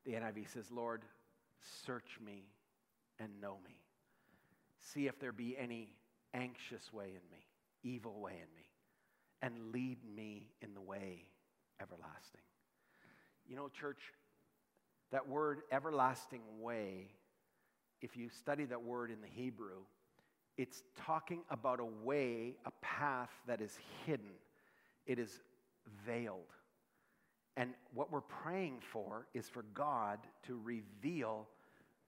The 0.06 0.14
NIV 0.14 0.52
says, 0.52 0.72
Lord, 0.72 1.04
search 1.86 2.18
me 2.26 2.46
and 3.20 3.40
know 3.40 3.58
me. 3.64 3.76
See 4.80 5.08
if 5.08 5.20
there 5.20 5.32
be 5.32 5.58
any 5.58 5.94
anxious 6.34 6.92
way 6.94 7.08
in 7.08 7.32
me, 7.32 7.46
evil 7.84 8.20
way 8.20 8.34
in 8.34 8.56
me, 8.56 8.68
and 9.42 9.72
lead 9.72 9.98
me 10.16 10.48
in 10.62 10.74
the 10.74 10.82
way 10.82 11.26
everlasting. 11.82 12.42
You 13.48 13.56
know, 13.56 13.70
church, 13.70 14.02
that 15.12 15.28
word 15.28 15.62
everlasting 15.72 16.42
way, 16.60 17.08
if 18.02 18.16
you 18.16 18.30
study 18.30 18.66
that 18.66 18.82
word 18.82 19.12
in 19.12 19.22
the 19.22 19.28
Hebrew, 19.28 19.84
it's 20.58 20.84
talking 21.06 21.42
about 21.50 21.80
a 21.80 21.86
way, 21.86 22.56
a 22.66 22.72
path 22.82 23.32
that 23.48 23.62
is 23.62 23.78
hidden. 24.06 24.32
It 25.06 25.18
is 25.18 25.40
veiled. 26.06 26.54
And 27.58 27.72
what 27.94 28.12
we're 28.12 28.22
praying 28.22 28.82
for 28.82 29.26
is 29.34 29.50
for 29.50 29.64
God 29.74 30.20
to 30.48 30.60
reveal 30.64 31.48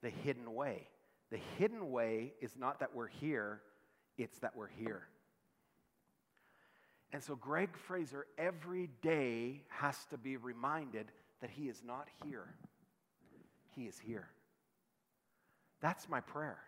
the 0.01 0.09
hidden 0.09 0.53
way. 0.53 0.87
The 1.31 1.39
hidden 1.57 1.91
way 1.91 2.33
is 2.41 2.57
not 2.57 2.79
that 2.81 2.93
we're 2.93 3.07
here, 3.07 3.61
it's 4.17 4.37
that 4.39 4.55
we're 4.55 4.67
here. 4.67 5.07
And 7.13 7.23
so 7.23 7.35
Greg 7.35 7.69
Fraser 7.75 8.25
every 8.37 8.89
day 9.01 9.63
has 9.69 9.97
to 10.11 10.17
be 10.17 10.37
reminded 10.37 11.07
that 11.41 11.49
he 11.49 11.63
is 11.63 11.81
not 11.85 12.07
here. 12.23 12.53
He 13.75 13.83
is 13.83 13.97
here. 13.99 14.27
That's 15.81 16.07
my 16.07 16.19
prayer. 16.21 16.59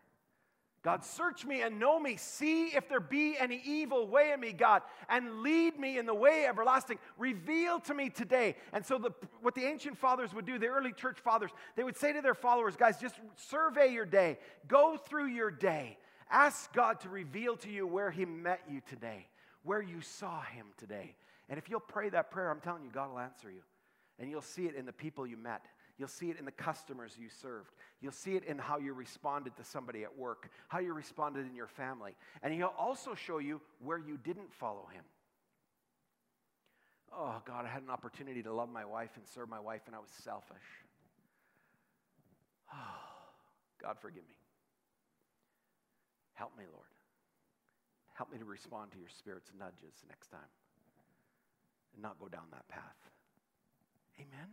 God, 0.83 1.05
search 1.05 1.45
me 1.45 1.61
and 1.61 1.79
know 1.79 1.97
me. 1.97 2.17
See 2.17 2.67
if 2.67 2.89
there 2.89 2.99
be 2.99 3.37
any 3.39 3.61
evil 3.65 4.05
way 4.05 4.33
in 4.33 4.41
me, 4.41 4.51
God, 4.51 4.81
and 5.07 5.41
lead 5.41 5.79
me 5.79 5.97
in 5.97 6.05
the 6.05 6.13
way 6.13 6.45
everlasting. 6.45 6.99
Reveal 7.17 7.79
to 7.81 7.93
me 7.93 8.09
today. 8.09 8.57
And 8.73 8.85
so, 8.85 8.97
the, 8.97 9.11
what 9.41 9.55
the 9.55 9.63
ancient 9.63 9.97
fathers 9.97 10.33
would 10.33 10.45
do, 10.45 10.59
the 10.59 10.67
early 10.67 10.91
church 10.91 11.19
fathers, 11.19 11.51
they 11.77 11.85
would 11.85 11.95
say 11.95 12.11
to 12.11 12.21
their 12.21 12.35
followers, 12.35 12.75
guys, 12.75 12.99
just 12.99 13.15
survey 13.37 13.93
your 13.93 14.05
day, 14.05 14.37
go 14.67 14.97
through 14.97 15.27
your 15.27 15.51
day, 15.51 15.97
ask 16.29 16.73
God 16.73 16.99
to 17.01 17.09
reveal 17.09 17.55
to 17.57 17.69
you 17.69 17.87
where 17.87 18.11
He 18.11 18.25
met 18.25 18.59
you 18.69 18.81
today, 18.89 19.27
where 19.63 19.81
you 19.81 20.01
saw 20.01 20.41
Him 20.41 20.65
today. 20.77 21.15
And 21.47 21.57
if 21.57 21.69
you'll 21.69 21.79
pray 21.79 22.09
that 22.09 22.29
prayer, 22.29 22.51
I'm 22.51 22.59
telling 22.59 22.83
you, 22.83 22.91
God 22.91 23.09
will 23.09 23.19
answer 23.19 23.49
you. 23.49 23.61
And 24.19 24.29
you'll 24.29 24.41
see 24.41 24.65
it 24.65 24.75
in 24.75 24.85
the 24.85 24.93
people 24.93 25.25
you 25.25 25.37
met. 25.37 25.65
You'll 25.97 26.07
see 26.07 26.29
it 26.29 26.39
in 26.39 26.45
the 26.45 26.51
customers 26.51 27.13
you 27.19 27.29
served. 27.29 27.71
You'll 28.01 28.11
see 28.11 28.35
it 28.35 28.43
in 28.45 28.57
how 28.57 28.79
you 28.79 28.93
responded 28.93 29.55
to 29.57 29.63
somebody 29.63 30.03
at 30.03 30.17
work, 30.17 30.49
how 30.67 30.79
you 30.79 30.93
responded 30.93 31.45
in 31.45 31.55
your 31.55 31.67
family. 31.67 32.15
And 32.41 32.53
He'll 32.53 32.73
also 32.77 33.13
show 33.13 33.37
you 33.37 33.61
where 33.83 33.99
you 33.99 34.17
didn't 34.17 34.51
follow 34.53 34.87
Him. 34.91 35.03
Oh, 37.15 37.41
God, 37.45 37.65
I 37.65 37.69
had 37.69 37.83
an 37.83 37.91
opportunity 37.91 38.41
to 38.41 38.51
love 38.51 38.69
my 38.69 38.85
wife 38.85 39.11
and 39.17 39.27
serve 39.27 39.49
my 39.49 39.59
wife, 39.59 39.81
and 39.85 39.95
I 39.95 39.99
was 39.99 40.09
selfish. 40.23 40.65
Oh, 42.73 42.75
God, 43.81 43.97
forgive 44.01 44.23
me. 44.23 44.35
Help 46.33 46.57
me, 46.57 46.63
Lord. 46.71 46.87
Help 48.15 48.31
me 48.31 48.39
to 48.39 48.45
respond 48.45 48.91
to 48.93 48.99
your 48.99 49.09
Spirit's 49.09 49.51
nudges 49.57 49.93
next 50.09 50.27
time 50.27 50.49
and 51.93 52.01
not 52.01 52.19
go 52.19 52.27
down 52.27 52.45
that 52.51 52.67
path. 52.67 52.97
Amen? 54.19 54.49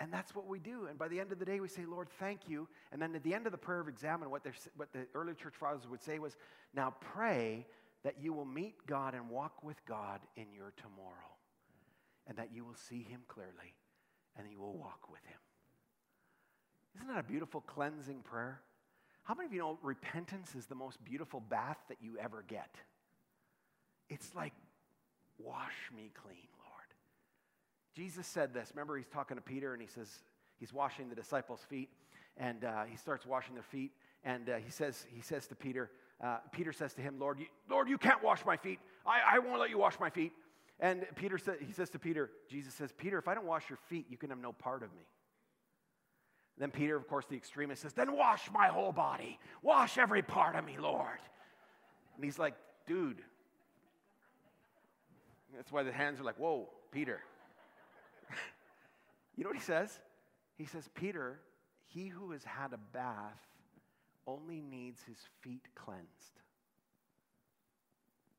And 0.00 0.10
that's 0.10 0.34
what 0.34 0.46
we 0.46 0.58
do. 0.58 0.86
And 0.86 0.98
by 0.98 1.08
the 1.08 1.20
end 1.20 1.30
of 1.30 1.38
the 1.38 1.44
day, 1.44 1.60
we 1.60 1.68
say, 1.68 1.84
Lord, 1.84 2.08
thank 2.18 2.48
you. 2.48 2.66
And 2.90 3.00
then 3.00 3.14
at 3.14 3.22
the 3.22 3.34
end 3.34 3.44
of 3.44 3.52
the 3.52 3.58
prayer 3.58 3.80
of 3.80 3.88
examen, 3.88 4.30
what, 4.30 4.42
what 4.74 4.90
the 4.94 5.06
early 5.14 5.34
church 5.34 5.54
fathers 5.60 5.86
would 5.86 6.02
say 6.02 6.18
was, 6.18 6.36
now 6.74 6.94
pray 7.00 7.66
that 8.02 8.14
you 8.18 8.32
will 8.32 8.46
meet 8.46 8.86
God 8.86 9.14
and 9.14 9.28
walk 9.28 9.62
with 9.62 9.84
God 9.84 10.20
in 10.36 10.46
your 10.54 10.72
tomorrow, 10.78 11.36
and 12.26 12.38
that 12.38 12.48
you 12.54 12.64
will 12.64 12.74
see 12.88 13.02
him 13.02 13.20
clearly, 13.28 13.74
and 14.38 14.50
you 14.50 14.58
will 14.58 14.72
walk 14.72 15.10
with 15.10 15.22
him. 15.26 15.38
Isn't 16.96 17.08
that 17.08 17.20
a 17.20 17.22
beautiful 17.22 17.60
cleansing 17.60 18.22
prayer? 18.22 18.62
How 19.24 19.34
many 19.34 19.46
of 19.48 19.52
you 19.52 19.60
know 19.60 19.78
repentance 19.82 20.54
is 20.54 20.64
the 20.64 20.74
most 20.74 21.04
beautiful 21.04 21.40
bath 21.40 21.78
that 21.88 21.98
you 22.00 22.16
ever 22.18 22.42
get? 22.48 22.74
It's 24.08 24.34
like, 24.34 24.54
wash 25.38 25.90
me 25.94 26.10
clean, 26.14 26.48
Jesus 27.94 28.26
said 28.26 28.54
this. 28.54 28.70
Remember, 28.74 28.96
he's 28.96 29.08
talking 29.08 29.36
to 29.36 29.42
Peter 29.42 29.72
and 29.72 29.82
he 29.82 29.88
says, 29.88 30.08
he's 30.58 30.72
washing 30.72 31.08
the 31.08 31.14
disciples' 31.14 31.60
feet. 31.68 31.88
And 32.36 32.64
uh, 32.64 32.84
he 32.84 32.96
starts 32.96 33.26
washing 33.26 33.54
their 33.54 33.64
feet. 33.64 33.92
And 34.24 34.48
uh, 34.48 34.56
he, 34.56 34.70
says, 34.70 35.06
he 35.12 35.20
says 35.20 35.46
to 35.48 35.54
Peter, 35.54 35.90
uh, 36.22 36.38
Peter 36.52 36.72
says 36.72 36.94
to 36.94 37.00
him, 37.00 37.18
Lord, 37.18 37.38
you, 37.38 37.46
Lord, 37.68 37.88
you 37.88 37.98
can't 37.98 38.22
wash 38.22 38.44
my 38.44 38.56
feet. 38.56 38.78
I, 39.06 39.36
I 39.36 39.38
won't 39.38 39.60
let 39.60 39.70
you 39.70 39.78
wash 39.78 39.98
my 39.98 40.10
feet. 40.10 40.32
And 40.78 41.06
Peter 41.14 41.38
sa- 41.38 41.52
he 41.60 41.72
says 41.72 41.90
to 41.90 41.98
Peter, 41.98 42.30
Jesus 42.48 42.74
says, 42.74 42.92
Peter, 42.96 43.18
if 43.18 43.28
I 43.28 43.34
don't 43.34 43.46
wash 43.46 43.68
your 43.68 43.78
feet, 43.88 44.06
you 44.08 44.16
can 44.16 44.30
have 44.30 44.38
no 44.38 44.52
part 44.52 44.82
of 44.82 44.92
me. 44.94 45.02
Then 46.58 46.70
Peter, 46.70 46.96
of 46.96 47.08
course, 47.08 47.24
the 47.26 47.36
extremist, 47.36 47.82
says, 47.82 47.94
Then 47.94 48.14
wash 48.16 48.50
my 48.52 48.68
whole 48.68 48.92
body. 48.92 49.38
Wash 49.62 49.96
every 49.96 50.22
part 50.22 50.56
of 50.56 50.64
me, 50.64 50.76
Lord. 50.78 51.18
And 52.16 52.24
he's 52.24 52.38
like, 52.38 52.54
Dude. 52.86 53.22
That's 55.56 55.72
why 55.72 55.82
the 55.82 55.92
hands 55.92 56.20
are 56.20 56.24
like, 56.24 56.38
Whoa, 56.38 56.68
Peter. 56.92 57.20
You 59.40 59.44
know 59.44 59.50
what 59.52 59.56
he 59.56 59.64
says? 59.64 59.98
He 60.58 60.66
says, 60.66 60.86
Peter, 60.92 61.40
he 61.86 62.08
who 62.08 62.32
has 62.32 62.44
had 62.44 62.74
a 62.74 62.78
bath 62.92 63.40
only 64.26 64.60
needs 64.60 65.00
his 65.02 65.16
feet 65.40 65.66
cleansed. 65.74 66.42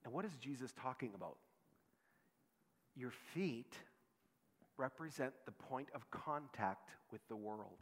And 0.06 0.14
what 0.14 0.26
is 0.26 0.36
Jesus 0.39 0.72
talking 0.80 1.10
about? 1.16 1.38
Your 2.95 3.10
feet 3.34 3.74
represent 4.78 5.34
the 5.45 5.52
point 5.52 5.88
of 5.95 6.08
contact 6.12 6.91
with 7.12 7.28
the 7.30 7.36
world. 7.36 7.80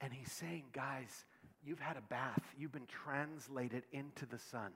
And 0.00 0.12
he's 0.12 0.32
saying, 0.32 0.64
guys, 0.72 1.24
you've 1.64 1.78
had 1.78 1.96
a 1.96 2.02
bath, 2.02 2.42
you've 2.58 2.72
been 2.72 2.88
translated 2.88 3.84
into 3.92 4.26
the 4.26 4.40
Son, 4.40 4.72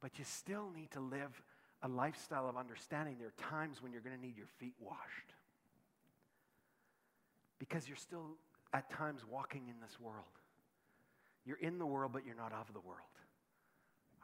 but 0.00 0.20
you 0.20 0.24
still 0.24 0.70
need 0.72 0.92
to 0.92 1.00
live 1.00 1.42
a 1.82 1.88
lifestyle 1.88 2.48
of 2.48 2.56
understanding 2.56 3.16
there 3.18 3.28
are 3.28 3.50
times 3.50 3.82
when 3.82 3.92
you're 3.92 4.02
going 4.02 4.16
to 4.16 4.20
need 4.20 4.36
your 4.36 4.48
feet 4.58 4.74
washed. 4.80 5.34
Because 7.58 7.88
you're 7.88 7.96
still 7.96 8.36
at 8.72 8.90
times 8.90 9.22
walking 9.28 9.68
in 9.68 9.80
this 9.80 9.98
world. 10.00 10.24
You're 11.44 11.58
in 11.58 11.78
the 11.78 11.86
world, 11.86 12.12
but 12.12 12.24
you're 12.24 12.36
not 12.36 12.52
of 12.52 12.72
the 12.72 12.80
world. 12.80 13.00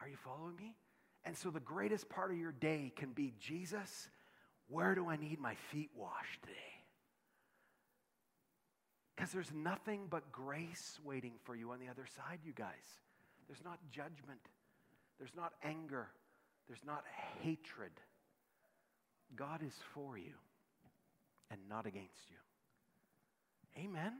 Are 0.00 0.08
you 0.08 0.16
following 0.16 0.56
me? 0.56 0.74
And 1.24 1.36
so 1.36 1.50
the 1.50 1.60
greatest 1.60 2.08
part 2.08 2.30
of 2.30 2.38
your 2.38 2.52
day 2.52 2.92
can 2.94 3.10
be 3.10 3.34
Jesus, 3.40 4.08
where 4.68 4.94
do 4.94 5.08
I 5.08 5.16
need 5.16 5.40
my 5.40 5.54
feet 5.70 5.90
washed 5.96 6.42
today? 6.42 6.52
Because 9.16 9.32
there's 9.32 9.52
nothing 9.52 10.02
but 10.10 10.30
grace 10.30 10.98
waiting 11.02 11.32
for 11.44 11.56
you 11.56 11.72
on 11.72 11.80
the 11.80 11.88
other 11.88 12.06
side, 12.16 12.40
you 12.44 12.52
guys. 12.52 12.84
There's 13.48 13.64
not 13.64 13.78
judgment, 13.90 14.40
there's 15.18 15.34
not 15.34 15.52
anger, 15.64 16.08
there's 16.68 16.84
not 16.84 17.04
hatred. 17.42 17.92
God 19.34 19.62
is 19.62 19.74
for 19.94 20.18
you 20.18 20.34
and 21.50 21.60
not 21.68 21.86
against 21.86 22.30
you. 22.30 22.36
Amen? 23.84 24.12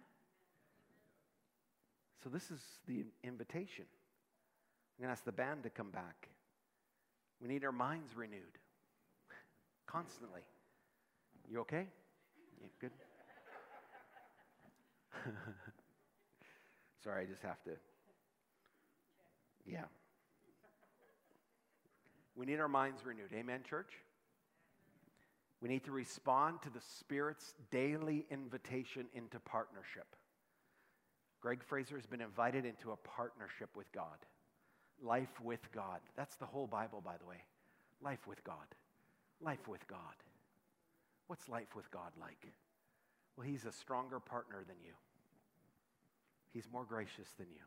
So, 2.22 2.28
this 2.28 2.50
is 2.50 2.60
the 2.86 3.04
invitation. 3.22 3.84
I'm 4.98 5.04
going 5.04 5.08
to 5.08 5.12
ask 5.12 5.24
the 5.24 5.32
band 5.32 5.62
to 5.64 5.70
come 5.70 5.90
back. 5.90 6.28
We 7.40 7.48
need 7.48 7.64
our 7.64 7.72
minds 7.72 8.16
renewed 8.16 8.58
constantly. 9.86 10.40
You 11.50 11.60
okay? 11.60 11.86
Good? 12.80 12.90
Sorry, 17.04 17.22
I 17.22 17.26
just 17.26 17.42
have 17.42 17.62
to. 17.64 17.70
Yeah. 19.66 19.84
We 22.36 22.46
need 22.46 22.60
our 22.60 22.68
minds 22.68 23.04
renewed. 23.04 23.32
Amen, 23.34 23.60
church? 23.68 23.92
We 25.60 25.68
need 25.68 25.84
to 25.84 25.92
respond 25.92 26.60
to 26.62 26.70
the 26.70 26.80
Spirit's 26.98 27.54
daily 27.70 28.26
invitation 28.30 29.06
into 29.14 29.40
partnership. 29.40 30.06
Greg 31.40 31.62
Fraser 31.64 31.96
has 31.96 32.06
been 32.06 32.20
invited 32.20 32.64
into 32.64 32.92
a 32.92 32.96
partnership 32.96 33.70
with 33.74 33.90
God. 33.92 34.18
Life 35.02 35.40
with 35.42 35.70
God. 35.72 36.00
That's 36.16 36.36
the 36.36 36.46
whole 36.46 36.66
Bible, 36.66 37.00
by 37.00 37.16
the 37.18 37.26
way. 37.26 37.42
Life 38.02 38.26
with 38.26 38.42
God. 38.44 38.66
Life 39.40 39.66
with 39.68 39.86
God. 39.86 39.98
What's 41.26 41.48
life 41.48 41.74
with 41.74 41.90
God 41.90 42.12
like? 42.20 42.46
Well, 43.36 43.46
He's 43.46 43.64
a 43.64 43.72
stronger 43.72 44.20
partner 44.20 44.62
than 44.66 44.76
you, 44.84 44.92
He's 46.52 46.68
more 46.72 46.84
gracious 46.84 47.32
than 47.38 47.46
you. 47.50 47.62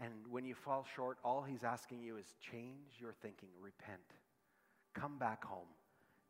And 0.00 0.12
when 0.30 0.44
you 0.44 0.54
fall 0.54 0.86
short, 0.94 1.18
all 1.24 1.42
he's 1.42 1.64
asking 1.64 2.02
you 2.02 2.16
is 2.16 2.34
change 2.40 3.00
your 3.00 3.14
thinking, 3.20 3.48
repent. 3.60 4.00
Come 4.94 5.18
back 5.18 5.44
home. 5.44 5.66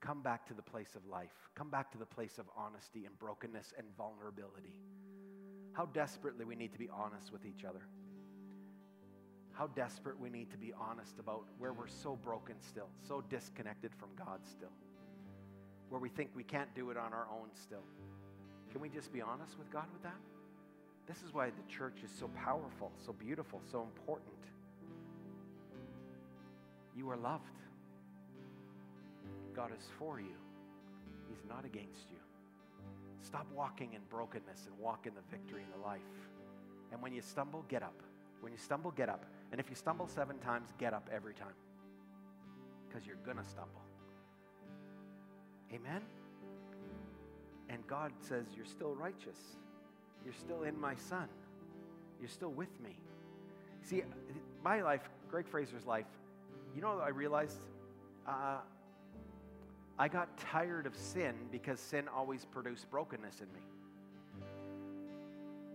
Come 0.01 0.23
back 0.23 0.47
to 0.47 0.55
the 0.55 0.63
place 0.63 0.95
of 0.95 1.05
life. 1.07 1.33
Come 1.55 1.71
back 1.71 1.91
to 1.93 1.99
the 1.99 2.07
place 2.07 2.39
of 2.39 2.47
honesty 2.57 3.05
and 3.05 3.19
brokenness 3.19 3.75
and 3.77 3.87
vulnerability. 3.97 4.81
How 5.73 5.87
desperately 5.87 6.45
we 6.45 6.55
need 6.55 6.73
to 6.73 6.79
be 6.79 6.89
honest 6.89 7.33
with 7.33 7.45
each 7.45 7.65
other. 7.65 7.83
How 9.53 9.67
desperate 9.67 10.19
we 10.19 10.31
need 10.31 10.51
to 10.53 10.57
be 10.57 10.73
honest 10.73 11.19
about 11.19 11.45
where 11.59 11.73
we're 11.73 11.89
so 11.89 12.17
broken 12.17 12.55
still, 12.61 12.89
so 13.07 13.25
disconnected 13.29 13.93
from 13.93 14.11
God 14.17 14.41
still, 14.45 14.73
where 15.89 16.01
we 16.01 16.09
think 16.09 16.31
we 16.35 16.45
can't 16.45 16.73
do 16.77 16.91
it 16.91 16.97
on 16.97 17.13
our 17.13 17.27
own 17.31 17.49
still. 17.55 17.83
Can 18.71 18.81
we 18.81 18.89
just 18.89 19.13
be 19.13 19.21
honest 19.21 19.59
with 19.59 19.69
God 19.71 19.87
with 19.93 20.03
that? 20.05 20.15
This 21.09 21.23
is 21.23 21.33
why 21.33 21.47
the 21.47 21.73
church 21.73 21.97
is 22.05 22.11
so 22.11 22.29
powerful, 22.29 22.93
so 23.05 23.15
beautiful, 23.15 23.63
so 23.73 23.83
important. 23.83 24.35
You 26.95 27.09
are 27.11 27.17
loved. 27.17 27.45
God 29.57 29.71
is 29.77 29.87
for 29.99 30.21
you, 30.21 30.37
He's 31.29 31.49
not 31.49 31.65
against 31.65 32.11
you. 32.11 32.19
Stop 33.23 33.47
walking 33.55 33.95
in 33.95 34.01
brokenness 34.11 34.67
and 34.67 34.79
walk 34.79 35.07
in 35.07 35.15
the 35.15 35.23
victory 35.31 35.63
in 35.63 35.81
the 35.81 35.87
life. 35.87 36.01
And 36.93 37.03
when 37.03 37.13
you 37.13 37.23
stumble, 37.23 37.65
get 37.69 37.83
up. 37.83 38.01
When 38.41 38.53
you 38.53 38.59
stumble, 38.59 38.91
get 38.93 39.09
up. 39.09 39.25
And 39.51 39.61
if 39.61 39.69
you 39.69 39.77
stumble 39.77 40.07
seven 40.07 40.39
times, 40.39 40.69
get 40.79 40.95
up 40.95 41.09
every 41.13 41.35
time. 41.35 41.55
Because 42.87 43.07
you're 43.07 43.17
going 43.25 43.37
to 43.37 43.45
stumble. 43.45 43.83
Amen? 45.73 46.03
And 47.69 47.87
God 47.87 48.13
says, 48.21 48.47
You're 48.57 48.65
still 48.65 48.95
righteous. 48.95 49.57
You're 50.25 50.35
still 50.35 50.63
in 50.63 50.79
my 50.81 50.95
son. 50.97 51.29
You're 52.21 52.29
still 52.29 52.51
with 52.51 52.81
me. 52.81 52.99
See, 53.83 54.03
my 54.63 54.83
life, 54.83 55.09
Greg 55.31 55.47
Fraser's 55.47 55.87
life, 55.87 56.07
you 56.75 56.83
know, 56.83 56.99
I 56.99 57.09
realized 57.09 57.61
uh, 58.27 58.59
I 59.99 60.09
got 60.09 60.37
tired 60.39 60.87
of 60.87 60.95
sin 60.95 61.35
because 61.51 61.81
sin 61.81 62.07
always 62.15 62.45
produced 62.45 62.91
brokenness 62.91 63.41
in 63.41 63.47
me. 63.53 63.61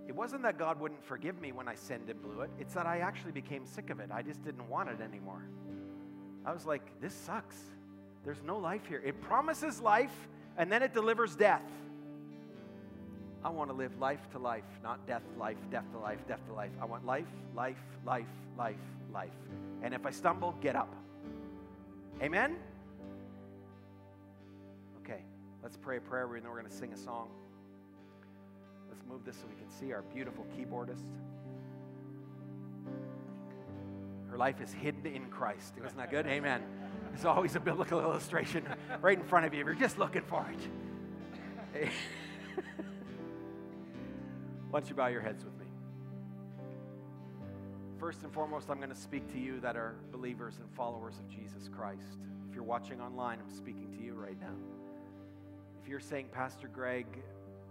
It 0.07 0.15
wasn't 0.15 0.43
that 0.43 0.57
God 0.57 0.79
wouldn't 0.79 1.03
forgive 1.03 1.39
me 1.41 1.51
when 1.51 1.67
I 1.67 1.75
sinned 1.75 2.09
and 2.09 2.21
blew 2.21 2.41
it, 2.41 2.49
it's 2.59 2.73
that 2.73 2.85
I 2.85 2.99
actually 2.99 3.31
became 3.31 3.65
sick 3.65 3.89
of 3.89 3.99
it. 3.99 4.09
I 4.13 4.21
just 4.21 4.43
didn't 4.43 4.67
want 4.69 4.89
it 4.89 5.01
anymore. 5.01 5.43
I 6.45 6.53
was 6.53 6.65
like, 6.65 6.99
this 7.01 7.13
sucks. 7.13 7.57
There's 8.23 8.41
no 8.45 8.57
life 8.57 8.85
here. 8.87 9.01
It 9.03 9.21
promises 9.21 9.79
life 9.79 10.27
and 10.57 10.71
then 10.71 10.83
it 10.83 10.93
delivers 10.93 11.35
death. 11.35 11.63
I 13.45 13.49
want 13.49 13.69
to 13.69 13.75
live 13.75 13.97
life 13.99 14.21
to 14.31 14.39
life, 14.39 14.63
not 14.81 15.05
death, 15.05 15.23
life, 15.37 15.57
death 15.69 15.83
to 15.91 15.99
life, 15.99 16.19
death 16.27 16.39
to 16.47 16.53
life. 16.53 16.71
I 16.81 16.85
want 16.85 17.05
life, 17.05 17.27
life, 17.55 17.77
life, 18.05 18.25
life, 18.57 18.75
life. 19.13 19.31
And 19.81 19.93
if 19.93 20.05
I 20.05 20.11
stumble, 20.11 20.55
get 20.61 20.75
up. 20.75 20.93
Amen? 22.21 22.55
Okay, 25.03 25.21
let's 25.61 25.75
pray 25.75 25.97
a 25.97 26.01
prayer 26.01 26.23
and 26.35 26.43
then 26.43 26.51
we're 26.51 26.59
going 26.59 26.71
to 26.71 26.77
sing 26.77 26.93
a 26.93 26.97
song. 26.97 27.27
Let's 28.89 29.03
move 29.09 29.25
this 29.25 29.35
so 29.35 29.43
we 29.49 29.55
can 29.55 29.69
see 29.69 29.91
our 29.91 30.03
beautiful 30.13 30.45
keyboardist. 30.57 31.03
Her 34.29 34.37
life 34.37 34.61
is 34.61 34.71
hidden 34.71 35.05
in 35.05 35.25
Christ. 35.25 35.73
Isn't 35.77 35.97
that 35.97 36.09
good? 36.09 36.25
Amen. 36.27 36.61
There's 37.11 37.25
always 37.25 37.55
a 37.55 37.59
biblical 37.59 37.99
illustration 37.99 38.65
right 39.01 39.17
in 39.17 39.23
front 39.25 39.45
of 39.45 39.53
you 39.53 39.59
if 39.59 39.65
you're 39.65 39.75
just 39.75 39.99
looking 39.99 40.23
for 40.23 40.45
it. 41.73 41.89
Why 44.73 44.79
don't 44.79 44.89
you 44.89 44.95
bow 44.95 45.05
your 45.05 45.21
heads 45.21 45.45
with 45.45 45.53
me? 45.59 45.67
First 47.99 48.23
and 48.23 48.33
foremost, 48.33 48.71
I'm 48.71 48.77
going 48.77 48.89
to 48.89 48.95
speak 48.95 49.31
to 49.33 49.37
you 49.37 49.59
that 49.59 49.75
are 49.75 49.97
believers 50.11 50.55
and 50.59 50.67
followers 50.71 51.19
of 51.19 51.29
Jesus 51.29 51.69
Christ. 51.71 52.17
If 52.49 52.55
you're 52.55 52.63
watching 52.63 52.99
online, 52.99 53.37
I'm 53.39 53.55
speaking 53.55 53.91
to 53.91 54.03
you 54.03 54.15
right 54.15 54.35
now. 54.41 54.55
If 55.79 55.87
you're 55.87 55.99
saying, 55.99 56.29
Pastor 56.31 56.67
Greg, 56.67 57.05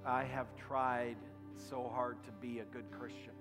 I 0.07 0.23
have 0.23 0.47
tried 0.55 1.17
so 1.57 1.91
hard 1.93 2.23
to 2.23 2.31
be 2.41 2.61
a 2.61 2.65
good 2.67 2.89
Christian. 2.97 3.35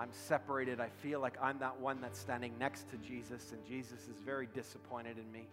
I'm 0.00 0.10
separated. 0.10 0.80
I 0.80 0.88
feel 0.88 1.20
like 1.20 1.36
I'm 1.42 1.58
that 1.58 1.78
one 1.78 2.00
that's 2.00 2.18
standing 2.18 2.54
next 2.58 2.88
to 2.88 2.96
Jesus, 2.96 3.52
and 3.52 3.62
Jesus 3.66 4.08
is 4.08 4.18
very 4.24 4.48
disappointed 4.54 5.18
in 5.18 5.30
me 5.30 5.46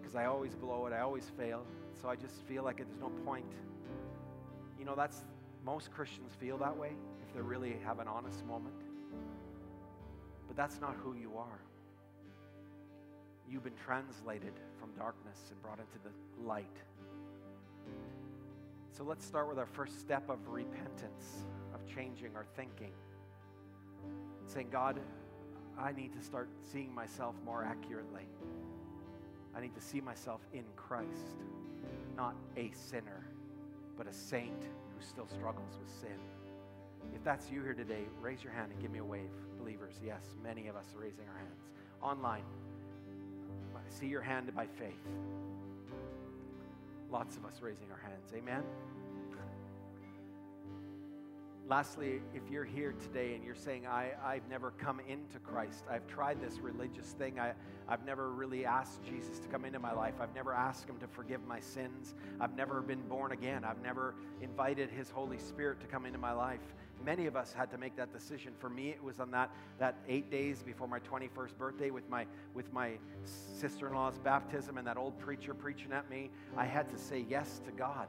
because 0.00 0.16
I 0.16 0.24
always 0.24 0.54
blow 0.54 0.86
it, 0.86 0.94
I 0.94 1.00
always 1.00 1.30
fail. 1.36 1.66
So 2.00 2.08
I 2.08 2.16
just 2.16 2.40
feel 2.48 2.64
like 2.64 2.78
there's 2.78 2.98
no 2.98 3.10
point. 3.26 3.52
You 4.78 4.86
know, 4.86 4.94
that's 4.96 5.22
most 5.64 5.90
Christians 5.92 6.32
feel 6.38 6.56
that 6.58 6.76
way 6.76 6.92
if 7.26 7.34
they 7.34 7.40
really 7.40 7.76
have 7.84 7.98
an 7.98 8.08
honest 8.08 8.44
moment. 8.46 8.74
But 10.46 10.56
that's 10.56 10.80
not 10.80 10.96
who 11.02 11.14
you 11.14 11.36
are. 11.36 11.60
You've 13.48 13.64
been 13.64 13.72
translated 13.84 14.52
from 14.78 14.90
darkness 14.92 15.38
and 15.50 15.60
brought 15.62 15.78
into 15.78 15.98
the 16.04 16.46
light. 16.46 16.76
So 18.92 19.04
let's 19.04 19.24
start 19.24 19.48
with 19.48 19.58
our 19.58 19.66
first 19.66 20.00
step 20.00 20.28
of 20.28 20.48
repentance, 20.48 21.44
of 21.74 21.86
changing 21.86 22.36
our 22.36 22.46
thinking. 22.56 22.92
Saying, 24.46 24.68
God, 24.70 25.00
I 25.78 25.92
need 25.92 26.12
to 26.12 26.22
start 26.22 26.48
seeing 26.72 26.94
myself 26.94 27.34
more 27.44 27.64
accurately. 27.64 28.26
I 29.54 29.60
need 29.60 29.74
to 29.74 29.80
see 29.80 30.00
myself 30.00 30.40
in 30.52 30.64
Christ, 30.76 31.38
not 32.16 32.34
a 32.56 32.70
sinner, 32.72 33.26
but 33.96 34.06
a 34.06 34.12
saint 34.12 34.64
who 35.00 35.06
still 35.06 35.26
struggles 35.26 35.78
with 35.78 35.90
sin. 36.00 36.18
If 37.14 37.24
that's 37.24 37.50
you 37.50 37.62
here 37.62 37.74
today, 37.74 38.04
raise 38.20 38.42
your 38.42 38.52
hand 38.52 38.72
and 38.72 38.80
give 38.80 38.90
me 38.90 38.98
a 38.98 39.04
wave. 39.04 39.30
Believers, 39.58 39.94
yes, 40.04 40.22
many 40.42 40.68
of 40.68 40.76
us 40.76 40.86
are 40.94 41.00
raising 41.00 41.24
our 41.28 41.38
hands. 41.38 41.70
Online, 42.02 42.44
I 43.74 43.80
see 43.88 44.06
your 44.06 44.22
hand 44.22 44.54
by 44.54 44.66
faith. 44.66 45.06
Lots 47.10 47.36
of 47.36 47.44
us 47.44 47.60
raising 47.60 47.90
our 47.90 47.98
hands. 47.98 48.32
Amen. 48.36 48.62
Lastly, 51.68 52.20
if 52.34 52.50
you're 52.50 52.64
here 52.64 52.92
today 53.00 53.34
and 53.34 53.44
you're 53.44 53.54
saying, 53.54 53.86
I, 53.86 54.10
I've 54.24 54.48
never 54.48 54.72
come 54.72 55.00
into 55.08 55.38
Christ, 55.38 55.84
I've 55.88 56.06
tried 56.08 56.40
this 56.40 56.58
religious 56.58 57.12
thing, 57.12 57.38
I, 57.38 57.52
I've 57.88 58.04
never 58.04 58.32
really 58.32 58.66
asked 58.66 59.04
Jesus 59.04 59.38
to 59.38 59.48
come 59.48 59.64
into 59.64 59.78
my 59.78 59.92
life, 59.92 60.14
I've 60.20 60.34
never 60.34 60.52
asked 60.52 60.88
Him 60.88 60.96
to 60.98 61.06
forgive 61.06 61.46
my 61.46 61.60
sins, 61.60 62.14
I've 62.40 62.56
never 62.56 62.80
been 62.80 63.02
born 63.02 63.30
again, 63.30 63.64
I've 63.64 63.80
never 63.82 64.16
invited 64.40 64.90
His 64.90 65.10
Holy 65.10 65.38
Spirit 65.38 65.80
to 65.80 65.86
come 65.86 66.06
into 66.06 66.18
my 66.18 66.32
life. 66.32 66.74
Many 67.04 67.26
of 67.26 67.36
us 67.36 67.52
had 67.52 67.70
to 67.70 67.78
make 67.78 67.96
that 67.96 68.12
decision. 68.12 68.52
For 68.58 68.68
me, 68.68 68.90
it 68.90 69.02
was 69.02 69.20
on 69.20 69.30
that, 69.30 69.50
that 69.78 69.96
eight 70.08 70.30
days 70.30 70.62
before 70.62 70.86
my 70.86 71.00
21st 71.00 71.56
birthday 71.56 71.90
with 71.90 72.08
my, 72.10 72.26
with 72.52 72.72
my 72.72 72.98
sister 73.24 73.88
in 73.88 73.94
law's 73.94 74.18
baptism 74.18 74.76
and 74.76 74.86
that 74.86 74.96
old 74.96 75.18
preacher 75.18 75.54
preaching 75.54 75.92
at 75.92 76.10
me. 76.10 76.30
I 76.56 76.66
had 76.66 76.90
to 76.90 76.98
say 76.98 77.24
yes 77.26 77.60
to 77.64 77.70
God. 77.70 78.08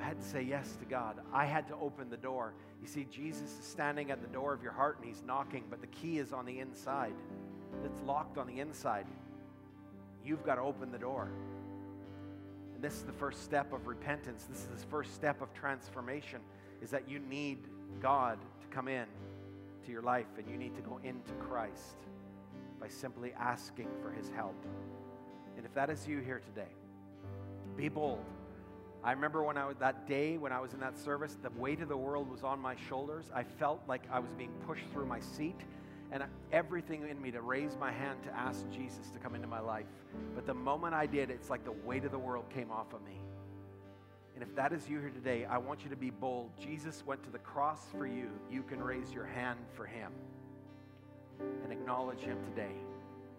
I 0.00 0.04
had 0.04 0.20
to 0.20 0.26
say 0.26 0.42
yes 0.42 0.76
to 0.76 0.84
God. 0.84 1.16
I 1.32 1.46
had 1.46 1.66
to 1.68 1.74
open 1.76 2.10
the 2.10 2.16
door. 2.16 2.54
You 2.82 2.88
see, 2.88 3.06
Jesus 3.10 3.50
is 3.58 3.64
standing 3.64 4.10
at 4.10 4.20
the 4.20 4.28
door 4.28 4.52
of 4.52 4.62
your 4.62 4.72
heart 4.72 4.98
and 4.98 5.06
he's 5.06 5.22
knocking, 5.26 5.64
but 5.70 5.80
the 5.80 5.86
key 5.88 6.18
is 6.18 6.32
on 6.32 6.44
the 6.44 6.58
inside. 6.58 7.14
It's 7.84 8.00
locked 8.02 8.38
on 8.38 8.46
the 8.46 8.60
inside. 8.60 9.06
You've 10.24 10.44
got 10.44 10.56
to 10.56 10.62
open 10.62 10.92
the 10.92 10.98
door. 10.98 11.30
And 12.74 12.82
this 12.82 12.94
is 12.94 13.02
the 13.02 13.12
first 13.12 13.44
step 13.44 13.72
of 13.72 13.86
repentance. 13.86 14.46
This 14.48 14.60
is 14.60 14.66
the 14.66 14.86
first 14.86 15.14
step 15.14 15.40
of 15.42 15.52
transformation 15.54 16.40
is 16.82 16.90
that 16.90 17.08
you 17.08 17.18
need 17.18 17.58
God 18.00 18.38
to 18.60 18.66
come 18.68 18.88
in 18.88 19.06
to 19.86 19.92
your 19.92 20.02
life 20.02 20.26
and 20.38 20.48
you 20.48 20.56
need 20.56 20.74
to 20.76 20.82
go 20.82 20.98
into 21.02 21.32
Christ 21.34 21.96
by 22.80 22.88
simply 22.88 23.32
asking 23.38 23.88
for 24.02 24.10
his 24.10 24.30
help. 24.30 24.56
And 25.56 25.64
if 25.64 25.72
that 25.74 25.90
is 25.90 26.06
you 26.06 26.18
here 26.18 26.40
today, 26.40 26.70
be 27.76 27.88
bold. 27.88 28.24
I 29.04 29.12
remember 29.12 29.42
when 29.42 29.58
I 29.58 29.66
was 29.66 29.76
that 29.78 30.08
day 30.08 30.38
when 30.38 30.50
I 30.50 30.60
was 30.60 30.72
in 30.72 30.80
that 30.80 30.98
service, 30.98 31.36
the 31.42 31.50
weight 31.60 31.82
of 31.82 31.88
the 31.88 31.96
world 31.96 32.30
was 32.30 32.42
on 32.42 32.58
my 32.58 32.74
shoulders. 32.88 33.26
I 33.34 33.42
felt 33.42 33.82
like 33.86 34.02
I 34.10 34.18
was 34.18 34.30
being 34.32 34.52
pushed 34.66 34.86
through 34.92 35.04
my 35.04 35.20
seat 35.20 35.60
and 36.10 36.24
everything 36.52 37.06
in 37.08 37.20
me 37.20 37.30
to 37.32 37.42
raise 37.42 37.76
my 37.78 37.92
hand 37.92 38.22
to 38.22 38.34
ask 38.34 38.64
Jesus 38.70 39.10
to 39.10 39.18
come 39.18 39.34
into 39.34 39.46
my 39.46 39.60
life. 39.60 39.84
But 40.34 40.46
the 40.46 40.54
moment 40.54 40.94
I 40.94 41.04
did, 41.04 41.28
it's 41.28 41.50
like 41.50 41.66
the 41.66 41.72
weight 41.72 42.06
of 42.06 42.12
the 42.12 42.18
world 42.18 42.46
came 42.48 42.70
off 42.70 42.94
of 42.94 43.04
me. 43.04 43.20
And 44.34 44.42
if 44.42 44.54
that 44.56 44.72
is 44.72 44.88
you 44.88 45.00
here 45.00 45.10
today, 45.10 45.44
I 45.44 45.58
want 45.58 45.84
you 45.84 45.90
to 45.90 45.96
be 45.96 46.08
bold. 46.08 46.50
Jesus 46.58 47.04
went 47.04 47.22
to 47.24 47.30
the 47.30 47.38
cross 47.38 47.80
for 47.96 48.06
you. 48.06 48.30
You 48.50 48.62
can 48.62 48.82
raise 48.82 49.12
your 49.12 49.26
hand 49.26 49.58
for 49.74 49.84
him 49.84 50.12
and 51.62 51.70
acknowledge 51.70 52.20
him 52.20 52.38
today. 52.42 52.74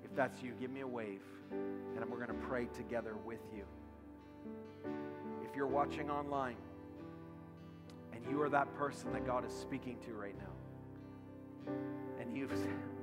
If 0.03 0.15
that's 0.15 0.43
you, 0.43 0.53
give 0.59 0.69
me 0.69 0.81
a 0.81 0.87
wave, 0.87 1.21
and 1.51 2.05
we're 2.09 2.23
going 2.23 2.39
to 2.39 2.45
pray 2.47 2.67
together 2.75 3.15
with 3.25 3.41
you 3.55 3.63
you're 5.55 5.67
watching 5.67 6.09
online 6.09 6.57
and 8.13 8.23
you 8.29 8.41
are 8.41 8.49
that 8.49 8.73
person 8.75 9.11
that 9.13 9.25
God 9.25 9.45
is 9.45 9.53
speaking 9.53 9.97
to 10.05 10.13
right 10.13 10.35
now, 10.37 11.73
and 12.19 12.35
you've 12.35 12.51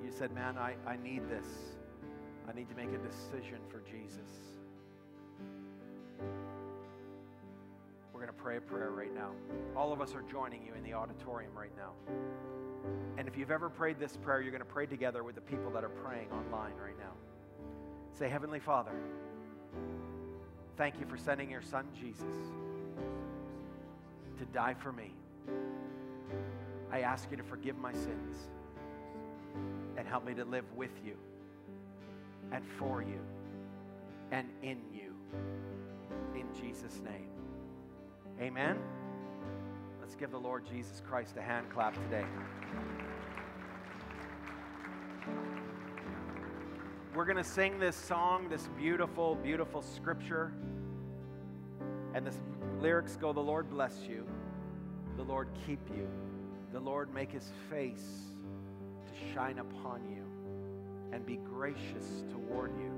you 0.05 0.11
said, 0.11 0.32
Man, 0.32 0.59
I, 0.59 0.74
I 0.86 0.96
need 0.96 1.28
this. 1.28 1.46
I 2.48 2.53
need 2.53 2.68
to 2.68 2.74
make 2.74 2.92
a 2.92 2.98
decision 2.98 3.59
for 3.68 3.80
Jesus. 3.80 4.28
We're 8.12 8.20
going 8.20 8.26
to 8.26 8.32
pray 8.32 8.57
a 8.57 8.61
prayer 8.61 8.90
right 8.90 9.14
now. 9.14 9.30
All 9.76 9.92
of 9.92 10.00
us 10.00 10.14
are 10.14 10.22
joining 10.22 10.64
you 10.64 10.74
in 10.74 10.82
the 10.82 10.92
auditorium 10.92 11.53
right 11.57 11.72
now. 11.76 11.92
And 13.16 13.28
if 13.28 13.36
you've 13.36 13.50
ever 13.50 13.70
prayed 13.70 14.00
this 14.00 14.16
prayer, 14.16 14.42
you're 14.42 14.50
going 14.50 14.62
to 14.62 14.64
pray 14.64 14.86
together 14.86 15.22
with 15.22 15.36
the 15.36 15.40
people 15.40 15.70
that 15.70 15.84
are 15.84 15.88
praying 15.88 16.30
online 16.32 16.74
right 16.74 16.98
now. 16.98 17.12
Say, 18.12 18.28
Heavenly 18.28 18.61
Father, 18.61 18.92
Thank 20.77 20.99
you 20.99 21.07
for 21.07 21.16
sending 21.16 21.51
your 21.51 21.62
son, 21.62 21.87
Jesus, 21.99 22.35
to 24.39 24.45
die 24.47 24.75
for 24.75 24.93
me. 24.93 25.12
I 26.91 27.01
ask 27.01 27.31
you 27.31 27.37
to 27.37 27.43
forgive 27.43 27.79
my 27.79 27.93
sins 27.93 28.37
and 29.97 30.07
help 30.07 30.25
me 30.25 30.35
to 30.35 30.45
live 30.45 30.64
with 30.75 30.91
you 31.05 31.16
and 32.53 32.64
for 32.79 33.03
you 33.03 33.20
and 34.31 34.49
in 34.62 34.79
you. 34.93 35.14
In 36.35 36.47
Jesus' 36.61 37.01
name. 37.05 37.29
Amen. 38.41 38.79
Let's 40.01 40.14
give 40.14 40.31
the 40.31 40.39
Lord 40.39 40.64
Jesus 40.66 41.03
Christ 41.07 41.37
a 41.37 41.43
hand 41.43 41.66
clap 41.70 41.95
today. 41.95 42.25
We're 47.15 47.27
going 47.27 47.37
to 47.37 47.45
sing 47.45 47.79
this 47.79 47.95
song, 47.95 48.49
this 48.49 48.67
beautiful, 48.79 49.35
beautiful 49.35 49.83
scripture. 49.83 50.51
And 52.15 52.27
the 52.27 52.33
lyrics 52.81 53.17
go 53.17 53.35
The 53.35 53.41
Lord 53.41 53.69
bless 53.69 53.95
you, 54.09 54.27
the 55.19 55.23
Lord 55.23 55.49
keep 55.67 55.87
you, 55.95 56.09
the 56.73 56.81
Lord 56.81 57.13
make 57.13 57.31
his 57.31 57.53
face 57.69 58.23
to 59.07 59.35
shine 59.35 59.59
upon 59.59 60.01
you 60.09 60.25
and 61.13 61.27
be 61.27 61.37
gracious 61.37 62.25
toward 62.31 62.75
you. 62.79 62.91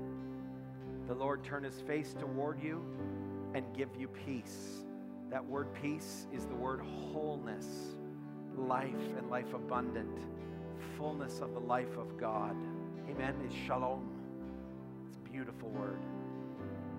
The 1.07 1.13
Lord 1.13 1.43
turn 1.43 1.65
his 1.65 1.81
face 1.81 2.15
toward 2.17 2.63
you 2.63 2.85
and 3.53 3.65
give 3.75 3.89
you 3.99 4.07
peace. 4.07 4.85
That 5.29 5.43
word 5.43 5.67
peace 5.81 6.25
is 6.33 6.45
the 6.45 6.55
word 6.55 6.79
wholeness, 7.11 7.67
life 8.55 8.95
and 9.17 9.29
life 9.29 9.53
abundant, 9.53 10.19
fullness 10.97 11.41
of 11.41 11.53
the 11.53 11.59
life 11.59 11.97
of 11.97 12.17
God. 12.17 12.55
Amen. 13.15 13.35
Is 13.47 13.55
shalom. 13.65 14.01
It's 15.07 15.15
a 15.15 15.29
beautiful 15.31 15.69
word. 15.69 16.01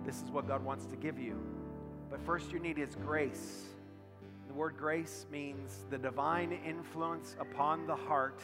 This 0.07 0.23
is 0.23 0.31
what 0.31 0.49
God 0.49 0.64
wants 0.64 0.87
to 0.87 0.97
give 0.97 1.19
you. 1.19 1.39
But 2.11 2.25
first, 2.25 2.53
you 2.53 2.59
need 2.59 2.79
His 2.79 2.95
grace. 2.95 3.67
The 4.49 4.55
word 4.55 4.79
grace 4.79 5.27
means 5.31 5.85
the 5.91 5.99
divine 5.99 6.59
influence 6.67 7.37
upon 7.39 7.87
the 7.87 7.95
heart 7.95 8.41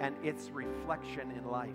and 0.00 0.14
its 0.24 0.50
reflection 0.50 1.32
in 1.32 1.50
life. 1.50 1.70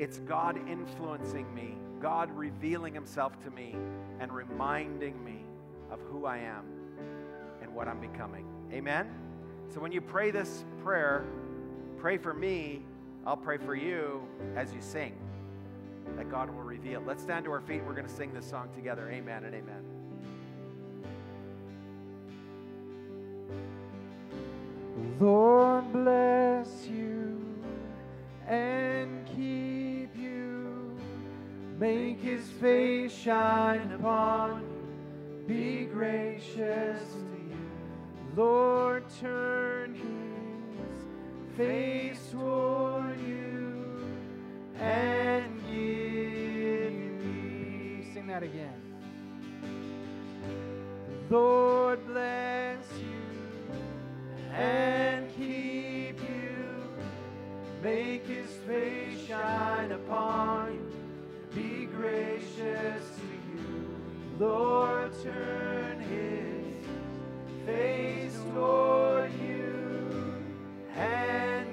It's 0.00 0.18
God 0.18 0.58
influencing 0.68 1.54
me, 1.54 1.76
God 2.00 2.28
revealing 2.32 2.92
Himself 2.92 3.38
to 3.44 3.50
me, 3.50 3.76
and 4.18 4.32
reminding 4.32 5.22
me 5.24 5.44
of 5.92 6.00
who 6.10 6.26
I 6.26 6.38
am 6.38 6.64
and 7.62 7.72
what 7.72 7.86
I'm 7.86 8.00
becoming. 8.00 8.46
Amen? 8.72 9.08
So 9.72 9.78
when 9.78 9.92
you 9.92 10.00
pray 10.00 10.32
this 10.32 10.64
prayer, 10.82 11.24
pray 11.98 12.18
for 12.18 12.34
me, 12.34 12.82
I'll 13.26 13.36
pray 13.36 13.56
for 13.56 13.74
you 13.74 14.22
as 14.54 14.72
you 14.72 14.80
sing, 14.80 15.14
that 16.16 16.30
God 16.30 16.50
will 16.50 16.62
reveal. 16.62 17.02
Let's 17.06 17.22
stand 17.22 17.46
to 17.46 17.52
our 17.52 17.60
feet. 17.60 17.82
We're 17.86 17.94
going 17.94 18.06
to 18.06 18.12
sing 18.12 18.34
this 18.34 18.48
song 18.48 18.68
together. 18.74 19.10
Amen 19.10 19.44
and 19.44 19.54
amen. 19.54 19.82
Lord 25.18 25.90
bless 25.92 26.86
you 26.86 27.40
and 28.46 29.26
keep 29.26 30.14
you. 30.16 30.96
Make 31.78 32.20
his 32.20 32.46
face 32.60 33.12
shine 33.12 33.90
upon 33.92 34.60
you. 34.60 35.46
Be 35.46 35.84
gracious 35.86 36.56
to 36.56 37.38
you. 37.48 37.56
Lord 38.36 39.04
turn 39.20 39.94
his 39.94 41.56
face 41.56 42.30
toward 42.30 42.93
and 44.80 45.60
give 45.66 46.92
you 46.92 48.02
peace. 48.02 48.14
Sing 48.14 48.26
that 48.26 48.42
again. 48.42 48.80
Lord 51.30 52.06
bless 52.06 52.84
you 53.00 54.52
and 54.52 55.28
keep 55.36 56.20
you. 56.20 56.88
Make 57.82 58.26
his 58.26 58.50
face 58.66 59.26
shine 59.26 59.92
upon 59.92 60.74
you. 60.74 60.90
Be 61.54 61.86
gracious 61.86 63.04
to 63.16 63.26
you. 63.52 63.96
Lord, 64.38 65.12
turn 65.22 66.00
his 66.00 66.84
face 67.66 68.36
toward 68.52 69.32
you 69.40 70.42
and 70.96 71.63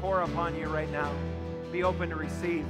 pour 0.00 0.20
upon 0.20 0.54
you 0.56 0.66
right 0.68 0.90
now. 0.90 1.10
Be 1.72 1.82
open 1.82 2.10
to 2.10 2.16
receive. 2.16 2.66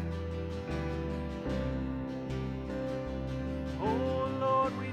Oh 3.81 4.29
Lord, 4.41 4.73
we 4.79 4.93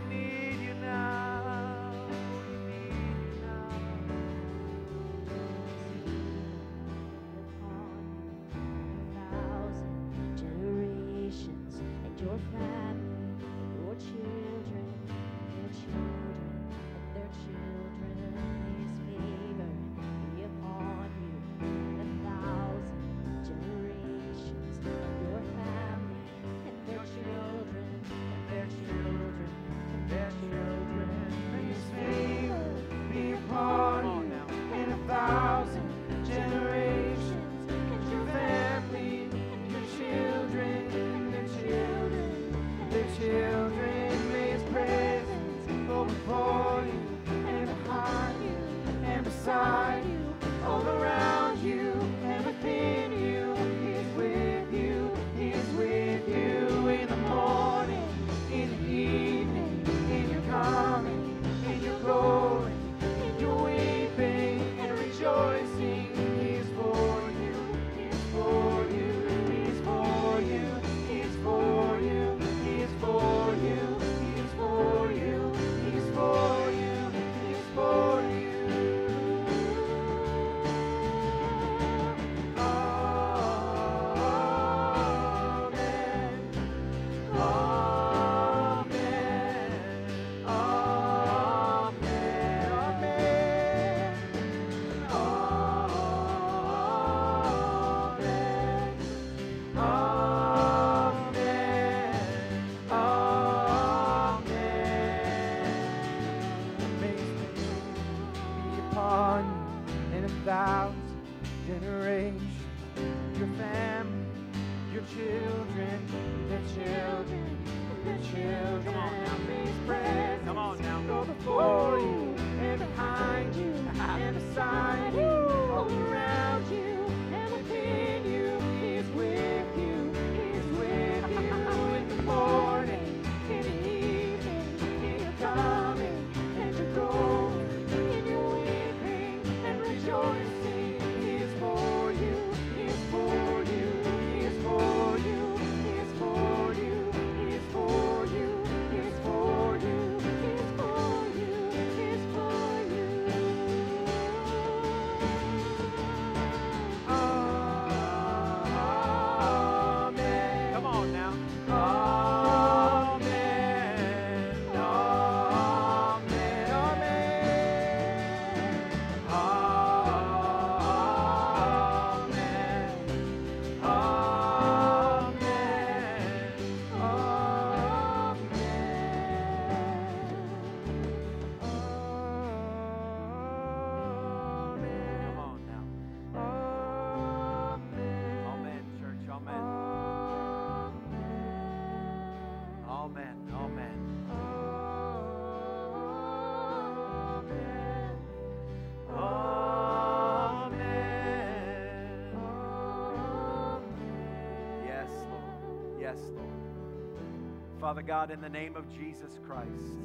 Father 207.82 208.04
God, 208.04 208.30
in 208.30 208.40
the 208.42 208.48
name 208.48 208.76
of 208.76 208.88
Jesus 208.96 209.40
Christ, 209.48 209.98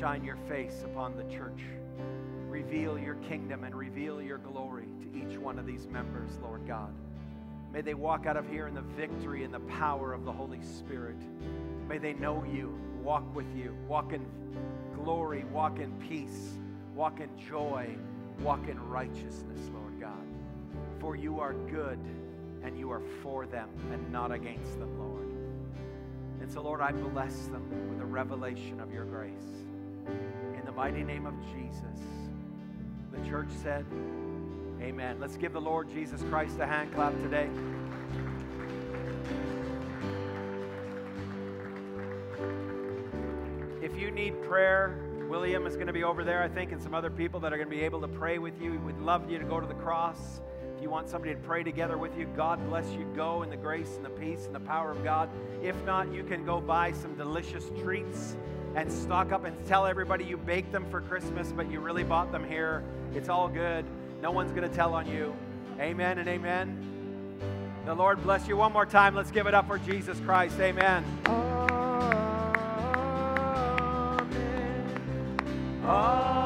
shine 0.00 0.24
your 0.24 0.34
face 0.48 0.82
upon 0.84 1.16
the 1.16 1.22
church. 1.32 1.60
Reveal 2.48 2.98
your 2.98 3.14
kingdom 3.28 3.62
and 3.62 3.76
reveal 3.76 4.20
your 4.20 4.38
glory 4.38 4.88
to 5.00 5.16
each 5.16 5.38
one 5.38 5.56
of 5.60 5.66
these 5.66 5.86
members, 5.86 6.30
Lord 6.42 6.66
God. 6.66 6.92
May 7.72 7.80
they 7.80 7.94
walk 7.94 8.26
out 8.26 8.36
of 8.36 8.48
here 8.48 8.66
in 8.66 8.74
the 8.74 8.80
victory 8.80 9.44
and 9.44 9.54
the 9.54 9.60
power 9.60 10.12
of 10.14 10.24
the 10.24 10.32
Holy 10.32 10.60
Spirit. 10.62 11.18
May 11.88 11.98
they 11.98 12.12
know 12.12 12.44
you, 12.52 12.76
walk 13.04 13.36
with 13.36 13.54
you, 13.54 13.76
walk 13.86 14.12
in 14.12 14.26
glory, 14.92 15.44
walk 15.52 15.78
in 15.78 15.92
peace, 16.08 16.54
walk 16.92 17.20
in 17.20 17.28
joy, 17.48 17.88
walk 18.40 18.66
in 18.68 18.80
righteousness, 18.80 19.60
Lord 19.72 20.00
God. 20.00 20.26
For 20.98 21.14
you 21.14 21.38
are 21.38 21.52
good 21.52 22.00
and 22.64 22.76
you 22.76 22.90
are 22.90 23.02
for 23.22 23.46
them 23.46 23.68
and 23.92 24.10
not 24.10 24.32
against 24.32 24.80
them, 24.80 24.98
Lord. 24.98 25.25
And 26.46 26.52
so, 26.52 26.62
Lord, 26.62 26.80
I 26.80 26.92
bless 26.92 27.46
them 27.46 27.90
with 27.90 28.00
a 28.00 28.04
revelation 28.04 28.78
of 28.78 28.92
your 28.92 29.04
grace. 29.04 29.32
In 30.56 30.62
the 30.64 30.70
mighty 30.70 31.02
name 31.02 31.26
of 31.26 31.34
Jesus, 31.52 31.98
the 33.10 33.18
church 33.28 33.48
said, 33.64 33.84
Amen. 34.80 35.18
Let's 35.18 35.36
give 35.36 35.54
the 35.54 35.60
Lord 35.60 35.90
Jesus 35.90 36.22
Christ 36.30 36.60
a 36.60 36.66
hand 36.66 36.94
clap 36.94 37.20
today. 37.20 37.48
If 43.82 43.98
you 43.98 44.12
need 44.12 44.40
prayer, 44.44 45.00
William 45.28 45.66
is 45.66 45.74
going 45.74 45.88
to 45.88 45.92
be 45.92 46.04
over 46.04 46.22
there, 46.22 46.44
I 46.44 46.48
think, 46.48 46.70
and 46.70 46.80
some 46.80 46.94
other 46.94 47.10
people 47.10 47.40
that 47.40 47.52
are 47.52 47.56
going 47.56 47.68
to 47.68 47.76
be 47.76 47.82
able 47.82 48.02
to 48.02 48.08
pray 48.08 48.38
with 48.38 48.62
you. 48.62 48.78
We'd 48.86 48.98
love 48.98 49.28
you 49.28 49.40
to 49.40 49.44
go 49.44 49.58
to 49.58 49.66
the 49.66 49.74
cross. 49.74 50.40
If 50.76 50.82
you 50.82 50.90
want 50.90 51.08
somebody 51.08 51.34
to 51.34 51.40
pray 51.40 51.62
together 51.62 51.96
with 51.96 52.16
you, 52.18 52.26
God 52.36 52.64
bless 52.68 52.86
you. 52.90 53.06
Go 53.16 53.42
in 53.42 53.48
the 53.48 53.56
grace 53.56 53.96
and 53.96 54.04
the 54.04 54.10
peace 54.10 54.44
and 54.44 54.54
the 54.54 54.60
power 54.60 54.90
of 54.90 55.02
God. 55.02 55.30
If 55.62 55.74
not, 55.84 56.12
you 56.12 56.22
can 56.22 56.44
go 56.44 56.60
buy 56.60 56.92
some 56.92 57.14
delicious 57.14 57.64
treats 57.82 58.36
and 58.74 58.92
stock 58.92 59.32
up 59.32 59.44
and 59.46 59.56
tell 59.66 59.86
everybody 59.86 60.24
you 60.24 60.36
baked 60.36 60.72
them 60.72 60.84
for 60.90 61.00
Christmas, 61.00 61.50
but 61.50 61.70
you 61.70 61.80
really 61.80 62.04
bought 62.04 62.30
them 62.30 62.46
here. 62.46 62.84
It's 63.14 63.30
all 63.30 63.48
good. 63.48 63.86
No 64.20 64.30
one's 64.30 64.52
going 64.52 64.68
to 64.68 64.76
tell 64.76 64.92
on 64.92 65.06
you. 65.06 65.34
Amen 65.80 66.18
and 66.18 66.28
amen. 66.28 67.38
The 67.86 67.94
Lord 67.94 68.22
bless 68.22 68.46
you 68.46 68.58
one 68.58 68.72
more 68.72 68.84
time. 68.84 69.14
Let's 69.14 69.30
give 69.30 69.46
it 69.46 69.54
up 69.54 69.66
for 69.66 69.78
Jesus 69.78 70.20
Christ. 70.20 70.60
Amen. 70.60 71.04
Amen. 75.86 76.45